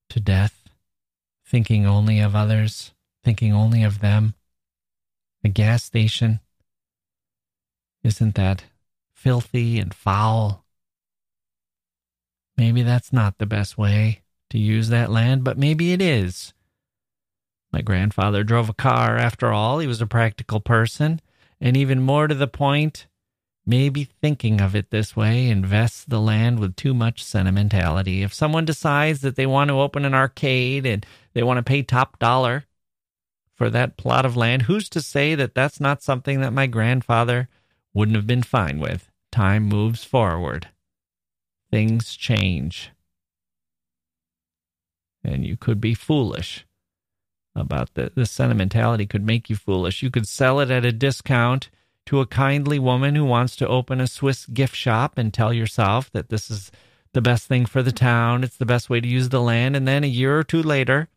to 0.10 0.20
death, 0.20 0.70
thinking 1.46 1.86
only 1.86 2.20
of 2.20 2.36
others, 2.36 2.94
thinking 3.24 3.54
only 3.54 3.84
of 3.84 4.00
them? 4.00 4.34
A 5.48 5.50
gas 5.50 5.82
station? 5.82 6.42
Isn't 8.04 8.36
that 8.36 8.66
filthy 9.14 9.80
and 9.80 9.94
foul? 9.94 10.66
Maybe 12.58 12.84
that's 12.84 13.14
not 13.14 13.38
the 13.38 13.46
best 13.46 13.78
way 13.78 14.24
to 14.50 14.58
use 14.58 14.90
that 14.90 15.10
land, 15.10 15.46
but 15.46 15.58
maybe 15.58 15.94
it 15.94 16.02
is. 16.02 16.54
My 17.72 17.82
grandfather 17.82 18.44
drove 18.44 18.68
a 18.68 18.74
car 18.74 19.16
after 19.16 19.54
all. 19.54 19.80
He 19.80 19.88
was 19.88 20.02
a 20.02 20.06
practical 20.06 20.60
person. 20.60 21.22
And 21.62 21.78
even 21.78 22.02
more 22.02 22.28
to 22.28 22.36
the 22.36 22.48
point, 22.48 23.08
maybe 23.66 24.04
thinking 24.04 24.60
of 24.60 24.76
it 24.76 24.90
this 24.90 25.16
way 25.16 25.48
invests 25.48 26.04
the 26.04 26.20
land 26.20 26.60
with 26.60 26.76
too 26.76 26.94
much 26.94 27.24
sentimentality. 27.24 28.22
If 28.22 28.34
someone 28.34 28.66
decides 28.66 29.22
that 29.22 29.38
they 29.38 29.46
want 29.46 29.70
to 29.70 29.80
open 29.80 30.04
an 30.04 30.14
arcade 30.14 30.86
and 30.86 31.06
they 31.34 31.42
want 31.42 31.58
to 31.60 31.64
pay 31.64 31.84
top 31.84 32.20
dollar 32.20 32.66
for 33.58 33.70
that 33.72 33.98
plot 33.98 34.26
of 34.26 34.38
land, 34.38 34.64
who's 34.64 34.88
to 34.90 35.02
say 35.02 35.36
that 35.36 35.56
that's 35.56 35.80
not 35.80 36.04
something 36.04 36.42
that 36.42 36.54
my 36.54 36.68
grandfather 36.68 37.50
wouldn't 37.94 38.16
have 38.16 38.28
been 38.28 38.44
fine 38.44 38.80
with? 38.80 39.10
Time 39.32 39.64
moves 39.64 40.04
forward, 40.04 40.70
things 41.72 42.16
change. 42.16 42.92
And 45.24 45.46
you 45.46 45.58
could 45.58 45.82
be 45.82 45.94
foolish 45.94 46.66
about 47.56 47.94
the, 47.96 48.12
the 48.14 48.26
sentimentality 48.26 49.06
could 49.06 49.26
make 49.26 49.50
you 49.50 49.56
foolish. 49.56 50.04
You 50.04 50.12
could 50.12 50.28
sell 50.28 50.60
it 50.60 50.70
at 50.70 50.86
a 50.86 50.92
discount 50.92 51.70
to 52.06 52.22
a 52.22 52.28
kindly 52.28 52.80
woman 52.80 53.16
who 53.16 53.26
wants 53.26 53.56
to 53.58 53.68
open 53.68 54.00
a 54.00 54.08
Swiss 54.08 54.46
gift 54.46 54.76
shop 54.76 55.18
and 55.18 55.34
tell 55.34 55.52
yourself 55.52 56.10
that 56.12 56.30
this 56.30 56.50
is 56.50 56.72
the 57.14 57.22
best 57.22 57.48
thing 57.48 57.66
for 57.66 57.82
the 57.82 57.92
town, 57.92 58.44
it's 58.44 58.58
the 58.58 58.66
best 58.66 58.90
way 58.90 59.02
to 59.02 59.08
use 59.08 59.30
the 59.30 59.42
land, 59.42 59.76
and 59.76 59.88
then 59.88 60.04
a 60.04 60.08
year 60.08 60.38
or 60.38 60.44
two 60.44 60.62
later, 60.62 61.10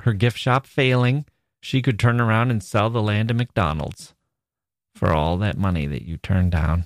her 0.00 0.12
gift 0.12 0.38
shop 0.38 0.66
failing, 0.66 1.24
she 1.60 1.82
could 1.82 1.98
turn 1.98 2.20
around 2.20 2.50
and 2.50 2.62
sell 2.62 2.90
the 2.90 3.02
land 3.02 3.28
to 3.28 3.34
McDonald's 3.34 4.14
for 4.94 5.12
all 5.12 5.36
that 5.38 5.56
money 5.56 5.86
that 5.86 6.02
you 6.02 6.16
turned 6.16 6.52
down. 6.52 6.84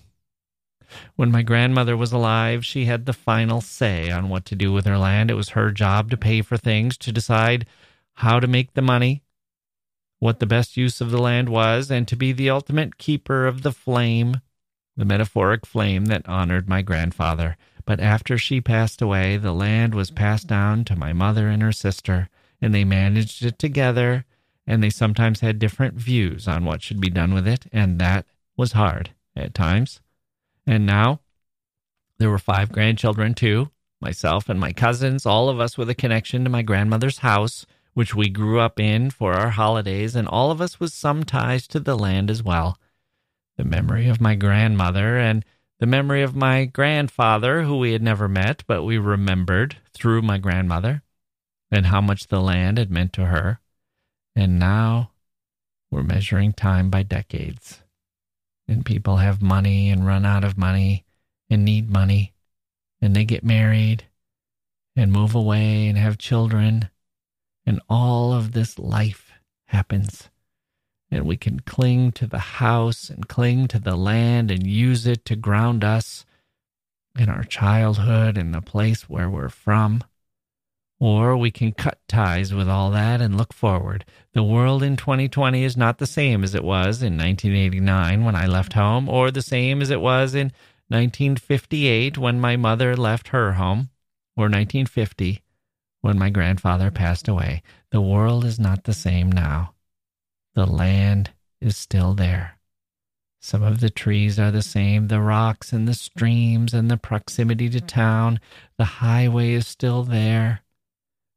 When 1.16 1.32
my 1.32 1.42
grandmother 1.42 1.96
was 1.96 2.12
alive, 2.12 2.64
she 2.64 2.84
had 2.84 3.06
the 3.06 3.12
final 3.12 3.60
say 3.60 4.10
on 4.10 4.28
what 4.28 4.44
to 4.46 4.54
do 4.54 4.72
with 4.72 4.84
her 4.84 4.98
land. 4.98 5.30
It 5.30 5.34
was 5.34 5.50
her 5.50 5.70
job 5.70 6.10
to 6.10 6.16
pay 6.16 6.42
for 6.42 6.56
things, 6.56 6.98
to 6.98 7.12
decide 7.12 7.66
how 8.14 8.40
to 8.40 8.46
make 8.46 8.74
the 8.74 8.82
money, 8.82 9.22
what 10.18 10.38
the 10.38 10.46
best 10.46 10.76
use 10.76 11.00
of 11.00 11.10
the 11.10 11.20
land 11.20 11.48
was, 11.48 11.90
and 11.90 12.06
to 12.08 12.16
be 12.16 12.32
the 12.32 12.50
ultimate 12.50 12.98
keeper 12.98 13.46
of 13.46 13.62
the 13.62 13.72
flame, 13.72 14.40
the 14.96 15.06
metaphoric 15.06 15.64
flame 15.64 16.06
that 16.06 16.28
honored 16.28 16.68
my 16.68 16.82
grandfather. 16.82 17.56
But 17.84 17.98
after 17.98 18.36
she 18.36 18.60
passed 18.60 19.00
away, 19.00 19.38
the 19.38 19.52
land 19.52 19.94
was 19.94 20.10
passed 20.10 20.46
down 20.46 20.84
to 20.84 20.96
my 20.96 21.12
mother 21.12 21.48
and 21.48 21.62
her 21.62 21.72
sister, 21.72 22.28
and 22.60 22.74
they 22.74 22.84
managed 22.84 23.44
it 23.44 23.58
together, 23.58 24.24
and 24.66 24.82
they 24.82 24.90
sometimes 24.90 25.40
had 25.40 25.58
different 25.58 25.94
views 25.94 26.46
on 26.46 26.64
what 26.64 26.82
should 26.82 27.00
be 27.00 27.10
done 27.10 27.34
with 27.34 27.46
it, 27.46 27.66
and 27.72 27.98
that 27.98 28.26
was 28.56 28.72
hard 28.72 29.10
at 29.34 29.54
times. 29.54 30.00
And 30.66 30.86
now 30.86 31.20
there 32.18 32.30
were 32.30 32.38
five 32.38 32.70
grandchildren, 32.72 33.34
too 33.34 33.70
myself 34.00 34.48
and 34.48 34.58
my 34.58 34.72
cousins, 34.72 35.24
all 35.24 35.48
of 35.48 35.60
us 35.60 35.78
with 35.78 35.88
a 35.88 35.94
connection 35.94 36.42
to 36.42 36.50
my 36.50 36.60
grandmother's 36.60 37.18
house 37.18 37.64
which 37.94 38.14
we 38.14 38.28
grew 38.28 38.58
up 38.58 38.80
in 38.80 39.10
for 39.10 39.34
our 39.34 39.50
holidays, 39.50 40.16
and 40.16 40.26
all 40.26 40.50
of 40.50 40.60
us 40.60 40.80
with 40.80 40.92
some 40.92 41.24
ties 41.24 41.66
to 41.66 41.78
the 41.78 41.96
land 41.96 42.30
as 42.30 42.42
well. 42.42 42.78
The 43.56 43.64
memory 43.64 44.08
of 44.08 44.20
my 44.20 44.34
grandmother 44.34 45.18
and 45.18 45.44
the 45.78 45.86
memory 45.86 46.22
of 46.22 46.34
my 46.34 46.64
grandfather, 46.64 47.62
who 47.62 47.76
we 47.76 47.92
had 47.92 48.02
never 48.02 48.28
met, 48.28 48.64
but 48.66 48.82
we 48.82 48.98
remembered 48.98 49.76
through 49.92 50.22
my 50.22 50.38
grandmother, 50.38 51.02
and 51.70 51.86
how 51.86 52.00
much 52.00 52.28
the 52.28 52.40
land 52.40 52.78
had 52.78 52.90
meant 52.90 53.12
to 53.14 53.26
her. 53.26 53.60
And 54.34 54.58
now 54.58 55.12
we're 55.90 56.02
measuring 56.02 56.52
time 56.52 56.90
by 56.90 57.02
decades. 57.02 57.82
And 58.66 58.84
people 58.84 59.16
have 59.18 59.42
money 59.42 59.90
and 59.90 60.06
run 60.06 60.24
out 60.24 60.44
of 60.44 60.56
money 60.56 61.04
and 61.50 61.64
need 61.64 61.90
money, 61.90 62.32
and 63.00 63.14
they 63.14 63.24
get 63.24 63.44
married 63.44 64.04
and 64.96 65.12
move 65.12 65.34
away 65.34 65.86
and 65.86 65.98
have 65.98 66.16
children 66.16 66.88
and 67.64 67.80
all 67.88 68.32
of 68.32 68.52
this 68.52 68.78
life 68.78 69.32
happens. 69.66 70.28
And 71.10 71.26
we 71.26 71.36
can 71.36 71.60
cling 71.60 72.12
to 72.12 72.26
the 72.26 72.38
house 72.38 73.10
and 73.10 73.28
cling 73.28 73.68
to 73.68 73.78
the 73.78 73.96
land 73.96 74.50
and 74.50 74.66
use 74.66 75.06
it 75.06 75.24
to 75.26 75.36
ground 75.36 75.84
us 75.84 76.24
in 77.18 77.28
our 77.28 77.44
childhood 77.44 78.38
and 78.38 78.54
the 78.54 78.62
place 78.62 79.08
where 79.08 79.28
we're 79.28 79.50
from. 79.50 80.02
Or 81.02 81.36
we 81.36 81.50
can 81.50 81.72
cut 81.72 81.98
ties 82.06 82.54
with 82.54 82.68
all 82.68 82.92
that 82.92 83.20
and 83.20 83.36
look 83.36 83.52
forward. 83.52 84.04
The 84.34 84.44
world 84.44 84.84
in 84.84 84.96
2020 84.96 85.64
is 85.64 85.76
not 85.76 85.98
the 85.98 86.06
same 86.06 86.44
as 86.44 86.54
it 86.54 86.62
was 86.62 87.02
in 87.02 87.18
1989 87.18 88.24
when 88.24 88.36
I 88.36 88.46
left 88.46 88.74
home, 88.74 89.08
or 89.08 89.32
the 89.32 89.42
same 89.42 89.82
as 89.82 89.90
it 89.90 90.00
was 90.00 90.36
in 90.36 90.52
1958 90.90 92.18
when 92.18 92.38
my 92.38 92.56
mother 92.56 92.96
left 92.96 93.28
her 93.28 93.54
home, 93.54 93.90
or 94.36 94.44
1950 94.44 95.42
when 96.02 96.20
my 96.20 96.30
grandfather 96.30 96.92
passed 96.92 97.26
away. 97.26 97.64
The 97.90 98.00
world 98.00 98.44
is 98.44 98.60
not 98.60 98.84
the 98.84 98.94
same 98.94 99.32
now. 99.32 99.74
The 100.54 100.66
land 100.66 101.32
is 101.60 101.76
still 101.76 102.14
there. 102.14 102.58
Some 103.40 103.64
of 103.64 103.80
the 103.80 103.90
trees 103.90 104.38
are 104.38 104.52
the 104.52 104.62
same, 104.62 105.08
the 105.08 105.20
rocks 105.20 105.72
and 105.72 105.88
the 105.88 105.94
streams 105.94 106.72
and 106.72 106.88
the 106.88 106.96
proximity 106.96 107.68
to 107.70 107.80
town. 107.80 108.38
The 108.78 108.84
highway 108.84 109.54
is 109.54 109.66
still 109.66 110.04
there. 110.04 110.60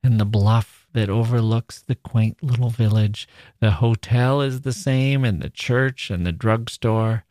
And 0.05 0.19
the 0.19 0.25
bluff 0.25 0.85
that 0.93 1.09
overlooks 1.09 1.81
the 1.81 1.95
quaint 1.95 2.43
little 2.43 2.69
village. 2.69 3.27
The 3.59 3.71
hotel 3.71 4.39
is 4.39 4.61
the 4.61 4.71
same, 4.71 5.25
and 5.25 5.41
the 5.41 5.49
church 5.49 6.11
and 6.11 6.27
the 6.27 6.31
drugstore. 6.31 7.25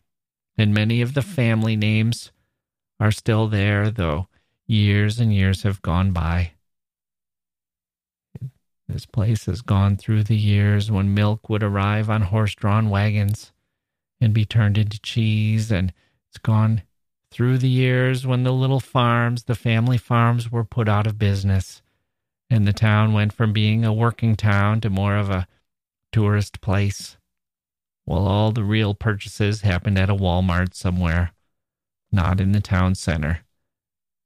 And 0.59 0.75
many 0.75 1.01
of 1.01 1.15
the 1.15 1.23
family 1.23 1.77
names 1.77 2.33
are 2.99 3.13
still 3.13 3.47
there, 3.47 3.93
though 3.93 4.27
years 4.67 5.21
and 5.21 5.33
years 5.33 5.63
have 5.63 5.83
gone 5.83 6.11
by. 6.11 6.55
This 8.89 9.07
place 9.07 9.47
has 9.47 9.63
gone 9.63 9.97
through 9.97 10.25
the 10.25 10.37
years 10.37 10.91
when 10.91 11.15
milk 11.15 11.49
would 11.49 11.63
arrive 11.63 12.11
on 12.11 12.23
horse 12.23 12.57
drawn 12.57 12.91
wagons 12.91 13.53
and 14.21 14.35
be 14.35 14.45
turned 14.45 14.79
into 14.79 15.01
cheese, 15.01 15.71
and 15.71 15.93
it's 16.29 16.39
gone 16.39 16.83
through 17.31 17.59
the 17.59 17.69
years 17.69 18.27
when 18.27 18.43
the 18.43 18.53
little 18.53 18.81
farms, 18.81 19.45
the 19.45 19.55
family 19.55 19.97
farms, 19.97 20.51
were 20.51 20.65
put 20.65 20.89
out 20.89 21.07
of 21.07 21.19
business, 21.19 21.83
and 22.55 22.69
the 22.69 22.73
town 22.73 23.13
went 23.13 23.33
from 23.33 23.53
being 23.53 23.85
a 23.85 23.93
working 23.93 24.37
town 24.37 24.81
to 24.81 24.89
more 24.89 25.17
of 25.17 25.29
a 25.29 25.49
tourist 26.13 26.61
place. 26.61 27.17
While 28.05 28.29
all 28.29 28.53
the 28.53 28.63
real 28.63 28.95
purchases 28.95 29.63
happened 29.63 29.99
at 29.99 30.09
a 30.09 30.15
Walmart 30.15 30.73
somewhere, 30.73 31.33
not 32.13 32.41
in 32.41 32.53
the 32.53 32.61
town 32.61 32.95
center. 32.95 33.41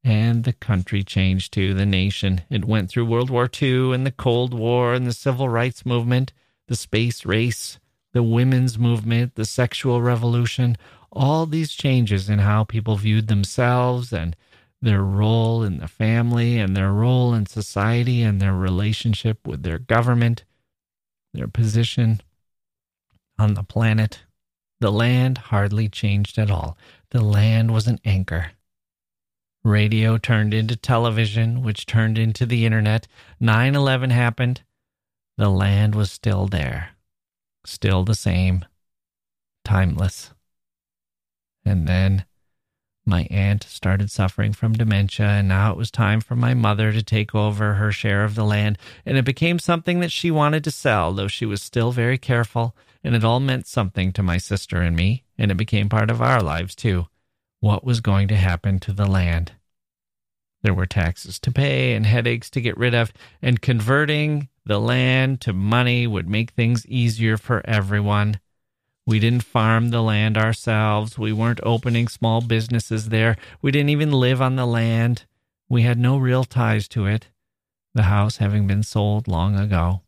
And 0.05 0.45
the 0.45 0.53
country 0.53 1.03
changed 1.03 1.55
to 1.55 1.73
the 1.73 1.87
nation. 1.87 2.43
It 2.51 2.67
went 2.67 2.91
through 2.91 3.07
World 3.07 3.31
War 3.31 3.49
II 3.51 3.95
and 3.95 4.05
the 4.05 4.13
Cold 4.13 4.53
War 4.53 4.93
and 4.93 5.07
the 5.07 5.15
Civil 5.15 5.49
Rights 5.49 5.87
Movement, 5.87 6.35
the 6.67 6.77
space 6.77 7.25
race, 7.25 7.79
the 8.13 8.23
women's 8.23 8.79
movement, 8.79 9.37
the 9.37 9.47
sexual 9.47 10.03
revolution, 10.03 10.77
all 11.11 11.47
these 11.47 11.73
changes 11.73 12.29
in 12.29 12.41
how 12.41 12.65
people 12.65 12.97
viewed 12.97 13.29
themselves 13.29 14.13
and 14.13 14.37
their 14.81 15.03
role 15.03 15.63
in 15.63 15.79
the 15.79 15.89
family 15.89 16.59
and 16.59 16.77
their 16.77 16.93
role 16.93 17.35
in 17.35 17.47
society 17.47 18.23
and 18.23 18.41
their 18.41 18.55
relationship 18.55 19.47
with 19.47 19.63
their 19.63 19.79
government, 19.79 20.45
their 21.35 21.49
position 21.49 22.21
on 23.39 23.55
the 23.55 23.65
planet. 23.65 24.21
The 24.81 24.93
land 24.93 25.39
hardly 25.39 25.89
changed 25.89 26.39
at 26.39 26.51
all. 26.51 26.79
The 27.11 27.23
land 27.23 27.73
was 27.73 27.89
an 27.89 27.99
anchor 28.05 28.53
Radio 29.65 30.19
turned 30.19 30.55
into 30.55 30.77
television, 30.77 31.63
which 31.63 31.85
turned 31.85 32.17
into 32.17 32.47
the 32.47 32.65
internet. 32.65 33.07
9 33.41 33.75
11 33.75 34.11
happened. 34.11 34.63
The 35.37 35.51
land 35.51 35.95
was 35.95 36.11
still 36.11 36.47
there, 36.47 36.91
still 37.65 38.05
the 38.05 38.15
same, 38.15 38.65
timeless. 39.65 40.33
And 41.65 41.87
then 41.87 42.25
my 43.09 43.27
aunt 43.31 43.65
started 43.65 44.11
suffering 44.11 44.53
from 44.53 44.75
dementia, 44.75 45.27
and 45.27 45.49
now 45.49 45.73
it 45.73 45.77
was 45.79 45.91
time 45.91 46.21
for 46.21 46.37
my 46.37 46.53
mother 46.53 46.93
to 46.93 47.03
take 47.03 47.35
over 47.35 47.75
her 47.75 47.91
share 47.91 48.23
of 48.23 48.35
the 48.35 48.45
land. 48.45 48.79
And 49.07 49.17
it 49.17 49.25
became 49.25 49.59
something 49.59 50.01
that 50.01 50.13
she 50.13 50.31
wanted 50.31 50.63
to 50.65 50.71
sell, 50.71 51.13
though 51.13 51.27
she 51.27 51.47
was 51.47 51.63
still 51.63 51.91
very 51.91 52.19
careful. 52.19 52.77
And 53.03 53.17
it 53.17 53.25
all 53.25 53.41
meant 53.41 53.67
something 53.67 54.13
to 54.13 54.23
my 54.23 54.37
sister 54.37 54.83
and 54.83 54.95
me, 54.95 55.25
and 55.39 55.51
it 55.51 55.57
became 55.57 55.89
part 55.89 56.11
of 56.11 56.21
our 56.21 56.43
lives 56.43 56.75
too. 56.75 57.07
What 57.61 57.83
was 57.83 58.01
going 58.01 58.29
to 58.29 58.37
happen 58.37 58.79
to 58.81 58.93
the 58.93 59.07
land? 59.07 59.53
There 60.63 60.75
were 60.75 60.87
taxes 60.87 61.39
to 61.41 61.51
pay 61.51 61.95
and 61.95 62.05
headaches 62.05 62.51
to 62.51 62.61
get 62.61 62.77
rid 62.77 62.95
of, 62.95 63.13
and 63.41 63.63
converting 63.63 64.49
the 64.67 64.79
land 64.79 65.41
to 65.43 65.53
money 65.53 66.07
would 66.07 66.29
make 66.29 66.51
things 66.51 66.87
easier 66.87 67.39
for 67.39 67.63
everyone. 67.65 68.41
We 69.09 69.21
didn't 69.21 69.43
farm 69.43 69.89
the 69.89 70.03
land 70.03 70.37
ourselves. 70.37 71.19
We 71.19 71.33
weren't 71.33 71.61
opening 71.63 72.09
small 72.09 72.43
businesses 72.43 73.09
there. 73.09 73.39
We 73.63 73.71
didn't 73.71 73.89
even 73.89 74.13
live 74.13 74.43
on 74.43 74.57
the 74.57 74.67
land. 74.67 75.25
We 75.67 75.81
had 75.81 75.99
no 75.99 76.19
real 76.19 76.45
ties 76.45 76.87
to 76.89 77.07
it, 77.07 77.29
the 77.95 78.03
house 78.03 78.37
having 78.37 78.67
been 78.67 78.83
sold 78.83 79.27
long 79.27 79.59
ago. 79.59 80.03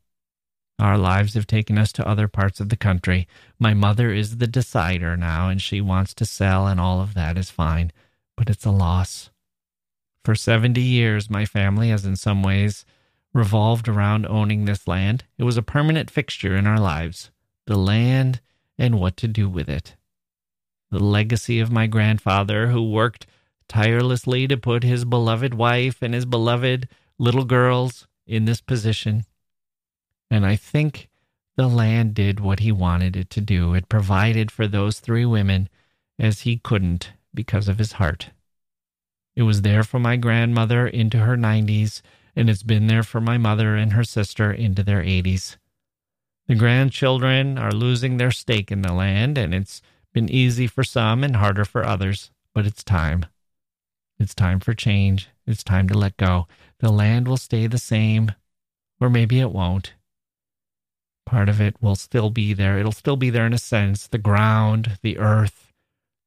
Our 0.78 0.98
lives 0.98 1.32
have 1.32 1.46
taken 1.46 1.78
us 1.78 1.92
to 1.92 2.07
other 2.07 2.28
parts 2.28 2.61
of 2.61 2.68
the 2.68 2.76
country. 2.76 3.26
My 3.59 3.72
mother 3.72 4.12
is 4.12 4.36
the 4.36 4.46
decider 4.46 5.16
now, 5.16 5.48
and 5.48 5.62
she 5.62 5.80
wants 5.80 6.12
to 6.16 6.26
sell, 6.26 6.66
and 6.66 6.78
all 6.78 7.01
of 7.01 7.14
that 7.14 7.38
is 7.38 7.48
fine, 7.48 7.92
but 8.36 8.51
it's 8.51 8.66
a 8.66 8.70
loss. 8.70 9.30
For 10.26 10.34
70 10.34 10.78
years, 10.78 11.30
my 11.30 11.46
family 11.46 11.88
has 11.88 12.05
in 12.05 12.16
some 12.16 12.42
ways 12.42 12.84
revolved 13.32 13.88
around 13.88 14.26
owning 14.26 14.66
this 14.66 14.86
land. 14.86 15.24
It 15.38 15.44
was 15.44 15.57
a 15.57 15.62
permanent 15.62 16.11
fixture 16.11 16.55
in 16.55 16.66
our 16.66 16.78
lives. 16.78 17.30
The 17.66 17.78
land 17.78 18.42
and 18.81 18.99
what 18.99 19.16
to 19.18 19.28
do 19.28 19.49
with 19.49 19.68
it. 19.68 19.95
The 20.91 20.99
legacy 20.99 21.61
of 21.61 21.70
my 21.70 21.87
grandfather, 21.87 22.68
who 22.68 22.91
worked 22.91 23.26
tirelessly 23.68 24.49
to 24.49 24.57
put 24.57 24.83
his 24.83 25.05
beloved 25.05 25.55
wife 25.55 26.03
and 26.03 26.14
his 26.14 26.24
beloved 26.24 26.89
little 27.18 27.45
girls 27.45 28.09
in 28.26 28.47
this 28.47 28.61
position. 28.62 29.24
And 30.31 30.47
I 30.47 30.57
think 30.57 31.09
the 31.57 31.68
land 31.68 32.14
did 32.14 32.41
what 32.41 32.61
he 32.61 32.72
wanted 32.72 33.16
it 33.16 33.31
to 33.31 33.43
do. 33.43 33.74
It 33.74 33.89
provided 33.91 34.51
for 34.51 34.66
those 34.66 34.99
three 34.99 35.26
women 35.26 35.68
as 36.18 36.41
he 36.41 36.57
couldn't 36.57 37.12
because 37.35 37.68
of 37.68 37.78
his 37.78 37.93
heart. 37.93 38.31
It 39.37 39.43
was 39.43 39.62
there 39.62 39.85
for 39.85 40.01
my 40.01 40.16
grandmother 40.16 40.87
into 40.87 41.18
her 41.18 41.37
90s, 41.37 42.01
and 42.35 42.49
it's 42.51 42.62
been 42.62 42.87
there 42.87 43.03
for 43.03 43.20
my 43.20 43.39
mother 43.39 43.76
and 43.76 43.93
her 43.93 44.05
sister 44.05 44.51
into 44.53 44.83
their 44.83 45.03
80s. 45.03 45.57
The 46.51 46.57
grandchildren 46.57 47.59
are 47.59 47.70
losing 47.70 48.16
their 48.16 48.32
stake 48.32 48.72
in 48.72 48.82
the 48.82 48.92
land, 48.92 49.38
and 49.38 49.55
it's 49.55 49.80
been 50.12 50.28
easy 50.28 50.66
for 50.66 50.82
some 50.82 51.22
and 51.22 51.36
harder 51.36 51.64
for 51.64 51.86
others, 51.86 52.32
but 52.53 52.66
it's 52.66 52.82
time. 52.82 53.26
It's 54.18 54.34
time 54.34 54.59
for 54.59 54.74
change. 54.74 55.28
It's 55.46 55.62
time 55.62 55.86
to 55.90 55.96
let 55.96 56.16
go. 56.16 56.48
The 56.80 56.90
land 56.90 57.28
will 57.28 57.36
stay 57.36 57.68
the 57.68 57.78
same, 57.78 58.32
or 59.01 59.09
maybe 59.09 59.38
it 59.38 59.53
won't. 59.53 59.94
Part 61.24 61.48
of 61.48 61.61
it 61.61 61.80
will 61.80 61.94
still 61.94 62.30
be 62.30 62.53
there. 62.53 62.80
It'll 62.80 62.90
still 62.90 63.16
be 63.16 63.30
there 63.30 63.46
in 63.46 63.53
a 63.53 63.57
sense 63.57 64.09
the 64.09 64.18
ground, 64.18 64.98
the 65.03 65.18
earth, 65.18 65.72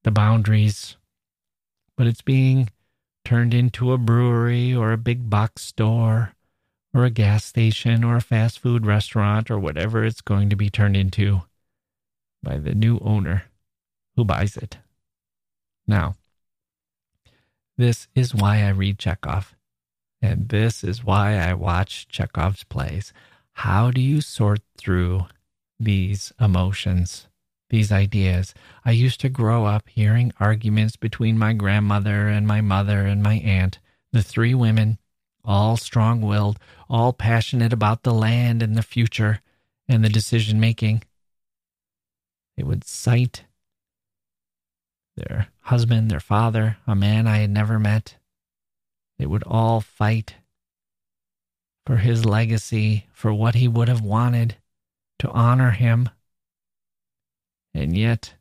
the 0.05 0.11
boundaries, 0.11 0.95
but 1.97 2.07
it's 2.07 2.21
being 2.21 2.69
turned 3.25 3.53
into 3.53 3.91
a 3.91 3.97
brewery 3.97 4.73
or 4.73 4.93
a 4.93 4.97
big 4.97 5.29
box 5.29 5.63
store 5.63 6.33
or 6.93 7.05
a 7.05 7.09
gas 7.09 7.43
station 7.43 8.03
or 8.03 8.15
a 8.15 8.21
fast 8.21 8.59
food 8.59 8.85
restaurant 8.85 9.49
or 9.49 9.57
whatever 9.57 10.03
it's 10.03 10.21
going 10.21 10.49
to 10.49 10.55
be 10.55 10.69
turned 10.69 10.95
into 10.95 11.41
by 12.43 12.57
the 12.57 12.75
new 12.75 12.99
owner 12.99 13.45
who 14.15 14.23
buys 14.23 14.55
it. 14.57 14.77
Now, 15.87 16.15
this 17.77 18.07
is 18.13 18.35
why 18.35 18.61
I 18.61 18.69
read 18.69 18.99
Chekhov, 18.99 19.55
and 20.21 20.49
this 20.49 20.83
is 20.83 21.03
why 21.03 21.37
I 21.37 21.53
watch 21.53 22.07
Chekhov's 22.07 22.63
plays. 22.63 23.11
How 23.53 23.89
do 23.89 23.99
you 23.99 24.21
sort 24.21 24.61
through 24.77 25.25
these 25.79 26.31
emotions, 26.39 27.27
these 27.69 27.91
ideas? 27.91 28.53
I 28.85 28.91
used 28.91 29.19
to 29.21 29.29
grow 29.29 29.65
up 29.65 29.89
hearing 29.89 30.31
arguments 30.39 30.95
between 30.95 31.37
my 31.37 31.53
grandmother 31.53 32.27
and 32.27 32.45
my 32.45 32.61
mother 32.61 33.07
and 33.07 33.23
my 33.23 33.35
aunt, 33.35 33.79
the 34.11 34.21
three 34.21 34.53
women 34.53 34.99
all 35.45 35.77
strong 35.77 36.21
willed, 36.21 36.57
all 36.89 37.13
passionate 37.13 37.73
about 37.73 38.03
the 38.03 38.13
land 38.13 38.61
and 38.61 38.75
the 38.75 38.83
future 38.83 39.41
and 39.87 40.03
the 40.03 40.09
decision 40.09 40.59
making. 40.59 41.03
They 42.55 42.63
would 42.63 42.83
cite 42.83 43.45
their 45.15 45.47
husband, 45.61 46.09
their 46.09 46.19
father, 46.19 46.77
a 46.87 46.95
man 46.95 47.27
I 47.27 47.37
had 47.37 47.49
never 47.49 47.79
met. 47.79 48.17
They 49.17 49.25
would 49.25 49.43
all 49.43 49.81
fight 49.81 50.35
for 51.85 51.97
his 51.97 52.25
legacy, 52.25 53.07
for 53.11 53.33
what 53.33 53.55
he 53.55 53.67
would 53.67 53.87
have 53.87 54.01
wanted 54.01 54.55
to 55.19 55.29
honor 55.29 55.71
him, 55.71 56.09
and 57.73 57.95
yet 57.95 58.35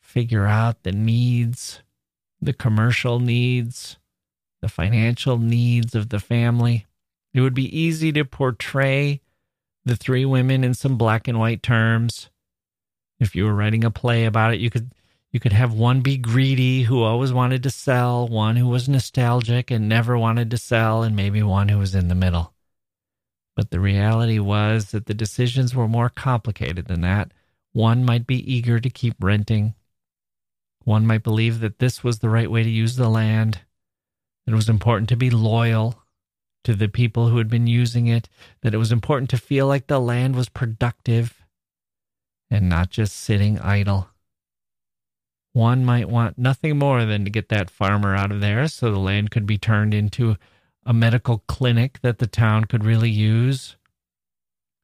figure 0.00 0.46
out 0.46 0.82
the 0.82 0.92
needs, 0.92 1.80
the 2.40 2.52
commercial 2.52 3.20
needs, 3.20 3.98
the 4.62 4.68
financial 4.68 5.36
needs 5.38 5.94
of 5.94 6.08
the 6.08 6.20
family. 6.20 6.86
It 7.34 7.40
would 7.40 7.54
be 7.54 7.76
easy 7.76 8.12
to 8.12 8.24
portray 8.24 9.20
the 9.84 9.96
three 9.96 10.24
women 10.24 10.64
in 10.64 10.72
some 10.72 10.96
black 10.96 11.28
and 11.28 11.38
white 11.38 11.62
terms. 11.62 12.30
If 13.18 13.34
you 13.34 13.44
were 13.44 13.54
writing 13.54 13.84
a 13.84 13.90
play 13.90 14.24
about 14.24 14.54
it, 14.54 14.60
you 14.60 14.70
could 14.70 14.92
you 15.32 15.40
could 15.40 15.52
have 15.52 15.72
one 15.72 16.02
be 16.02 16.18
greedy 16.18 16.82
who 16.82 17.02
always 17.02 17.32
wanted 17.32 17.62
to 17.62 17.70
sell, 17.70 18.28
one 18.28 18.56
who 18.56 18.68
was 18.68 18.88
nostalgic 18.88 19.70
and 19.70 19.88
never 19.88 20.18
wanted 20.18 20.50
to 20.50 20.58
sell, 20.58 21.02
and 21.02 21.16
maybe 21.16 21.42
one 21.42 21.68
who 21.68 21.78
was 21.78 21.94
in 21.94 22.08
the 22.08 22.14
middle. 22.14 22.52
But 23.56 23.70
the 23.70 23.80
reality 23.80 24.38
was 24.38 24.90
that 24.90 25.06
the 25.06 25.14
decisions 25.14 25.74
were 25.74 25.88
more 25.88 26.10
complicated 26.10 26.86
than 26.86 27.00
that. 27.00 27.32
One 27.72 28.04
might 28.04 28.26
be 28.26 28.52
eager 28.52 28.78
to 28.78 28.90
keep 28.90 29.14
renting. 29.20 29.74
One 30.84 31.06
might 31.06 31.22
believe 31.22 31.60
that 31.60 31.78
this 31.78 32.04
was 32.04 32.18
the 32.18 32.28
right 32.28 32.50
way 32.50 32.62
to 32.62 32.70
use 32.70 32.96
the 32.96 33.08
land. 33.08 33.60
It 34.46 34.54
was 34.54 34.68
important 34.68 35.08
to 35.10 35.16
be 35.16 35.30
loyal 35.30 36.02
to 36.64 36.74
the 36.74 36.88
people 36.88 37.28
who 37.28 37.38
had 37.38 37.48
been 37.48 37.66
using 37.66 38.06
it, 38.06 38.28
that 38.62 38.74
it 38.74 38.78
was 38.78 38.92
important 38.92 39.30
to 39.30 39.36
feel 39.36 39.66
like 39.66 39.86
the 39.86 40.00
land 40.00 40.36
was 40.36 40.48
productive 40.48 41.42
and 42.50 42.68
not 42.68 42.90
just 42.90 43.16
sitting 43.16 43.58
idle. 43.58 44.08
One 45.52 45.84
might 45.84 46.08
want 46.08 46.38
nothing 46.38 46.78
more 46.78 47.04
than 47.04 47.24
to 47.24 47.30
get 47.30 47.48
that 47.48 47.70
farmer 47.70 48.14
out 48.14 48.32
of 48.32 48.40
there 48.40 48.68
so 48.68 48.90
the 48.90 48.98
land 48.98 49.30
could 49.30 49.46
be 49.46 49.58
turned 49.58 49.92
into 49.92 50.36
a 50.84 50.92
medical 50.92 51.38
clinic 51.46 52.00
that 52.02 52.18
the 52.18 52.26
town 52.26 52.64
could 52.64 52.84
really 52.84 53.10
use. 53.10 53.76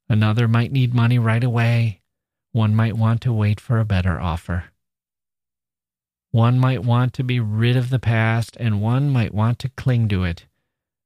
Another 0.09 0.49
might 0.49 0.73
need 0.73 0.95
money 0.95 1.19
right 1.19 1.45
away. 1.45 2.01
One 2.53 2.75
might 2.75 2.97
want 2.97 3.21
to 3.23 3.33
wait 3.33 3.61
for 3.61 3.79
a 3.79 3.85
better 3.85 4.21
offer. 4.21 4.65
One 6.31 6.59
might 6.59 6.85
want 6.85 7.15
to 7.15 7.25
be 7.25 7.41
rid 7.41 7.77
of 7.77 7.91
the 7.91 7.99
past, 7.99 8.57
and 8.61 8.83
one 8.83 9.11
might 9.11 9.33
want 9.33 9.59
to 9.61 9.71
cling 9.71 10.09
to 10.09 10.25
it 10.25 10.47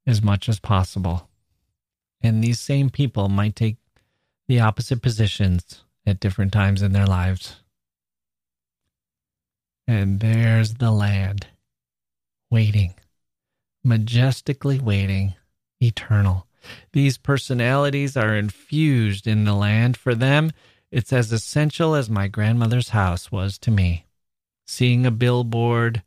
as 0.07 0.23
much 0.23 0.49
as 0.49 0.59
possible. 0.59 1.29
And 2.21 2.43
these 2.43 2.61
same 2.61 2.91
people 2.91 3.29
might 3.29 3.57
take 3.57 3.77
the 4.49 4.61
opposite 4.61 5.01
positions 5.01 5.85
at 6.05 6.21
different 6.21 6.53
times 6.53 6.83
in 6.83 6.93
their 6.93 7.07
lives. 7.07 7.57
And 9.87 10.21
there's 10.21 10.75
the 10.75 10.91
land, 10.91 11.47
waiting, 12.51 12.95
majestically 13.85 14.79
waiting, 14.79 15.35
eternal. 15.81 16.47
These 16.93 17.19
personalities 17.19 18.17
are 18.17 18.37
infused 18.37 19.27
in 19.27 19.45
the 19.45 19.55
land. 19.55 19.97
For 19.97 20.15
them, 20.15 20.53
it's 20.91 21.13
as 21.13 21.33
essential 21.33 21.95
as 21.95 22.09
my 22.09 22.29
grandmother's 22.29 22.91
house 22.91 23.33
was 23.33 23.59
to 23.59 23.71
me. 23.71 24.07
Seeing 24.67 25.05
a 25.05 25.11
billboard 25.11 26.03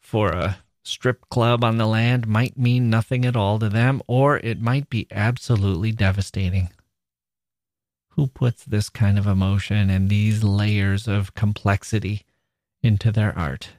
for 0.00 0.30
a 0.30 0.58
strip 0.82 1.28
club 1.28 1.62
on 1.62 1.76
the 1.76 1.86
land 1.86 2.26
might 2.26 2.58
mean 2.58 2.90
nothing 2.90 3.24
at 3.24 3.36
all 3.36 3.58
to 3.58 3.68
them, 3.68 4.02
or 4.06 4.38
it 4.38 4.60
might 4.60 4.88
be 4.88 5.06
absolutely 5.10 5.92
devastating. 5.92 6.70
Who 8.10 8.26
puts 8.26 8.64
this 8.64 8.88
kind 8.88 9.18
of 9.18 9.26
emotion 9.26 9.90
and 9.90 10.08
these 10.08 10.42
layers 10.42 11.06
of 11.06 11.34
complexity 11.34 12.24
into 12.82 13.12
their 13.12 13.38
art? 13.38 13.70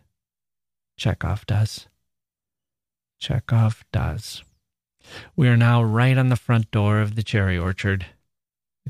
Chekhov 0.95 1.45
does. 1.45 1.87
Chekhov 3.19 3.83
does. 3.91 4.43
We 5.35 5.47
are 5.47 5.57
now 5.57 5.83
right 5.83 6.17
on 6.17 6.29
the 6.29 6.35
front 6.35 6.71
door 6.71 7.01
of 7.01 7.15
the 7.15 7.23
cherry 7.23 7.57
orchard. 7.57 8.05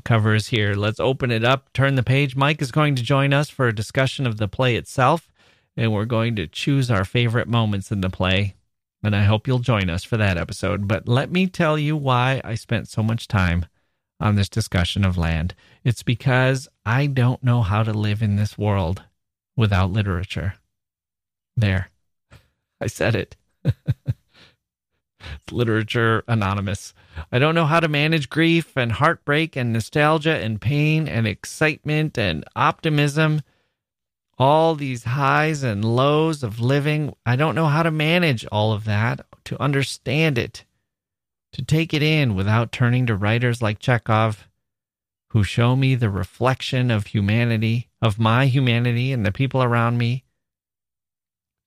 The 0.00 0.08
cover 0.08 0.34
is 0.34 0.48
here. 0.48 0.72
Let's 0.72 0.98
open 0.98 1.30
it 1.30 1.44
up, 1.44 1.70
turn 1.74 1.94
the 1.94 2.02
page. 2.02 2.34
Mike 2.34 2.62
is 2.62 2.72
going 2.72 2.94
to 2.94 3.02
join 3.02 3.34
us 3.34 3.50
for 3.50 3.68
a 3.68 3.74
discussion 3.74 4.26
of 4.26 4.38
the 4.38 4.48
play 4.48 4.76
itself 4.76 5.30
and 5.76 5.92
we're 5.92 6.06
going 6.06 6.36
to 6.36 6.46
choose 6.46 6.90
our 6.90 7.04
favorite 7.04 7.46
moments 7.46 7.92
in 7.92 8.00
the 8.00 8.08
play. 8.08 8.54
And 9.02 9.14
I 9.14 9.24
hope 9.24 9.46
you'll 9.46 9.58
join 9.58 9.90
us 9.90 10.02
for 10.02 10.16
that 10.16 10.38
episode. 10.38 10.88
But 10.88 11.06
let 11.06 11.30
me 11.30 11.48
tell 11.48 11.76
you 11.76 11.98
why 11.98 12.40
I 12.42 12.54
spent 12.54 12.88
so 12.88 13.02
much 13.02 13.28
time 13.28 13.66
on 14.18 14.36
this 14.36 14.48
discussion 14.48 15.04
of 15.04 15.18
land. 15.18 15.54
It's 15.84 16.02
because 16.02 16.66
I 16.86 17.04
don't 17.04 17.44
know 17.44 17.60
how 17.60 17.82
to 17.82 17.92
live 17.92 18.22
in 18.22 18.36
this 18.36 18.56
world 18.56 19.02
without 19.54 19.92
literature. 19.92 20.54
There. 21.58 21.90
I 22.80 22.86
said 22.86 23.14
it. 23.14 23.36
literature 25.52 26.24
anonymous. 26.26 26.94
I 27.32 27.38
don't 27.38 27.54
know 27.54 27.66
how 27.66 27.80
to 27.80 27.88
manage 27.88 28.30
grief 28.30 28.76
and 28.76 28.92
heartbreak 28.92 29.56
and 29.56 29.72
nostalgia 29.72 30.36
and 30.36 30.60
pain 30.60 31.08
and 31.08 31.26
excitement 31.26 32.18
and 32.18 32.44
optimism. 32.56 33.42
All 34.38 34.74
these 34.74 35.04
highs 35.04 35.62
and 35.62 35.84
lows 35.84 36.42
of 36.42 36.60
living. 36.60 37.14
I 37.26 37.36
don't 37.36 37.54
know 37.54 37.66
how 37.66 37.82
to 37.82 37.90
manage 37.90 38.46
all 38.46 38.72
of 38.72 38.84
that, 38.84 39.26
to 39.44 39.60
understand 39.60 40.38
it, 40.38 40.64
to 41.52 41.62
take 41.62 41.92
it 41.92 42.02
in 42.02 42.34
without 42.34 42.72
turning 42.72 43.06
to 43.06 43.16
writers 43.16 43.60
like 43.60 43.80
Chekhov, 43.80 44.48
who 45.28 45.44
show 45.44 45.76
me 45.76 45.94
the 45.94 46.10
reflection 46.10 46.90
of 46.90 47.08
humanity, 47.08 47.88
of 48.00 48.18
my 48.18 48.46
humanity 48.46 49.12
and 49.12 49.26
the 49.26 49.32
people 49.32 49.62
around 49.62 49.98
me. 49.98 50.24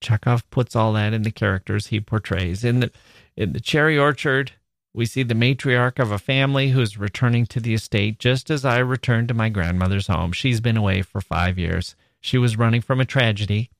Chekhov 0.02 0.50
puts 0.50 0.76
all 0.76 0.94
that 0.94 1.14
in 1.14 1.22
the 1.22 1.32
characters 1.32 1.88
he 1.88 2.02
portrays. 2.02 2.64
In 2.64 2.82
the 2.82 2.92
in 3.36 3.54
the 3.54 3.62
cherry 3.62 3.98
orchard, 3.98 4.52
we 4.94 5.06
see 5.06 5.24
the 5.24 5.34
matriarch 5.34 5.98
of 6.00 6.12
a 6.12 6.20
family 6.20 6.70
who's 6.70 7.00
returning 7.00 7.46
to 7.48 7.60
the 7.60 7.74
estate 7.74 8.20
just 8.20 8.52
as 8.52 8.64
I 8.64 8.78
returned 8.78 9.28
to 9.30 9.34
my 9.34 9.50
grandmother's 9.50 10.08
home. 10.08 10.32
She's 10.32 10.62
been 10.62 10.78
away 10.78 11.02
for 11.02 11.20
five 11.20 11.58
years. 11.58 11.96
She 12.22 12.38
was 12.38 12.58
running 12.58 12.82
from 12.82 13.00
a 13.00 13.06
tragedy, 13.06 13.72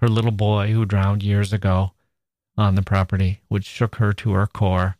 her 0.00 0.08
little 0.08 0.32
boy 0.32 0.72
who 0.72 0.86
drowned 0.86 1.22
years 1.22 1.52
ago 1.52 1.92
on 2.56 2.74
the 2.74 2.82
property, 2.82 3.42
which 3.48 3.64
shook 3.64 3.96
her 3.96 4.12
to 4.14 4.32
her 4.32 4.46
core. 4.46 4.96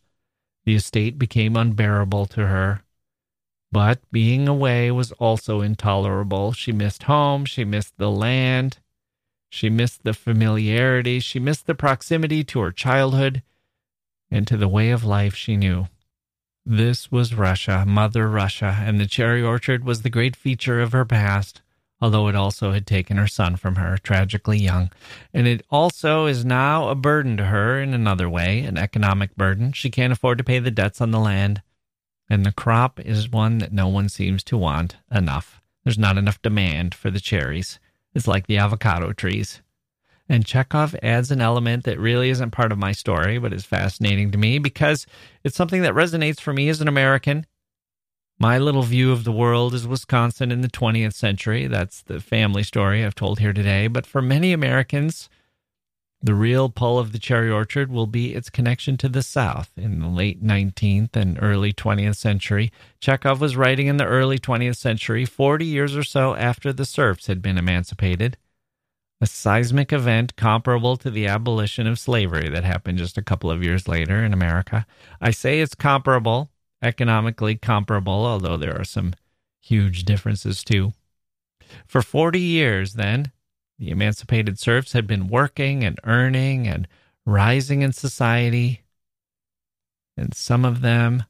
The 0.65 0.75
estate 0.75 1.17
became 1.17 1.57
unbearable 1.57 2.27
to 2.27 2.47
her. 2.47 2.81
But 3.71 3.99
being 4.11 4.47
away 4.47 4.91
was 4.91 5.11
also 5.13 5.61
intolerable. 5.61 6.51
She 6.51 6.71
missed 6.71 7.03
home, 7.03 7.45
she 7.45 7.65
missed 7.65 7.97
the 7.97 8.11
land, 8.11 8.77
she 9.49 9.69
missed 9.69 10.03
the 10.03 10.13
familiarity, 10.13 11.19
she 11.19 11.39
missed 11.39 11.65
the 11.65 11.75
proximity 11.75 12.43
to 12.45 12.59
her 12.59 12.71
childhood 12.71 13.41
and 14.33 14.47
to 14.47 14.57
the 14.57 14.67
way 14.67 14.89
of 14.89 15.05
life 15.05 15.35
she 15.35 15.55
knew. 15.55 15.87
This 16.65 17.11
was 17.11 17.35
Russia, 17.35 17.85
Mother 17.87 18.27
Russia, 18.27 18.77
and 18.81 18.99
the 18.99 19.05
cherry 19.05 19.43
orchard 19.43 19.85
was 19.85 20.01
the 20.01 20.09
great 20.09 20.35
feature 20.35 20.81
of 20.81 20.91
her 20.91 21.05
past, 21.05 21.61
although 22.01 22.27
it 22.27 22.35
also 22.35 22.71
had 22.71 22.87
taken 22.87 23.17
her 23.17 23.27
son 23.27 23.57
from 23.57 23.75
her, 23.75 23.97
tragically 23.97 24.57
young. 24.57 24.89
And 25.33 25.45
it 25.47 25.63
also 25.69 26.25
is 26.25 26.43
now 26.43 26.89
a 26.89 26.95
burden 26.95 27.37
to 27.37 27.45
her 27.45 27.79
in 27.79 27.93
another 27.93 28.27
way, 28.27 28.61
an 28.61 28.77
economic 28.77 29.35
burden. 29.35 29.71
She 29.71 29.91
can't 29.91 30.13
afford 30.13 30.39
to 30.39 30.43
pay 30.43 30.59
the 30.59 30.71
debts 30.71 30.99
on 30.99 31.11
the 31.11 31.19
land, 31.19 31.61
and 32.29 32.45
the 32.45 32.51
crop 32.51 32.99
is 32.99 33.29
one 33.29 33.59
that 33.59 33.71
no 33.71 33.87
one 33.87 34.09
seems 34.09 34.43
to 34.45 34.57
want 34.57 34.97
enough. 35.11 35.61
There's 35.83 35.99
not 35.99 36.17
enough 36.17 36.41
demand 36.41 36.95
for 36.95 37.11
the 37.11 37.19
cherries. 37.19 37.77
It's 38.15 38.27
like 38.27 38.47
the 38.47 38.57
avocado 38.57 39.13
trees. 39.13 39.61
And 40.29 40.45
Chekhov 40.45 40.95
adds 41.03 41.31
an 41.31 41.41
element 41.41 41.83
that 41.83 41.99
really 41.99 42.29
isn't 42.29 42.51
part 42.51 42.71
of 42.71 42.77
my 42.77 42.93
story, 42.93 43.37
but 43.37 43.53
is 43.53 43.65
fascinating 43.65 44.31
to 44.31 44.37
me 44.37 44.57
because 44.57 45.05
it's 45.43 45.55
something 45.55 45.81
that 45.81 45.93
resonates 45.93 46.39
for 46.39 46.53
me 46.53 46.69
as 46.69 46.79
an 46.79 46.87
American. 46.87 47.45
My 48.39 48.57
little 48.57 48.83
view 48.83 49.11
of 49.11 49.25
the 49.25 49.31
world 49.31 49.73
is 49.73 49.87
Wisconsin 49.87 50.51
in 50.51 50.61
the 50.61 50.69
20th 50.69 51.13
century. 51.13 51.67
That's 51.67 52.01
the 52.01 52.19
family 52.19 52.63
story 52.63 53.03
I've 53.03 53.15
told 53.15 53.39
here 53.39 53.53
today. 53.53 53.87
But 53.87 54.05
for 54.05 54.21
many 54.21 54.53
Americans, 54.53 55.29
the 56.21 56.33
real 56.33 56.69
pull 56.69 56.97
of 56.97 57.11
the 57.11 57.19
cherry 57.19 57.51
orchard 57.51 57.91
will 57.91 58.07
be 58.07 58.33
its 58.33 58.49
connection 58.49 58.95
to 58.97 59.09
the 59.09 59.21
South 59.21 59.71
in 59.75 59.99
the 59.99 60.07
late 60.07 60.41
19th 60.41 61.17
and 61.17 61.37
early 61.41 61.73
20th 61.73 62.15
century. 62.15 62.71
Chekhov 63.01 63.41
was 63.41 63.57
writing 63.57 63.87
in 63.87 63.97
the 63.97 64.05
early 64.05 64.39
20th 64.39 64.77
century, 64.77 65.25
40 65.25 65.65
years 65.65 65.97
or 65.97 66.03
so 66.03 66.33
after 66.35 66.71
the 66.71 66.85
serfs 66.85 67.27
had 67.27 67.41
been 67.41 67.57
emancipated 67.57 68.37
a 69.21 69.25
seismic 69.25 69.93
event 69.93 70.35
comparable 70.35 70.97
to 70.97 71.09
the 71.09 71.27
abolition 71.27 71.87
of 71.87 71.97
slavery 71.97 72.49
that 72.49 72.63
happened 72.63 72.97
just 72.97 73.17
a 73.17 73.21
couple 73.21 73.49
of 73.49 73.63
years 73.63 73.87
later 73.87 74.23
in 74.23 74.33
America. 74.33 74.85
I 75.21 75.31
say 75.31 75.61
it's 75.61 75.75
comparable, 75.75 76.51
economically 76.81 77.55
comparable, 77.55 78.25
although 78.25 78.57
there 78.57 78.77
are 78.77 78.83
some 78.83 79.13
huge 79.61 80.03
differences 80.03 80.63
too. 80.63 80.91
For 81.87 82.01
40 82.01 82.39
years, 82.39 82.93
then, 82.93 83.31
the 83.79 83.89
emancipated 83.89 84.59
serfs 84.59 84.93
had 84.93 85.07
been 85.07 85.27
working 85.27 85.83
and 85.83 85.99
earning 86.03 86.67
and 86.67 86.87
rising 87.25 87.81
in 87.81 87.93
society, 87.93 88.83
and 90.17 90.33
some 90.33 90.65
of 90.65 90.81
them 90.81 91.23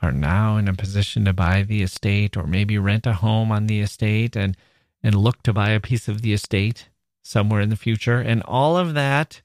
are 0.00 0.12
now 0.12 0.56
in 0.56 0.66
a 0.66 0.74
position 0.74 1.24
to 1.24 1.32
buy 1.32 1.62
the 1.62 1.82
estate 1.82 2.36
or 2.36 2.46
maybe 2.46 2.76
rent 2.76 3.06
a 3.06 3.14
home 3.14 3.52
on 3.52 3.68
the 3.68 3.80
estate 3.80 4.36
and, 4.36 4.56
and 5.02 5.14
look 5.14 5.42
to 5.44 5.52
buy 5.52 5.70
a 5.70 5.80
piece 5.80 6.08
of 6.08 6.22
the 6.22 6.32
estate 6.32 6.88
somewhere 7.22 7.60
in 7.60 7.70
the 7.70 7.76
future. 7.76 8.18
And 8.18 8.42
all 8.42 8.76
of 8.76 8.94
that 8.94 9.42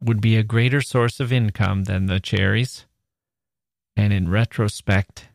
would 0.00 0.20
be 0.20 0.36
a 0.36 0.42
greater 0.42 0.80
source 0.80 1.20
of 1.20 1.32
income 1.32 1.84
than 1.84 2.06
the 2.06 2.20
cherries. 2.20 2.86
And 3.96 4.12
in 4.12 4.28
retrospect, 4.28 5.28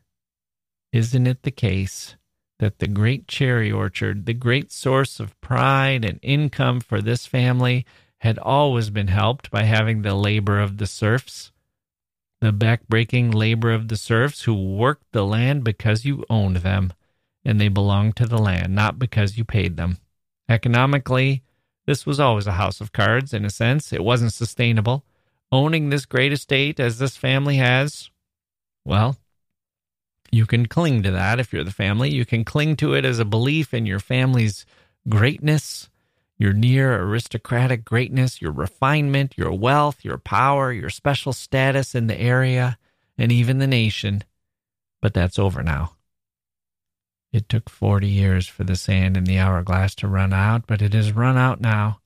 isn't 0.92 1.26
it 1.26 1.42
the 1.42 1.50
case 1.50 2.16
that 2.58 2.78
the 2.78 2.88
great 2.88 3.26
cherry 3.26 3.72
orchard, 3.72 4.26
the 4.26 4.34
great 4.34 4.70
source 4.70 5.18
of 5.18 5.40
pride 5.40 6.04
and 6.04 6.20
income 6.22 6.80
for 6.80 7.00
this 7.00 7.26
family, 7.26 7.86
had 8.18 8.38
always 8.38 8.90
been 8.90 9.08
helped 9.08 9.50
by 9.50 9.62
having 9.62 10.02
the 10.02 10.14
labor 10.14 10.60
of 10.60 10.76
the 10.76 10.86
serfs? 10.86 11.52
The 12.40 12.52
backbreaking 12.52 13.34
labor 13.34 13.72
of 13.72 13.88
the 13.88 13.96
serfs 13.96 14.42
who 14.42 14.54
worked 14.54 15.12
the 15.12 15.24
land 15.24 15.64
because 15.64 16.04
you 16.04 16.24
owned 16.28 16.56
them 16.56 16.92
and 17.44 17.60
they 17.60 17.68
belonged 17.68 18.16
to 18.16 18.26
the 18.26 18.38
land, 18.38 18.74
not 18.74 18.98
because 18.98 19.38
you 19.38 19.44
paid 19.44 19.76
them. 19.76 19.98
Economically, 20.48 21.42
this 21.90 22.06
was 22.06 22.20
always 22.20 22.46
a 22.46 22.52
house 22.52 22.80
of 22.80 22.92
cards, 22.92 23.34
in 23.34 23.44
a 23.44 23.50
sense. 23.50 23.92
It 23.92 24.04
wasn't 24.04 24.32
sustainable. 24.32 25.04
Owning 25.50 25.90
this 25.90 26.06
great 26.06 26.32
estate 26.32 26.78
as 26.78 27.00
this 27.00 27.16
family 27.16 27.56
has, 27.56 28.10
well, 28.84 29.16
you 30.30 30.46
can 30.46 30.66
cling 30.66 31.02
to 31.02 31.10
that 31.10 31.40
if 31.40 31.52
you're 31.52 31.64
the 31.64 31.72
family. 31.72 32.08
You 32.08 32.24
can 32.24 32.44
cling 32.44 32.76
to 32.76 32.94
it 32.94 33.04
as 33.04 33.18
a 33.18 33.24
belief 33.24 33.74
in 33.74 33.86
your 33.86 33.98
family's 33.98 34.64
greatness, 35.08 35.90
your 36.38 36.52
near 36.52 36.94
aristocratic 36.94 37.84
greatness, 37.84 38.40
your 38.40 38.52
refinement, 38.52 39.34
your 39.36 39.50
wealth, 39.50 40.04
your 40.04 40.18
power, 40.18 40.72
your 40.72 40.90
special 40.90 41.32
status 41.32 41.96
in 41.96 42.06
the 42.06 42.20
area, 42.20 42.78
and 43.18 43.32
even 43.32 43.58
the 43.58 43.66
nation. 43.66 44.22
But 45.02 45.12
that's 45.12 45.40
over 45.40 45.64
now. 45.64 45.96
It 47.32 47.48
took 47.48 47.70
40 47.70 48.08
years 48.08 48.48
for 48.48 48.64
the 48.64 48.74
sand 48.74 49.16
in 49.16 49.22
the 49.22 49.38
hourglass 49.38 49.94
to 49.96 50.08
run 50.08 50.32
out, 50.32 50.66
but 50.66 50.82
it 50.82 50.94
has 50.94 51.12
run 51.12 51.38
out 51.38 51.60
now, 51.60 52.00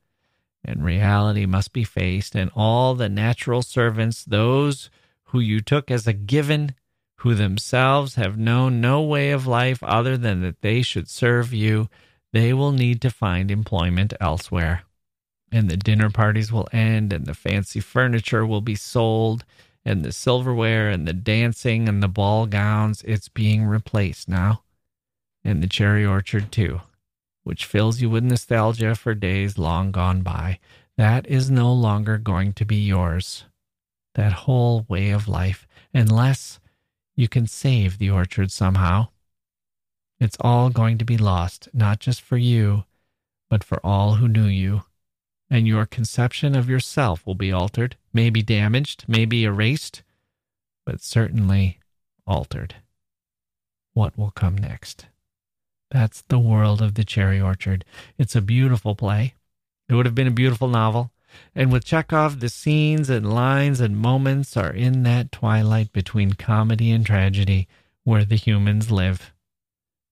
and 0.63 0.85
reality 0.85 1.47
must 1.47 1.73
be 1.73 1.85
faced, 1.85 2.35
and 2.35 2.51
all 2.55 2.95
the 2.95 3.09
natural 3.09 3.63
servants, 3.63 4.23
those 4.23 4.91
who 5.29 5.41
you 5.41 5.63
took 5.63 5.91
as 5.91 6.07
a 6.07 6.13
given, 6.13 6.75
who 7.17 7.35
themselves 7.35 8.17
have 8.17 8.37
known 8.37 8.83
no 8.83 9.01
way 9.01 9.31
of 9.31 9.47
life 9.47 9.83
other 9.83 10.19
than 10.19 10.43
that 10.43 10.61
they 10.61 10.83
should 10.83 11.09
serve 11.09 11.55
you, 11.55 11.89
they 12.35 12.53
will 12.53 12.73
need 12.73 13.01
to 13.01 13.11
find 13.11 13.51
employment 13.51 14.13
elsewhere. 14.21 14.83
And 15.51 15.71
the 15.71 15.79
dinner 15.79 16.11
parties 16.11 16.53
will 16.53 16.69
end, 16.71 17.15
and 17.15 17.25
the 17.25 17.33
fancy 17.33 17.81
furniture 17.81 18.45
will 18.45 18.61
be 18.61 18.75
sold, 18.75 19.47
and 19.87 20.05
the 20.05 20.13
silverware, 20.13 20.91
and 20.91 21.09
the 21.09 21.15
dancing, 21.15 21.89
and 21.89 22.03
the 22.03 22.09
ball 22.09 22.45
gowns. 22.45 23.03
It's 23.03 23.31
being 23.31 23.65
replaced 23.65 24.29
now 24.29 24.64
and 25.45 25.63
the 25.63 25.69
cherry 25.69 26.05
orchard 26.05 26.51
too, 26.51 26.81
which 27.43 27.67
fills 27.67 28.01
you 28.01 28.09
with 28.09 28.25
nostalgia 28.25 28.95
for 28.95 29.15
days 29.15 29.59
long 29.59 29.93
gone 29.93 30.23
by. 30.23 30.59
That 30.97 31.27
is 31.27 31.51
no 31.51 31.73
longer 31.73 32.19
going 32.19 32.53
to 32.55 32.65
be 32.65 32.77
yours. 32.77 33.45
That 34.15 34.33
whole 34.33 34.87
way 34.89 35.11
of 35.11 35.29
life, 35.29 35.67
unless 35.93 36.61
you 37.17 37.29
can 37.29 37.47
save 37.47 37.99
the 37.99 38.11
orchard 38.11 38.51
somehow. 38.51 39.09
It's 40.21 40.37
all 40.41 40.71
going 40.71 40.99
to 40.99 41.05
be 41.05 41.19
lost, 41.19 41.69
not 41.73 41.99
just 41.99 42.21
for 42.21 42.37
you, 42.37 42.85
but 43.51 43.65
for 43.65 43.85
all 43.85 44.15
who 44.15 44.29
knew 44.29 44.47
you. 44.47 44.83
And 45.51 45.67
your 45.67 45.87
conception 45.87 46.57
of 46.57 46.69
yourself 46.69 47.27
will 47.27 47.35
be 47.35 47.53
altered, 47.53 47.97
maybe 48.13 48.43
damaged, 48.43 49.05
maybe 49.07 49.45
erased, 49.45 50.03
but 50.87 51.03
certainly 51.03 51.81
altered. 52.27 52.77
What 53.93 54.17
will 54.17 54.31
come 54.31 54.57
next? 54.57 55.07
That's 55.95 56.23
the 56.23 56.41
world 56.41 56.83
of 56.83 56.95
the 56.95 57.05
cherry 57.05 57.41
orchard. 57.41 57.85
It's 58.19 58.35
a 58.35 58.41
beautiful 58.41 58.97
play. 58.97 59.35
It 59.89 59.95
would 59.95 60.07
have 60.07 60.15
been 60.17 60.27
a 60.27 60.33
beautiful 60.33 60.67
novel. 60.67 61.13
And 61.55 61.71
with 61.71 61.85
Chekhov, 61.85 62.41
the 62.41 62.49
scenes 62.49 63.09
and 63.09 63.33
lines 63.33 63.79
and 63.79 63.97
moments 63.97 64.57
are 64.57 64.73
in 64.73 65.05
that 65.05 65.31
twilight 65.31 65.93
between 65.93 66.33
comedy 66.33 66.91
and 66.91 67.07
tragedy 67.07 67.69
where 68.03 68.25
the 68.25 68.35
humans 68.35 68.91
live. 68.91 69.33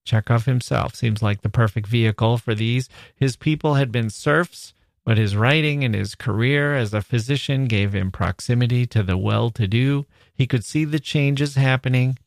Chekhov 0.05 0.45
himself 0.45 0.95
seems 0.95 1.20
like 1.20 1.43
the 1.43 1.49
perfect 1.49 1.89
vehicle 1.89 2.39
for 2.39 2.55
these. 2.55 2.89
His 3.16 3.35
people 3.35 3.74
had 3.74 3.91
been 3.91 4.09
serfs, 4.09 4.74
but 5.05 5.18
his 5.18 5.35
writing 5.35 5.83
and 5.83 5.97
his 5.97 6.14
career 6.14 6.76
as 6.76 6.95
a 6.95 7.03
physician 7.03 7.64
gave 7.64 7.93
him 7.93 8.12
proximity 8.12 8.87
to 8.87 9.03
the 9.03 9.18
well 9.18 9.51
to 9.51 9.66
do. 9.66 10.07
He 10.33 10.47
could 10.47 10.64
see 10.64 10.85
the 10.85 11.01
changes 11.01 11.57
happening 11.57 12.20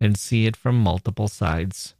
and 0.00 0.16
see 0.16 0.46
it 0.46 0.56
from 0.56 0.78
multiple 0.78 1.26
sides 1.26 1.96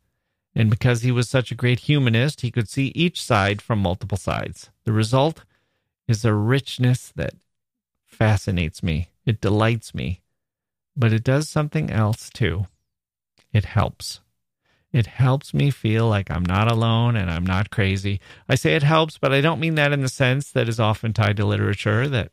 And 0.54 0.70
because 0.70 1.02
he 1.02 1.10
was 1.10 1.28
such 1.28 1.50
a 1.50 1.56
great 1.56 1.80
humanist, 1.80 2.42
he 2.42 2.50
could 2.50 2.68
see 2.68 2.92
each 2.94 3.22
side 3.22 3.60
from 3.60 3.80
multiple 3.80 4.18
sides. 4.18 4.70
The 4.84 4.92
result 4.92 5.44
is 6.06 6.24
a 6.24 6.32
richness 6.34 7.12
that 7.16 7.34
fascinates 8.06 8.82
me, 8.82 9.08
it 9.26 9.40
delights 9.40 9.94
me, 9.94 10.22
but 10.96 11.12
it 11.12 11.24
does 11.24 11.48
something 11.48 11.90
else 11.90 12.30
too. 12.30 12.66
It 13.52 13.64
helps. 13.64 14.20
It 14.92 15.06
helps 15.06 15.52
me 15.52 15.70
feel 15.70 16.08
like 16.08 16.30
I'm 16.30 16.44
not 16.44 16.70
alone 16.70 17.16
and 17.16 17.28
I'm 17.28 17.44
not 17.44 17.70
crazy. 17.70 18.20
I 18.48 18.54
say 18.54 18.76
it 18.76 18.84
helps, 18.84 19.18
but 19.18 19.32
I 19.32 19.40
don't 19.40 19.58
mean 19.58 19.74
that 19.74 19.92
in 19.92 20.02
the 20.02 20.08
sense 20.08 20.52
that 20.52 20.68
is 20.68 20.78
often 20.78 21.12
tied 21.12 21.36
to 21.38 21.44
literature 21.44 22.06
that 22.08 22.30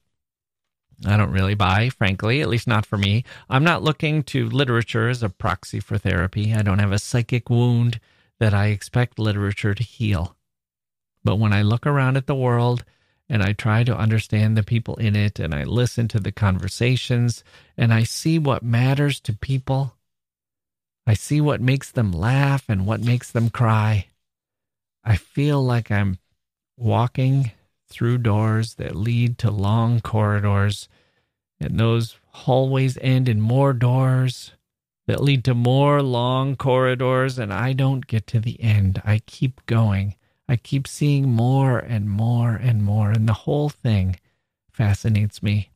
I 1.06 1.18
don't 1.18 1.32
really 1.32 1.56
buy, 1.56 1.90
frankly, 1.90 2.42
at 2.42 2.50
least 2.50 2.68
not 2.68 2.86
for 2.86 2.98
me. 2.98 3.24
I'm 3.50 3.64
not 3.64 3.84
looking 3.84 4.24
to 4.24 4.50
literature 4.50 5.10
as 5.10 5.24
a 5.24 5.30
proxy 5.30 5.80
for 5.80 5.98
therapy. 5.98 6.54
I 6.54 6.62
don't 6.62 6.80
have 6.80 6.92
a 6.92 7.00
psychic 7.00 7.50
wound 7.50 8.00
that 8.40 8.54
I 8.54 8.68
expect 8.68 9.20
literature 9.20 9.74
to 9.74 9.84
heal. 9.84 10.36
But 11.24 11.38
when 11.38 11.54
I 11.54 11.62
look 11.62 11.86
around 11.86 12.18
at 12.18 12.28
the 12.28 12.36
world 12.36 12.84
and 13.30 13.42
I 13.42 13.54
try 13.54 13.84
to 13.84 13.98
understand 13.98 14.58
the 14.58 14.64
people 14.64 14.96
in 14.96 15.16
it 15.16 15.40
and 15.40 15.56
I 15.56 15.64
listen 15.64 16.08
to 16.10 16.20
the 16.20 16.32
conversations 16.32 17.44
and 17.78 17.94
I 17.94 18.04
see 18.04 18.38
what 18.38 18.64
matters 18.64 19.20
to 19.22 19.34
people, 19.34 19.96
I 21.08 21.14
see 21.14 21.42
what 21.42 21.62
makes 21.62 21.92
them 21.92 22.12
laugh 22.12 22.66
and 22.68 22.86
what 22.86 23.02
makes 23.02 23.32
them 23.32 23.50
cry. 23.50 24.08
I 25.04 25.16
feel 25.16 25.64
like 25.64 25.90
I'm 25.90 26.20
walking 26.78 27.52
through 27.92 28.20
doors 28.20 28.76
that 28.76 28.96
lead 28.96 29.38
to 29.40 29.52
long 29.52 30.00
corridors, 30.00 30.90
and 31.60 31.80
those 31.80 32.18
hallways 32.28 32.98
end 33.02 33.30
in 33.30 33.40
more 33.42 33.74
doors 33.74 34.54
that 35.08 35.22
lead 35.22 35.44
to 35.44 35.54
more 35.54 36.02
long 36.02 36.56
corridors, 36.56 37.38
and 37.38 37.54
I 37.54 37.74
don't 37.74 38.08
get 38.08 38.28
to 38.28 38.40
the 38.40 38.62
end. 38.62 39.02
I 39.04 39.20
keep 39.20 39.66
going. 39.66 40.16
I 40.48 40.56
keep 40.56 40.88
seeing 40.88 41.32
more 41.32 41.80
and 41.80 42.10
more 42.10 42.56
and 42.56 42.84
more, 42.84 43.12
and 43.12 43.28
the 43.28 43.34
whole 43.34 43.70
thing 43.70 44.20
fascinates 44.72 45.44
me. 45.44 45.70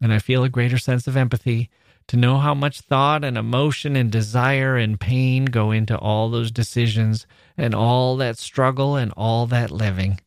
And 0.00 0.12
I 0.12 0.18
feel 0.18 0.44
a 0.44 0.48
greater 0.48 0.78
sense 0.78 1.06
of 1.06 1.16
empathy 1.16 1.70
to 2.08 2.16
know 2.16 2.38
how 2.38 2.54
much 2.54 2.80
thought 2.80 3.24
and 3.24 3.38
emotion 3.38 3.96
and 3.96 4.10
desire 4.10 4.76
and 4.76 5.00
pain 5.00 5.44
go 5.46 5.70
into 5.70 5.96
all 5.96 6.28
those 6.28 6.50
decisions 6.50 7.26
and 7.56 7.74
all 7.74 8.16
that 8.16 8.38
struggle 8.38 8.96
and 8.96 9.12
all 9.16 9.46
that 9.46 9.70
living. 9.70 10.20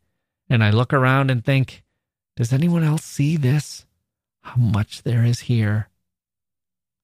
And 0.49 0.63
I 0.63 0.69
look 0.69 0.93
around 0.93 1.31
and 1.31 1.43
think, 1.43 1.83
does 2.35 2.53
anyone 2.53 2.83
else 2.83 3.03
see 3.03 3.37
this? 3.37 3.85
How 4.41 4.55
much 4.57 5.03
there 5.03 5.23
is 5.23 5.41
here. 5.41 5.89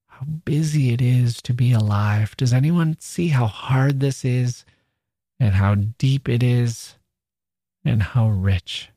How 0.08 0.26
busy 0.26 0.94
it 0.94 1.02
is 1.02 1.42
to 1.44 1.54
be 1.54 1.72
alive. 1.72 2.38
Does 2.38 2.54
anyone 2.54 2.98
see 3.00 3.30
how 3.30 3.48
hard 3.48 4.00
this 4.00 4.24
is 4.24 4.66
and 5.40 5.56
how 5.56 5.76
deep 5.76 6.30
it 6.30 6.44
is 6.44 6.96
and 7.84 8.04
how 8.04 8.30
rich? 8.30 8.90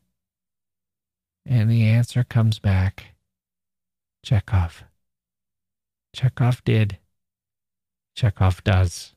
And 1.45 1.69
the 1.69 1.83
answer 1.83 2.23
comes 2.23 2.59
back 2.59 3.15
Chekhov. 4.23 4.83
Chekhov 6.13 6.63
did. 6.63 6.97
Chekhov 8.15 8.63
does. 8.63 9.13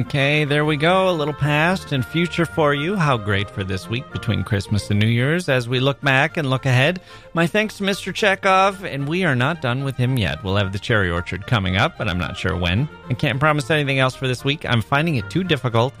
Okay, 0.00 0.44
there 0.44 0.64
we 0.64 0.78
go. 0.78 1.10
A 1.10 1.12
little 1.12 1.34
past 1.34 1.92
and 1.92 2.04
future 2.04 2.46
for 2.46 2.72
you. 2.72 2.96
How 2.96 3.18
great 3.18 3.50
for 3.50 3.62
this 3.62 3.86
week 3.86 4.10
between 4.12 4.44
Christmas 4.44 4.90
and 4.90 4.98
New 4.98 5.06
Year's 5.06 5.50
as 5.50 5.68
we 5.68 5.78
look 5.78 6.00
back 6.00 6.38
and 6.38 6.48
look 6.48 6.64
ahead. 6.64 7.02
My 7.34 7.46
thanks 7.46 7.76
to 7.76 7.84
Mr. 7.84 8.14
Chekhov, 8.14 8.82
and 8.82 9.06
we 9.06 9.24
are 9.24 9.36
not 9.36 9.60
done 9.60 9.84
with 9.84 9.96
him 9.96 10.16
yet. 10.16 10.42
We'll 10.42 10.56
have 10.56 10.72
the 10.72 10.78
cherry 10.78 11.10
orchard 11.10 11.46
coming 11.46 11.76
up, 11.76 11.98
but 11.98 12.08
I'm 12.08 12.16
not 12.16 12.38
sure 12.38 12.56
when. 12.56 12.88
I 13.10 13.14
can't 13.14 13.38
promise 13.38 13.70
anything 13.70 13.98
else 13.98 14.14
for 14.14 14.26
this 14.26 14.42
week. 14.42 14.64
I'm 14.64 14.80
finding 14.80 15.16
it 15.16 15.28
too 15.28 15.44
difficult 15.44 15.92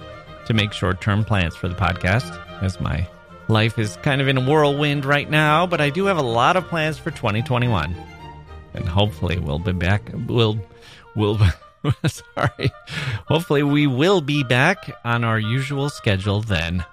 to 0.46 0.54
make 0.54 0.72
short 0.72 1.02
term 1.02 1.22
plans 1.22 1.54
for 1.54 1.68
the 1.68 1.74
podcast 1.74 2.62
as 2.62 2.80
my 2.80 3.06
life 3.48 3.78
is 3.78 3.98
kind 3.98 4.22
of 4.22 4.28
in 4.28 4.38
a 4.38 4.40
whirlwind 4.40 5.04
right 5.04 5.28
now, 5.28 5.66
but 5.66 5.82
I 5.82 5.90
do 5.90 6.06
have 6.06 6.16
a 6.16 6.22
lot 6.22 6.56
of 6.56 6.66
plans 6.68 6.96
for 6.96 7.10
2021. 7.10 7.94
And 8.72 8.88
hopefully 8.88 9.38
we'll 9.38 9.58
be 9.58 9.72
back. 9.72 10.10
We'll, 10.26 10.58
we'll, 11.14 11.38
Sorry. 12.06 12.72
Hopefully, 13.26 13.62
we 13.62 13.86
will 13.86 14.20
be 14.20 14.42
back 14.44 14.90
on 15.04 15.24
our 15.24 15.38
usual 15.38 15.88
schedule 15.88 16.42
then. 16.42 16.84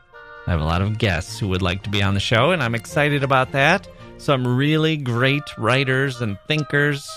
I 0.46 0.52
have 0.52 0.62
a 0.62 0.66
lot 0.66 0.82
of 0.82 0.98
guests 0.98 1.40
who 1.40 1.50
would 1.50 1.62
like 1.62 1.84
to 1.84 1.90
be 1.90 2.02
on 2.02 2.14
the 2.14 2.20
show, 2.20 2.52
and 2.52 2.64
I'm 2.64 2.76
excited 2.76 3.24
about 3.24 3.52
that. 3.52 3.88
Some 4.18 4.48
really 4.58 4.98
great 4.98 5.58
writers 5.58 6.22
and 6.22 6.38
thinkers. 6.48 7.08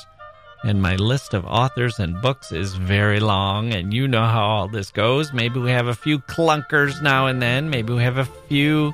And 0.62 0.82
my 0.82 0.96
list 0.96 1.32
of 1.32 1.46
authors 1.46 1.98
and 1.98 2.20
books 2.20 2.52
is 2.52 2.74
very 2.74 3.20
long, 3.20 3.72
and 3.72 3.94
you 3.94 4.06
know 4.06 4.26
how 4.26 4.44
all 4.44 4.68
this 4.68 4.90
goes. 4.90 5.32
Maybe 5.32 5.58
we 5.58 5.70
have 5.70 5.86
a 5.86 5.94
few 5.94 6.18
clunkers 6.18 7.00
now 7.02 7.28
and 7.28 7.40
then. 7.40 7.70
Maybe 7.70 7.94
we 7.94 8.02
have 8.02 8.18
a 8.18 8.28
few 8.48 8.92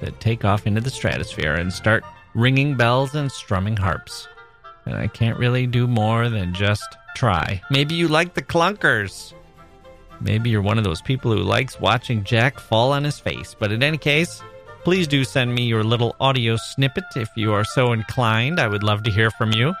that 0.00 0.20
take 0.20 0.44
off 0.44 0.66
into 0.66 0.80
the 0.80 0.90
stratosphere 0.90 1.54
and 1.54 1.72
start 1.72 2.04
ringing 2.34 2.76
bells 2.76 3.14
and 3.14 3.32
strumming 3.32 3.76
harps. 3.76 4.28
And 4.84 4.94
I 4.94 5.06
can't 5.06 5.38
really 5.38 5.66
do 5.66 5.86
more 5.86 6.28
than 6.28 6.52
just 6.52 6.96
try. 7.16 7.62
Maybe 7.70 7.94
you 7.94 8.08
like 8.08 8.34
the 8.34 8.42
clunkers. 8.42 9.32
Maybe 10.20 10.50
you're 10.50 10.62
one 10.62 10.78
of 10.78 10.84
those 10.84 11.00
people 11.02 11.32
who 11.32 11.42
likes 11.42 11.80
watching 11.80 12.24
Jacke 12.24 12.60
fall 12.60 12.92
on 12.92 13.04
his 13.04 13.18
face. 13.18 13.56
But 13.58 13.72
in 13.72 13.82
any 13.82 13.98
case, 13.98 14.42
please 14.84 15.06
do 15.06 15.24
send 15.24 15.54
me 15.54 15.62
your 15.62 15.82
little 15.82 16.14
audio 16.20 16.56
snippet 16.56 17.04
if 17.16 17.28
you 17.36 17.52
are 17.52 17.64
so 17.64 17.92
inclined. 17.92 18.60
I 18.60 18.68
would 18.68 18.82
love 18.82 19.02
to 19.04 19.10
hear 19.10 19.30
from 19.30 19.52
you. 19.52 19.74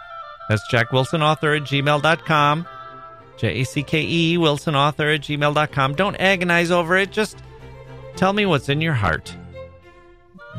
That's 0.48 0.66
jackewilsonauthor 0.72 1.60
at 1.60 1.62
gmail.com. 1.64 2.66
J 3.36 3.60
A 3.60 3.64
C 3.64 3.82
K 3.82 4.02
E, 4.02 4.36
wilsonauthor 4.36 5.14
at 5.14 5.22
gmail.com. 5.22 5.94
Don't 5.94 6.16
agonize 6.16 6.70
over 6.70 6.96
it. 6.96 7.10
Just 7.10 7.38
tell 8.16 8.32
me 8.32 8.44
what's 8.46 8.68
in 8.68 8.80
your 8.80 8.94
heart. 8.94 9.34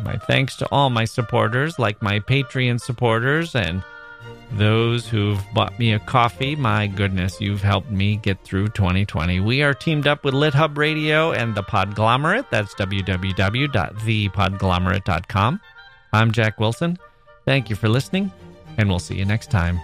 My 0.04 0.18
thanks 0.18 0.56
to 0.58 0.68
all 0.72 0.90
my 0.90 1.06
supporters, 1.06 1.78
like 1.78 2.02
my 2.02 2.20
Patreon 2.20 2.80
supporters 2.80 3.56
and 3.56 3.84
those 4.54 5.08
who've 5.08 5.42
bought 5.54 5.78
me 5.80 5.94
a 5.94 6.00
coffee, 6.00 6.56
my 6.56 6.88
goodness, 6.88 7.40
you've 7.40 7.62
helped 7.62 7.90
me 7.90 8.18
get 8.18 8.44
through 8.44 8.68
2020. 8.70 9.40
We 9.40 9.62
are 9.64 9.74
teamed 9.74 10.08
up 10.08 10.26
with 10.26 10.34
LitHub 10.34 10.78
Radio 10.78 11.32
and 11.32 11.56
The 11.56 11.64
Podglomerate. 11.64 12.50
That's 12.50 12.74
www.thepodglomerate.com. 12.76 15.62
I'm 16.14 16.32
Jacke 16.32 16.60
Wilson. 16.60 16.98
Thank 17.46 17.70
you 17.70 17.76
for 17.76 17.90
listening, 17.90 18.32
and 18.78 18.90
we'll 18.90 19.00
see 19.00 19.16
you 19.16 19.26
next 19.26 19.52
time. 19.52 19.80